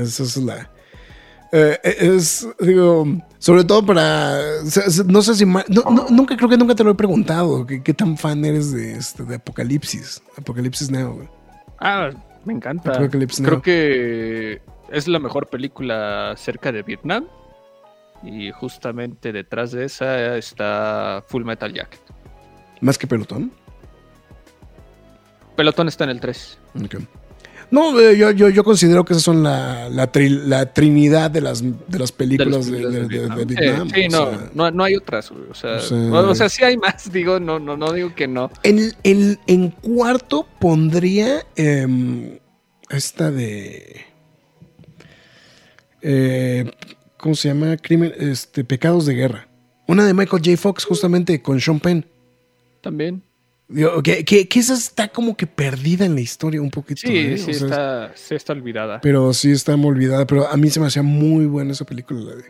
[0.00, 0.70] esa es la...
[1.50, 3.06] Eh, es, digo,
[3.38, 4.38] sobre todo para.
[5.06, 5.46] no sé si.
[5.46, 7.66] ma- no- no- nunca creo que nunca te lo he preguntado.
[7.66, 10.22] ¿Qué, qué tan fan eres de, este, de Apocalipsis?
[10.36, 11.28] Apocalipsis Now, güey.
[11.78, 12.10] Ah,
[12.44, 12.92] me encanta.
[12.92, 14.60] Creo que
[14.90, 17.26] es la mejor película cerca de Vietnam.
[18.24, 22.00] Y justamente detrás de esa está Full Metal Jacket.
[22.80, 23.52] Más que pelotón.
[25.56, 26.58] Pelotón está en el 3.
[26.84, 26.96] Ok.
[27.70, 31.42] No, eh, yo, yo, yo considero que esas son la, la, tri- la trinidad de
[31.42, 33.90] las, de las películas de, de- de- de Vietnam.
[33.94, 34.50] Sí, no, sea.
[34.54, 35.30] no, no hay otras.
[35.30, 38.14] güey, O sea, o sea- o sea, sí hay más, digo, no, no, no digo
[38.14, 38.50] que no.
[38.62, 42.38] En, en- en cuarto pondría em,
[42.88, 44.00] esta de.
[46.02, 46.70] eh,
[47.18, 47.76] ¿Cómo se llama?
[47.76, 49.48] Crimen, este, Pecados de Guerra.
[49.88, 50.56] Una de Michael J.
[50.56, 52.06] Fox, justamente con Sean Penn.
[52.80, 53.22] También.
[53.68, 57.02] Digo, que, que- que esa está como que perdida en la historia un poquito.
[57.02, 57.36] Sí, ¿eh?
[57.38, 59.00] sí, O sea, está, sí está olvidada.
[59.02, 60.26] Pero sí está muy olvidada.
[60.26, 62.44] Pero a mí se me hacía muy buena esa película, la de.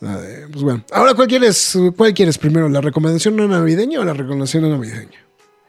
[0.00, 0.48] La de.
[0.48, 0.84] Pues bueno.
[0.92, 1.78] Ahora, ¿cuál quieres?
[1.96, 2.68] ¿Cuál quieres primero?
[2.68, 5.18] ¿La recomendación no navideña o la recomendación no navideña?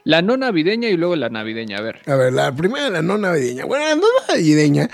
[0.04, 1.78] La no navideña y luego la navideña.
[1.78, 2.02] A ver.
[2.06, 3.64] A ver, la primera, la no navideña.
[3.64, 4.90] Bueno, la no navideña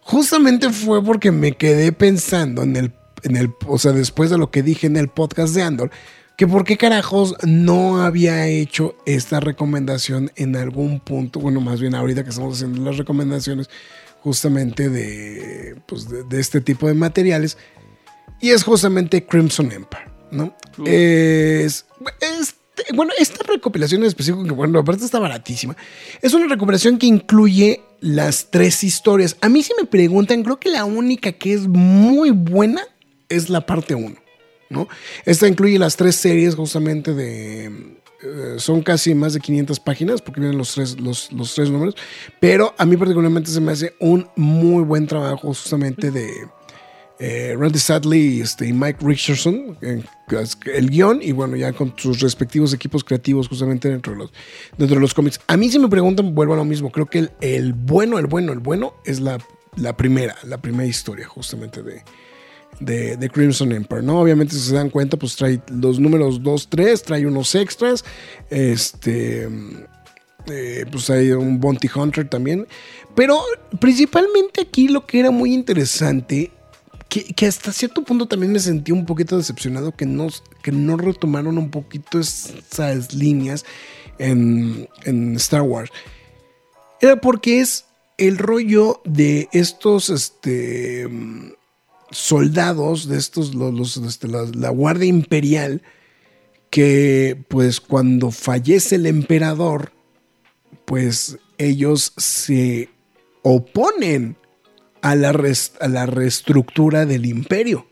[0.00, 2.92] justamente fue porque me quedé pensando en el,
[3.24, 5.90] en el, o sea, después de lo que dije en el podcast de Andor,
[6.40, 11.94] que por qué carajos no había hecho esta recomendación en algún punto, bueno, más bien
[11.94, 13.68] ahorita que estamos haciendo las recomendaciones
[14.22, 17.58] justamente de, pues, de, de este tipo de materiales,
[18.40, 20.56] y es justamente Crimson Empire, ¿no?
[20.78, 20.84] Uh.
[20.86, 21.84] Es,
[22.22, 25.76] este- bueno, esta recopilación en específico, que bueno, aparte está baratísima,
[26.22, 29.36] es una recopilación que incluye las tres historias.
[29.42, 32.80] A mí si me preguntan, creo que la única que es muy buena
[33.28, 34.16] es la parte 1,
[35.24, 37.64] Esta incluye las tres series justamente de...
[37.66, 41.96] eh, son casi más de 500 páginas porque vienen los tres, los, los tres números,
[42.40, 46.30] pero a mí particularmente se me hace un muy buen trabajo justamente de
[47.18, 52.72] eh, Randy Sadley este, y Mike Richardson, el guion, y bueno, ya con sus respectivos
[52.72, 54.32] equipos creativos justamente dentro de los,
[54.78, 55.38] dentro de los cómics.
[55.46, 58.26] A mí si me preguntan, vuelvo a lo mismo, creo que el, el bueno, el
[58.26, 59.38] bueno, el bueno es la,
[59.76, 62.02] la primera, la primera historia justamente de,
[62.78, 64.20] de, Crimson Empire, ¿no?
[64.20, 68.04] Obviamente si se dan cuenta, pues trae los números 2, 3, trae unos extras,
[68.48, 69.48] este...
[70.46, 72.66] eh, pues hay un Bounty Hunter también.
[73.14, 73.42] Pero
[73.80, 76.50] principalmente aquí lo que era muy interesante,
[77.08, 80.28] que, que hasta cierto punto también me sentí un poquito decepcionado que no,
[80.62, 83.64] que no retomaron un poquito esas líneas
[84.18, 85.90] en, en Star Wars.
[87.00, 87.86] Era porque es
[88.16, 91.08] el rollo de estos este,
[92.10, 95.82] soldados, de estos, los, este, la, Guardia Imperial,
[96.70, 99.92] que pues cuando fallece el emperador,
[100.84, 102.88] pues ellos se
[103.42, 104.36] oponen
[105.02, 105.30] a la,
[105.80, 107.86] a la reestructura del imperio.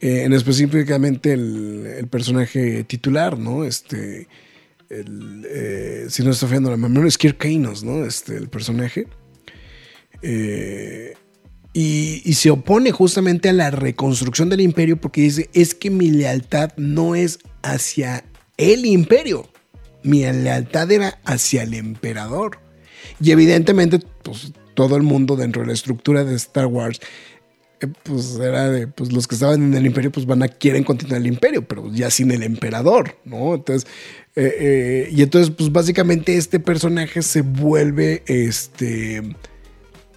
[0.00, 3.64] Eh, en específicamente el, personaje titular, ¿no?
[3.64, 4.28] Este,
[4.88, 7.44] el, eh, si no estoy fallando la memoria, es Kirk
[7.84, 8.04] ¿no?
[8.04, 9.06] Este, el personaje.
[10.22, 11.14] Eh,
[11.72, 16.72] y, se opone justamente a la reconstrucción del imperio porque dice, es que mi lealtad
[16.76, 18.24] no es hacia
[18.56, 19.48] el imperio,
[20.02, 22.58] mi lealtad era hacia el emperador.
[23.20, 27.00] Y evidentemente, pues todo el mundo dentro de la estructura de Star Wars,
[27.80, 30.82] eh, pues era de, pues los que estaban en el imperio, pues van a, quieren
[30.84, 33.54] continuar el imperio, pero ya sin el emperador, ¿no?
[33.54, 33.88] Entonces,
[34.34, 39.36] eh, eh, y entonces, pues básicamente este personaje se vuelve, este,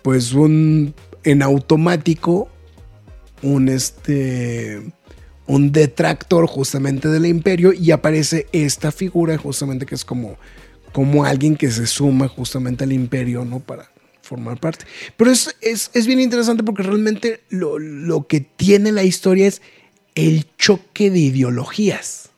[0.02, 0.94] pues un,
[1.24, 2.50] en automático,
[3.42, 4.82] un, este,
[5.48, 10.38] un detractor justamente del imperio y aparece esta figura justamente que es como,
[10.92, 13.60] como alguien que se suma justamente al imperio, ¿no?
[13.60, 13.92] Para
[14.22, 14.86] formar parte.
[15.18, 19.62] Pero es, es, es bien interesante porque realmente lo, lo que tiene la historia es
[20.16, 22.30] el choque de ideologías.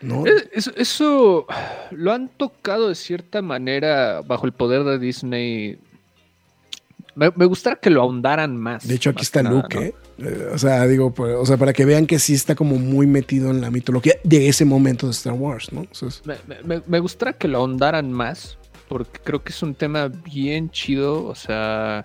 [0.00, 0.26] ¿no?
[0.26, 1.46] Eh, Eso, eso
[1.90, 5.78] lo han tocado de cierta manera bajo el poder de Disney.
[7.20, 8.88] Me, me gustaría que lo ahondaran más.
[8.88, 9.82] De hecho, aquí está nada, Luke, ¿no?
[9.82, 9.94] ¿eh?
[10.18, 13.06] Eh, O sea, digo, pues, o sea, para que vean que sí está como muy
[13.06, 15.82] metido en la mitología de ese momento de Star Wars, ¿no?
[15.82, 18.56] O sea, es- Me, me- me gustaría que lo ahondaran más,
[18.88, 21.26] porque creo que es un tema bien chido.
[21.26, 22.04] O sea,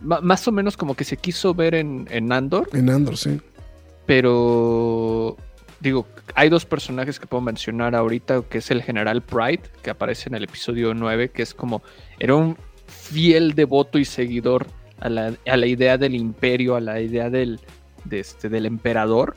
[0.00, 3.40] más o menos como que se quiso ver en, en Andor, en Andor, sí.
[4.06, 5.36] pero
[5.80, 10.28] digo, hay dos personajes que puedo mencionar ahorita, que es el general Pride, que aparece
[10.28, 11.82] en el episodio 9, que es como,
[12.18, 12.56] era un
[12.94, 14.66] fiel devoto y seguidor
[15.00, 17.60] a la, a la idea del imperio, a la idea del,
[18.04, 19.36] de este, del emperador.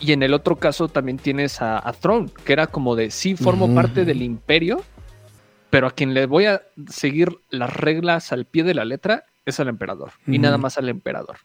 [0.00, 3.36] Y en el otro caso también tienes a, a Throne, que era como de sí
[3.36, 4.82] formo parte del imperio,
[5.70, 9.58] pero a quien le voy a seguir las reglas al pie de la letra es
[9.60, 10.12] al emperador.
[10.26, 11.38] Y nada más al emperador.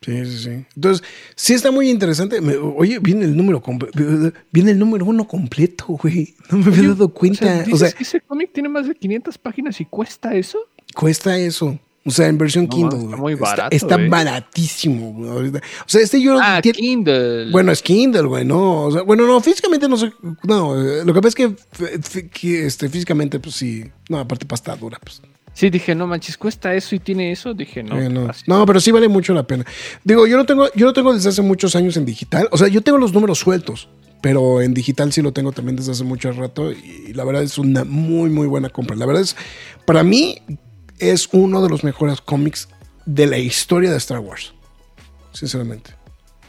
[0.00, 0.64] Sí, sí, sí.
[0.76, 1.04] Entonces,
[1.34, 2.40] sí está muy interesante.
[2.40, 3.60] Me- oye, viene el número
[4.52, 6.34] viene el número uno completo, güey.
[6.50, 7.46] No me había Oye, dado O cuenta.
[7.60, 10.58] O ¿dices sea, ese cómic tiene más de 500 páginas y cuesta eso?
[10.94, 11.78] cuesta eso.
[12.06, 12.98] O sea, en versión No, Kindle.
[13.04, 15.48] está muy barato, Está, baratísimo, güey.
[15.50, 17.50] O sea, este yo Ah, tie- Kindle.
[17.50, 18.84] Bueno, es Kindle, güey, no.
[18.84, 20.12] O sea, bueno, no, físicamente no sé.
[20.44, 23.84] No, lo que pasa es que, que, este, físicamente, pues sí.
[24.08, 25.20] No, aparte pasta dura, pues.
[25.58, 27.52] Sí, dije, no manches, cuesta eso y tiene eso.
[27.52, 28.00] Dije, no.
[28.00, 28.30] Eh, no.
[28.46, 29.64] No, pero sí vale mucho la pena.
[30.04, 32.48] Digo, yo lo tengo, yo lo tengo desde hace muchos años en digital.
[32.52, 33.88] O sea, yo tengo los números sueltos,
[34.22, 36.70] pero en digital sí lo tengo también desde hace mucho rato.
[36.70, 38.94] Y la verdad es una muy, muy buena compra.
[38.94, 39.34] La verdad es,
[39.84, 40.38] para mí,
[41.00, 42.68] es uno de los mejores cómics
[43.04, 44.54] de la historia de Star Wars.
[45.32, 45.90] Sinceramente.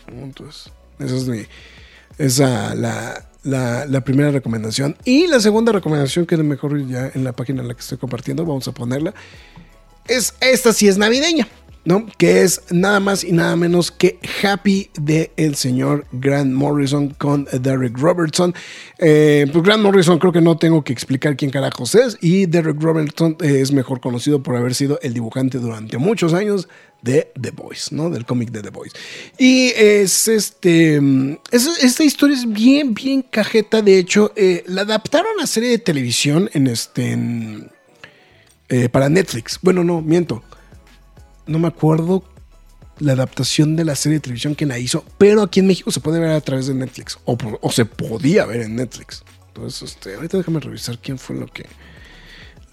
[0.06, 1.46] Entonces, esa es mi.
[2.20, 4.96] Esa la, la, la primera recomendación.
[5.06, 7.98] Y la segunda recomendación, que es mejor ya en la página en la que estoy
[7.98, 9.14] compartiendo, vamos a ponerla
[10.10, 11.48] es esta sí es navideña,
[11.86, 12.08] ¿no?
[12.18, 17.48] Que es nada más y nada menos que Happy de el señor Grant Morrison con
[17.54, 18.54] Derek Robertson.
[18.98, 22.82] Eh, pues Grant Morrison creo que no tengo que explicar quién carajos es y Derek
[22.82, 26.68] Robertson eh, es mejor conocido por haber sido el dibujante durante muchos años
[27.02, 28.10] de The Boys, ¿no?
[28.10, 28.92] Del cómic de The Boys.
[29.38, 31.00] Y es este.
[31.52, 33.82] es- esta historia es bien, bien cajeta.
[33.82, 37.18] De hecho, eh, la adaptaron a serie de televisión en este.
[38.70, 39.60] eh, para Netflix.
[39.62, 40.44] Bueno, no, miento.
[41.48, 42.24] No me acuerdo
[43.00, 46.02] la adaptación de la serie de televisión que la hizo, pero aquí en México se
[46.02, 47.38] puede ver a través de Netflix, o,
[47.72, 49.24] se podía ver en Netflix.
[49.48, 51.66] Entonces, este, ahorita déjame revisar quién fue lo que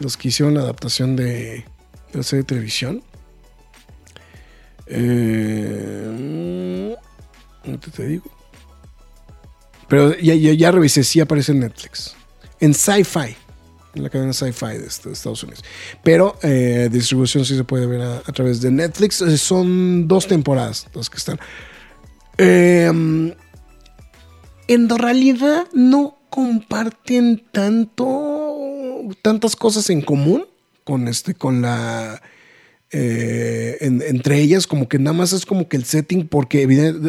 [0.01, 1.65] los que hicieron la adaptación de
[2.13, 3.03] la serie de televisión.
[4.87, 6.57] Eh,
[7.65, 8.25] ahorita te digo.
[9.89, 12.17] Pero ya, ya, revisé, sí aparece en Netflix.
[12.61, 13.37] En Sci-Fi.
[13.95, 15.65] En la cadena Sci-Fi de, Estados Unidos.
[16.03, 19.23] Pero eh, distribución sí se puede ver a, través de Netflix.
[19.23, 21.39] Eh, Son dos temporadas las que están.
[22.39, 22.91] Eh,
[24.69, 28.57] en realidad no comparten tanto
[29.23, 30.45] tantas cosas en común
[30.85, 32.21] con este con la
[32.93, 36.67] eh, en- entre ellas como que nada más es como que el setting porque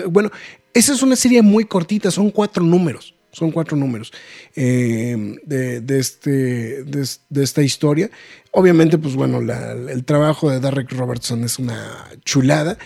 [0.10, 0.32] bueno
[0.74, 4.12] esa es una serie muy cortita son cuatro números son cuatro números
[4.56, 8.10] eh, de, este, de, de esta historia.
[8.52, 12.80] Obviamente, pues bueno, el trabajo de Derek Robertson es una chulada.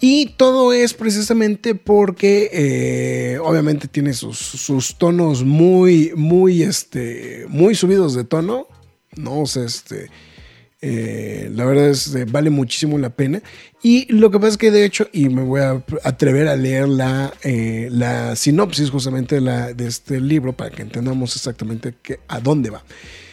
[0.00, 7.74] Y todo es precisamente porque eh, obviamente tiene sus, sus tonos muy, muy, este, muy
[7.74, 8.66] subidos de tono.
[9.16, 10.10] No, o sea, este,
[10.86, 13.40] eh, la verdad es eh, vale muchísimo la pena.
[13.82, 16.88] Y lo que pasa es que de hecho, y me voy a atrever a leer
[16.88, 21.94] la, eh, la sinopsis justamente de, este libro para que entendamos exactamente
[22.28, 22.84] a dónde va.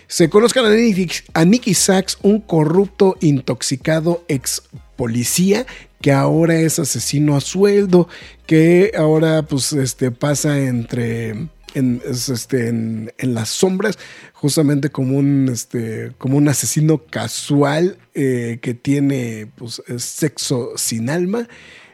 [0.08, 4.64] Se conozcan a Nicky, a Nicky Sachs, un corrupto, intoxicado ex
[4.96, 5.66] policía
[6.02, 8.08] que ahora es asesino a sueldo,
[8.48, 13.98] que ahora pues este, pasa entre en, es, este, en, las sombras,
[14.34, 21.10] justamente como un, este, como un asesino casual eh, que tiene pues, es sexo sin
[21.10, 21.48] alma.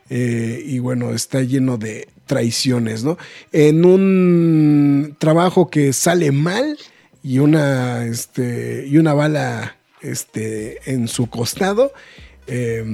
[0.09, 3.17] eh, y bueno, está lleno de traiciones, ¿no?
[3.51, 6.77] En un trabajo que sale mal
[7.23, 11.91] y una, este, y una bala este, en su costado,
[12.45, 12.85] eh,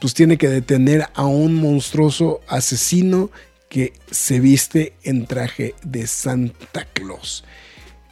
[0.00, 3.30] pues tiene que detener a un monstruoso asesino
[3.72, 7.42] que se viste en traje de Santa Claus.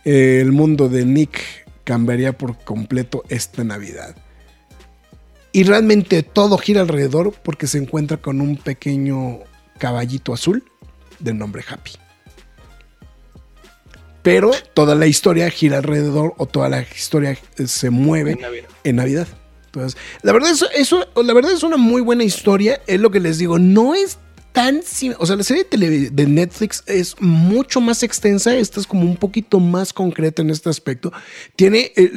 [0.06, 1.38] El mundo de Nick
[1.84, 4.16] cambiaría por completo esta Navidad.
[5.52, 9.40] Y realmente todo gira alrededor porque se encuentra con un pequeño
[9.76, 10.64] caballito azul
[11.18, 11.90] del nombre Happy.
[14.22, 18.68] Pero toda la historia gira alrededor o toda la historia eh, se mueve En Navidad.
[18.84, 19.28] en Navidad.
[19.66, 22.80] Entonces, la verdad es, eso, la verdad es una muy buena historia.
[22.86, 23.58] Es lo que les digo.
[23.58, 24.18] No es
[24.52, 24.80] tan.
[25.18, 28.56] O sea, la serie de, Netflix es mucho más extensa.
[28.56, 31.12] Esta es como un poquito más concreta en este aspecto.
[31.56, 32.10] Tiene, eh,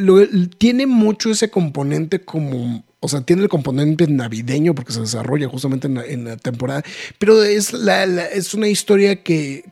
[0.57, 2.83] tiene mucho ese componente como.
[2.99, 6.83] O sea, tiene el componente navideño porque se desarrolla justamente en la, temporada.
[7.19, 9.65] Pero es, la, es una historia que,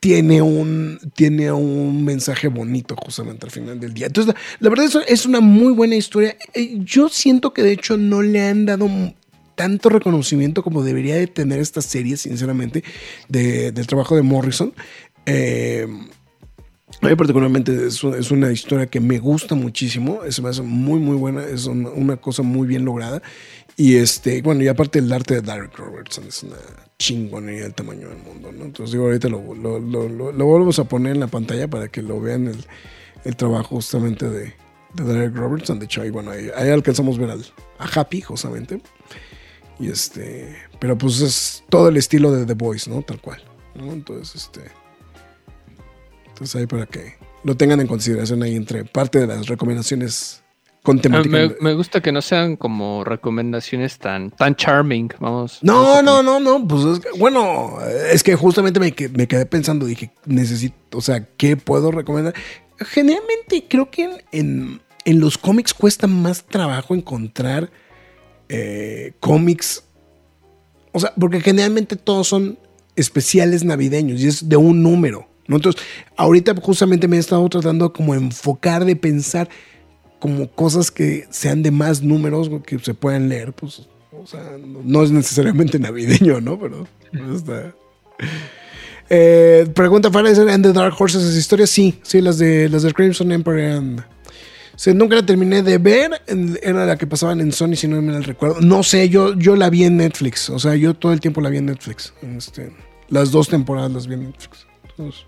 [0.00, 4.06] tiene un, tiene un mensaje bonito justamente al final del día.
[4.06, 6.36] Entonces, la, verdad es, una muy buena historia.
[6.54, 8.88] Eh, Yo siento que de hecho no le han dado
[9.60, 12.82] tanto reconocimiento como debería de tener esta serie, sinceramente,
[13.28, 14.72] de- del trabajo de Morrison.
[15.26, 15.86] Eh,
[17.02, 21.16] a mí particularmente es, un- es una historia que me gusta muchísimo, es, muy muy
[21.16, 23.20] buena, es una, cosa muy bien lograda.
[23.76, 26.56] Y este, bueno, y aparte el arte de Derek Robertson es una
[26.98, 28.64] chingonería del tamaño del mundo, ¿no?
[28.64, 32.46] Entonces digo, ahorita lo- lo volvemos a poner en la pantalla para que lo vean
[32.48, 32.64] el,
[33.24, 34.54] el trabajo justamente de,
[34.94, 35.78] de Derek Robertson.
[35.78, 37.44] De hecho, ahí, bueno, ahí, ahí alcanzamos a ver al,
[37.78, 38.80] a Happy, justamente.
[39.80, 43.00] Y este, pero pues es todo el estilo de The Voice, ¿no?
[43.02, 43.42] Tal cual.
[43.74, 43.92] ¿no?
[43.92, 44.60] Entonces, este...
[46.28, 50.42] Entonces ahí para que lo tengan en consideración ahí entre parte de las recomendaciones
[50.82, 51.36] con temática.
[51.36, 55.58] Ah, Me, me gusta que no sean como recomendaciones tan, tan charming, vamos.
[55.62, 57.78] No, vamos no, no, no, pues es que- bueno,
[58.10, 62.34] es que justamente me, me quedé pensando, dije, necesito, o sea, ¿qué puedo recomendar?
[62.78, 67.70] Generalmente creo que en, en- en los cómics cuesta más trabajo encontrar
[68.50, 69.84] eh, cómics,
[70.92, 72.58] o sea, porque generalmente todos son
[72.96, 75.56] especiales navideños y es de un número, ¿no?
[75.56, 75.80] Entonces,
[76.16, 79.48] ahorita justamente me he estado tratando como enfocar de pensar
[80.18, 85.02] como cosas que sean de más números que se puedan leer, pues, o sea, no,
[85.02, 86.58] es necesariamente navideño, ¿no?
[86.58, 86.86] Pero
[87.34, 87.72] está.
[89.08, 91.66] Eh, pregunta Fares, ¿and the Dark Horses es historia?
[91.66, 93.60] Sí, sí, las de las de Crimson Emperor.
[93.60, 94.04] and-
[94.80, 96.22] Sí, nunca la terminé de ver,
[96.62, 98.62] era la que pasaban en Sony, si no me la recuerdo.
[98.62, 101.50] No sé, yo, yo la vi en Netflix, o sea, yo todo el tiempo la
[101.50, 102.14] vi en Netflix.
[102.22, 102.72] este,
[103.10, 104.66] las dos temporadas las vi en Netflix.
[104.88, 105.26] Entonces,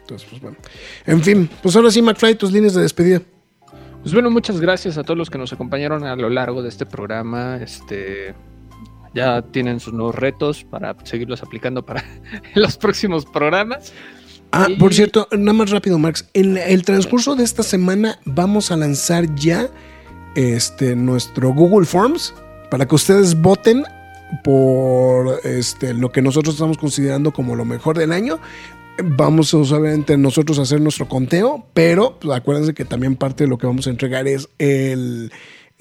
[0.00, 0.56] entonces, pues bueno.
[1.06, 3.22] En fin, pues ahora sí, McFly, tus líneas de despedida.
[4.00, 6.84] Pues bueno, muchas gracias a todos los que nos acompañaron a lo largo de este
[6.84, 7.58] programa.
[7.62, 8.34] Este
[9.14, 12.04] ya tienen sus nuevos retos para seguirlos aplicando para
[12.56, 13.92] los próximos programas.
[14.52, 16.26] Ah, por cierto, nada más rápido, Max.
[16.34, 19.70] En el transcurso de esta semana vamos a lanzar ya
[20.34, 22.34] este, nuestro Google Forms
[22.70, 23.84] para que ustedes voten
[24.44, 28.40] por este, lo que nosotros estamos considerando como lo mejor del año.
[29.02, 33.56] Vamos obviamente nosotros a hacer nuestro conteo, pero pues, acuérdense que también parte de lo
[33.56, 35.32] que vamos a entregar es el,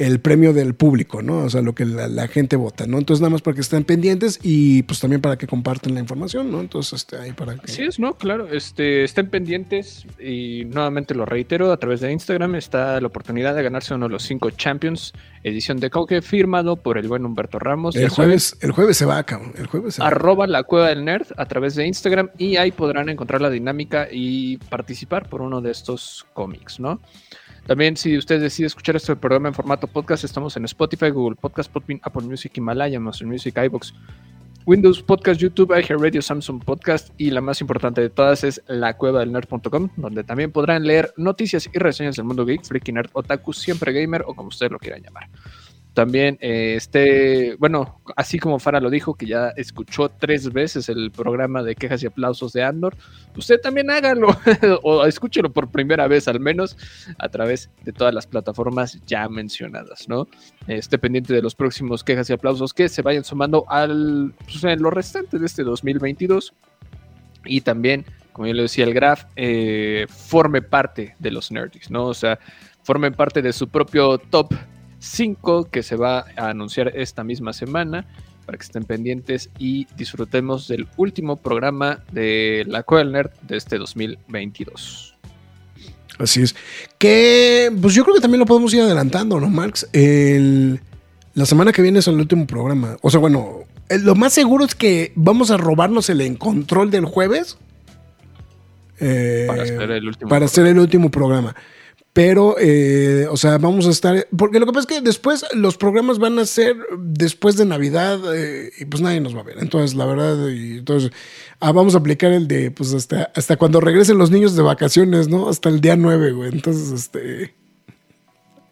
[0.01, 1.43] el premio del público, ¿no?
[1.43, 2.97] O sea, lo que la, la gente vota, ¿no?
[2.97, 6.51] Entonces, nada más para que estén pendientes y pues también para que compartan la información,
[6.51, 6.59] ¿no?
[6.59, 7.71] Entonces, este, ahí para que...
[7.71, 8.15] Así es, ¿no?
[8.15, 13.55] Claro, este, estén pendientes y nuevamente lo reitero, a través de Instagram está la oportunidad
[13.55, 15.13] de ganarse uno de los cinco Champions,
[15.43, 17.95] edición de Coque, firmado por el buen Humberto Ramos.
[17.95, 19.53] El jueves, el jueves se va, cabrón.
[19.57, 20.07] El jueves se va.
[20.07, 24.07] arroba la cueva del nerd a través de Instagram y ahí podrán encontrar la dinámica
[24.11, 26.99] y participar por uno de estos cómics, ¿no?
[27.67, 31.71] También si usted decide escuchar este programa en formato podcast, estamos en Spotify, Google Podcast,
[31.71, 33.93] Podbean, Apple Music, Himalaya, Amazon Music, iVoox,
[34.65, 40.23] Windows Podcast, YouTube, iHeartRadio, Samsung Podcast y la más importante de todas es lacuevadelnerd.com, donde
[40.23, 44.35] también podrán leer noticias y reseñas del mundo geek, freaky nerd, otaku, siempre gamer o
[44.35, 45.29] como ustedes lo quieran llamar.
[45.93, 51.11] También eh, este, bueno, así como Fara lo dijo, que ya escuchó tres veces el
[51.11, 52.95] programa de quejas y aplausos de Andor,
[53.35, 54.29] usted también hágalo
[54.83, 56.77] o escúchelo por primera vez al menos
[57.17, 60.27] a través de todas las plataformas ya mencionadas, ¿no?
[60.67, 64.91] Esté pendiente de los próximos quejas y aplausos que se vayan sumando al pues, lo
[64.91, 66.53] restante de este 2022
[67.43, 72.05] y también, como yo le decía, el Graph eh, forme parte de los nerds, ¿no?
[72.05, 72.39] O sea,
[72.83, 74.53] formen parte de su propio top
[75.01, 78.05] 5 que se va a anunciar esta misma semana
[78.45, 83.77] para que estén pendientes y disfrutemos del último programa de la del Nerd de este
[83.77, 85.15] 2022.
[86.19, 86.55] Así es.
[86.97, 89.87] Que, pues yo creo que también lo podemos ir adelantando, ¿no, Marx?
[89.91, 90.79] El,
[91.33, 92.97] la semana que viene es el último programa.
[93.01, 97.05] O sea, bueno, lo más seguro es que vamos a robarnos el en control del
[97.05, 97.57] jueves.
[98.99, 101.55] eh, Para hacer el último para hacer el último programa.
[102.13, 104.27] Pero, eh, o sea, vamos a estar.
[104.37, 108.19] Porque lo que pasa es que después los programas van a ser después de Navidad
[108.35, 109.57] eh, y pues nadie nos va a ver.
[109.59, 111.11] Entonces, la verdad, y entonces
[111.61, 115.29] ah, vamos a aplicar el de pues hasta, hasta cuando regresen los niños de vacaciones,
[115.29, 115.47] ¿no?
[115.47, 116.51] Hasta el día 9, güey.
[116.51, 117.55] Entonces, este.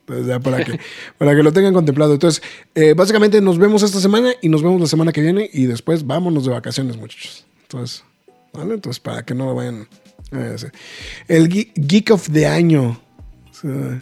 [0.02, 0.78] Entonces, ya para que,
[1.18, 2.12] para que lo tengan contemplado.
[2.14, 2.44] Entonces,
[2.76, 6.06] eh, básicamente nos vemos esta semana y nos vemos la semana que viene y después
[6.06, 7.46] vámonos de vacaciones, muchachos.
[7.62, 8.04] Entonces,
[8.52, 8.74] ¿vale?
[8.74, 9.88] Entonces, para que no lo vayan
[10.32, 10.74] hacer.
[11.30, 13.00] El Ge- Geek of the Año.
[13.60, 14.02] O sea,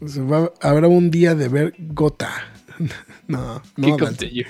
[0.00, 2.30] o sea, va- habrá un día de ver Gota.
[3.28, 3.86] No, no.
[3.96, 4.46] Kick of the year.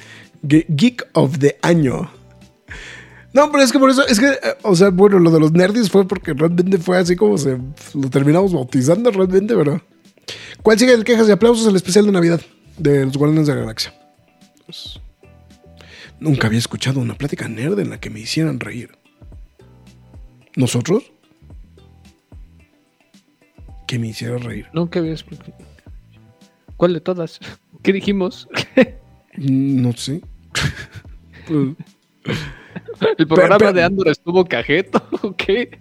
[0.47, 2.11] Ge- Geek of the Año.
[3.33, 5.53] No, pero es que por eso, es que, eh, o sea, bueno, lo de los
[5.53, 7.57] nerds fue porque realmente fue así como se
[7.95, 9.81] lo terminamos bautizando realmente, pero.
[10.63, 11.67] ¿Cuál sigue el quejas y aplausos?
[11.69, 12.41] El especial de Navidad
[12.77, 13.95] de los Guardianes de la Galaxia.
[14.67, 15.01] Pues,
[16.19, 18.91] nunca había escuchado una plática nerd en la que me hicieran reír.
[20.57, 21.05] ¿Nosotros?
[23.87, 24.67] Que me hiciera reír.
[24.73, 25.53] Nunca había explicado.
[26.77, 27.39] ¿Cuál de todas?
[27.83, 28.49] ¿Qué dijimos?
[29.37, 30.21] Mm, No sé.
[31.49, 32.39] Pues,
[33.19, 35.79] ¿El programa pero- de Andor estuvo cajeto o qué?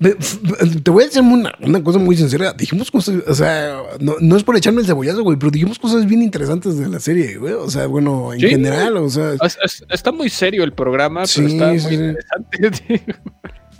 [0.00, 2.52] Te voy a decir una, una cosa muy sincera.
[2.52, 6.06] Dijimos cosas, o sea, no, no es por echarme el cebollazo, güey, pero dijimos cosas
[6.06, 7.52] bien interesantes de la serie, güey.
[7.54, 8.48] O sea, bueno, en Sí.
[8.48, 11.80] general, o sea, Es- es- está muy serio el programa, Sí, pero está sí, muy
[11.80, 11.94] sí.
[11.94, 13.04] interesante.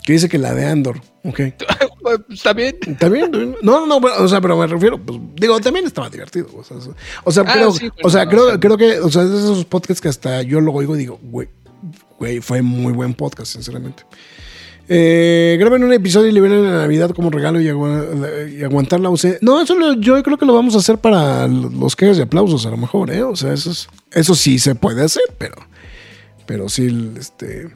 [0.09, 1.39] Que dice que la de Andor, ok.
[2.31, 2.75] está bien.
[2.97, 3.29] También,
[3.61, 6.47] no, no, no, o sea, pero me refiero, pues, digo, también estaba divertido.
[6.57, 6.77] O sea,
[7.23, 9.65] o- sea, Ah, creo, sí, o sea, pero, creo, que, o sea, es de esos
[9.65, 11.47] podcasts que hasta yo lo oigo y digo, güey,
[12.17, 14.01] güey, fue muy buen podcast, sinceramente.
[14.87, 19.37] Eh, graben un episodio y liberen la Navidad como regalo y, y aguantar la ausencia.
[19.43, 22.65] No, eso lo- yo creo que lo vamos a hacer para los quejas y aplausos,
[22.65, 23.21] a lo mejor, ¿eh?
[23.21, 25.53] O sea, eso, es- eso sí se puede hacer, pero,
[26.47, 27.69] pero sí, este.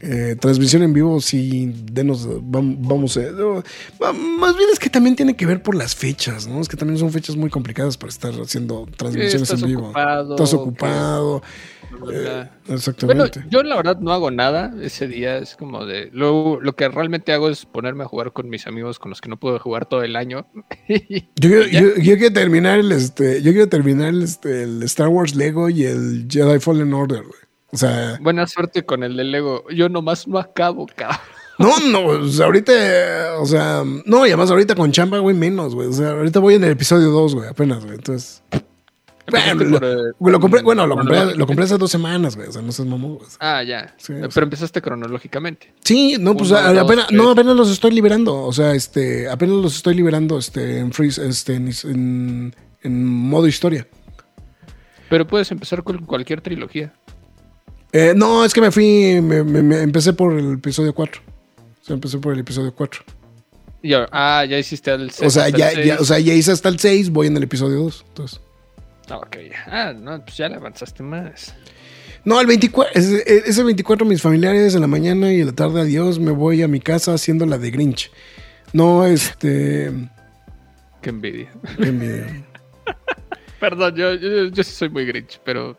[0.00, 5.34] Eh, transmisión en vivo, sí, denos, vam- vamos, va- más bien es que también tiene
[5.36, 6.60] que ver por las fechas, ¿no?
[6.60, 9.84] Es que también son fechas muy complicadas para estar haciendo transmisiones en vivo.
[9.86, 11.42] ocupado, Estás ocupado,
[11.92, 12.50] eh, bla.
[12.66, 13.44] Bueno, exactamente.
[13.48, 15.38] yo la verdad no hago nada ese día.
[15.38, 16.10] Es como de.
[16.12, 19.28] Lo, lo que realmente hago es ponerme a jugar con mis amigos con los que
[19.30, 20.46] no puedo jugar todo el año.
[21.40, 21.50] Yo
[22.02, 26.26] quiero terminar el este, yo quiero terminar el, este, el Star Wars Lego y el
[26.28, 27.40] Jedi Fallen Order, güey.
[27.76, 29.64] O sea, Buena suerte con el de Lego.
[29.70, 31.18] Yo nomás no acabo, cabrón.
[31.58, 32.72] no, no, o sea, ahorita,
[33.38, 35.88] o sea, no, y además ahorita con chamba, güey, menos, güey.
[35.88, 37.96] O sea, ahorita voy en el episodio 2, güey, apenas, güey.
[37.96, 38.42] Entonces,
[39.30, 41.90] bueno, Empezaste lo, por, eh, güey, lo compré, bueno, lo compré, lo compré hace dos
[41.90, 42.48] semanas, güey.
[42.48, 43.28] O sea, no seas mamón, güey.
[43.40, 43.94] Ah, ya.
[43.98, 44.28] Sí, Eh, o sea.
[44.32, 45.74] Pero empezaste cronológicamente.
[45.84, 47.18] Sí, no, pues Uno, a- dos, apenas, tres.
[47.20, 48.42] no, apenas los estoy liberando.
[48.42, 53.46] O sea, este, apenas los estoy liberando este, en, free, este, en, en- en modo
[53.48, 53.86] historia.
[55.08, 56.92] Pero puedes empezar con cualquier trilogía.
[57.98, 61.22] Eh, no, es que me fui, me, me- me empecé por el episodio 4.
[61.22, 63.02] O sea, empecé por el episodio 4.
[63.82, 66.34] Y ya- ah, ya hiciste el O sea, hasta el ya, ya, o sea, ya
[66.34, 68.04] hice hasta el 6, voy en el episodio 2.
[68.08, 68.40] Entonces.
[69.08, 69.64] Ah, ok, ya.
[69.66, 71.54] Ah, no, pues ya le avanzaste más.
[72.24, 75.80] No, el 24, ese, ese 24 mis familiares en la mañana y en la tarde
[75.80, 78.10] adiós, me voy a mi casa haciendo la de Grinch.
[78.72, 79.92] No, este...
[81.00, 81.52] Qué envidia.
[81.78, 82.44] qué envidia.
[83.60, 85.78] Perdón, yo, yo, yo sí soy muy grinch, pero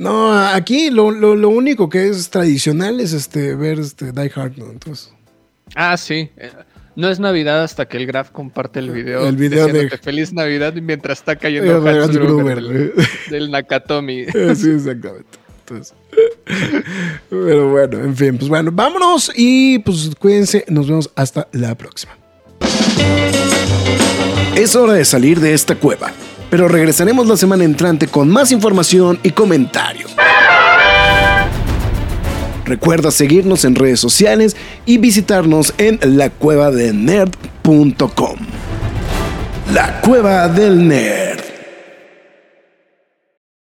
[0.00, 4.56] No, aquí lo, lo, lo único que es tradicional es este ver este Die Hard,
[4.56, 4.70] ¿no?
[4.70, 5.12] Entonces,
[5.76, 6.30] Ah, sí.
[6.38, 6.50] Eh,
[6.96, 9.26] No es Navidad hasta que el Graf comparte el video.
[9.26, 12.92] El video de- Feliz Navidad y mientras está cayendo Eh, Hans Gruber Gruber,
[13.30, 14.24] del, Nakatomi.
[14.56, 15.38] sí, exactamente.
[15.60, 15.94] Entonces,
[17.30, 22.16] pero bueno, en fin, pues bueno, vámonos y pues cuídense, nos vemos hasta la próxima.
[24.56, 26.12] Es hora de salir de esta cueva,
[26.50, 30.14] pero regresaremos la semana entrante con más información y comentarios.
[32.64, 34.56] Recuerda seguirnos en redes sociales
[34.86, 38.36] y visitarnos en lacuevadelnerd.com.
[39.72, 41.49] La Cueva del Nerd.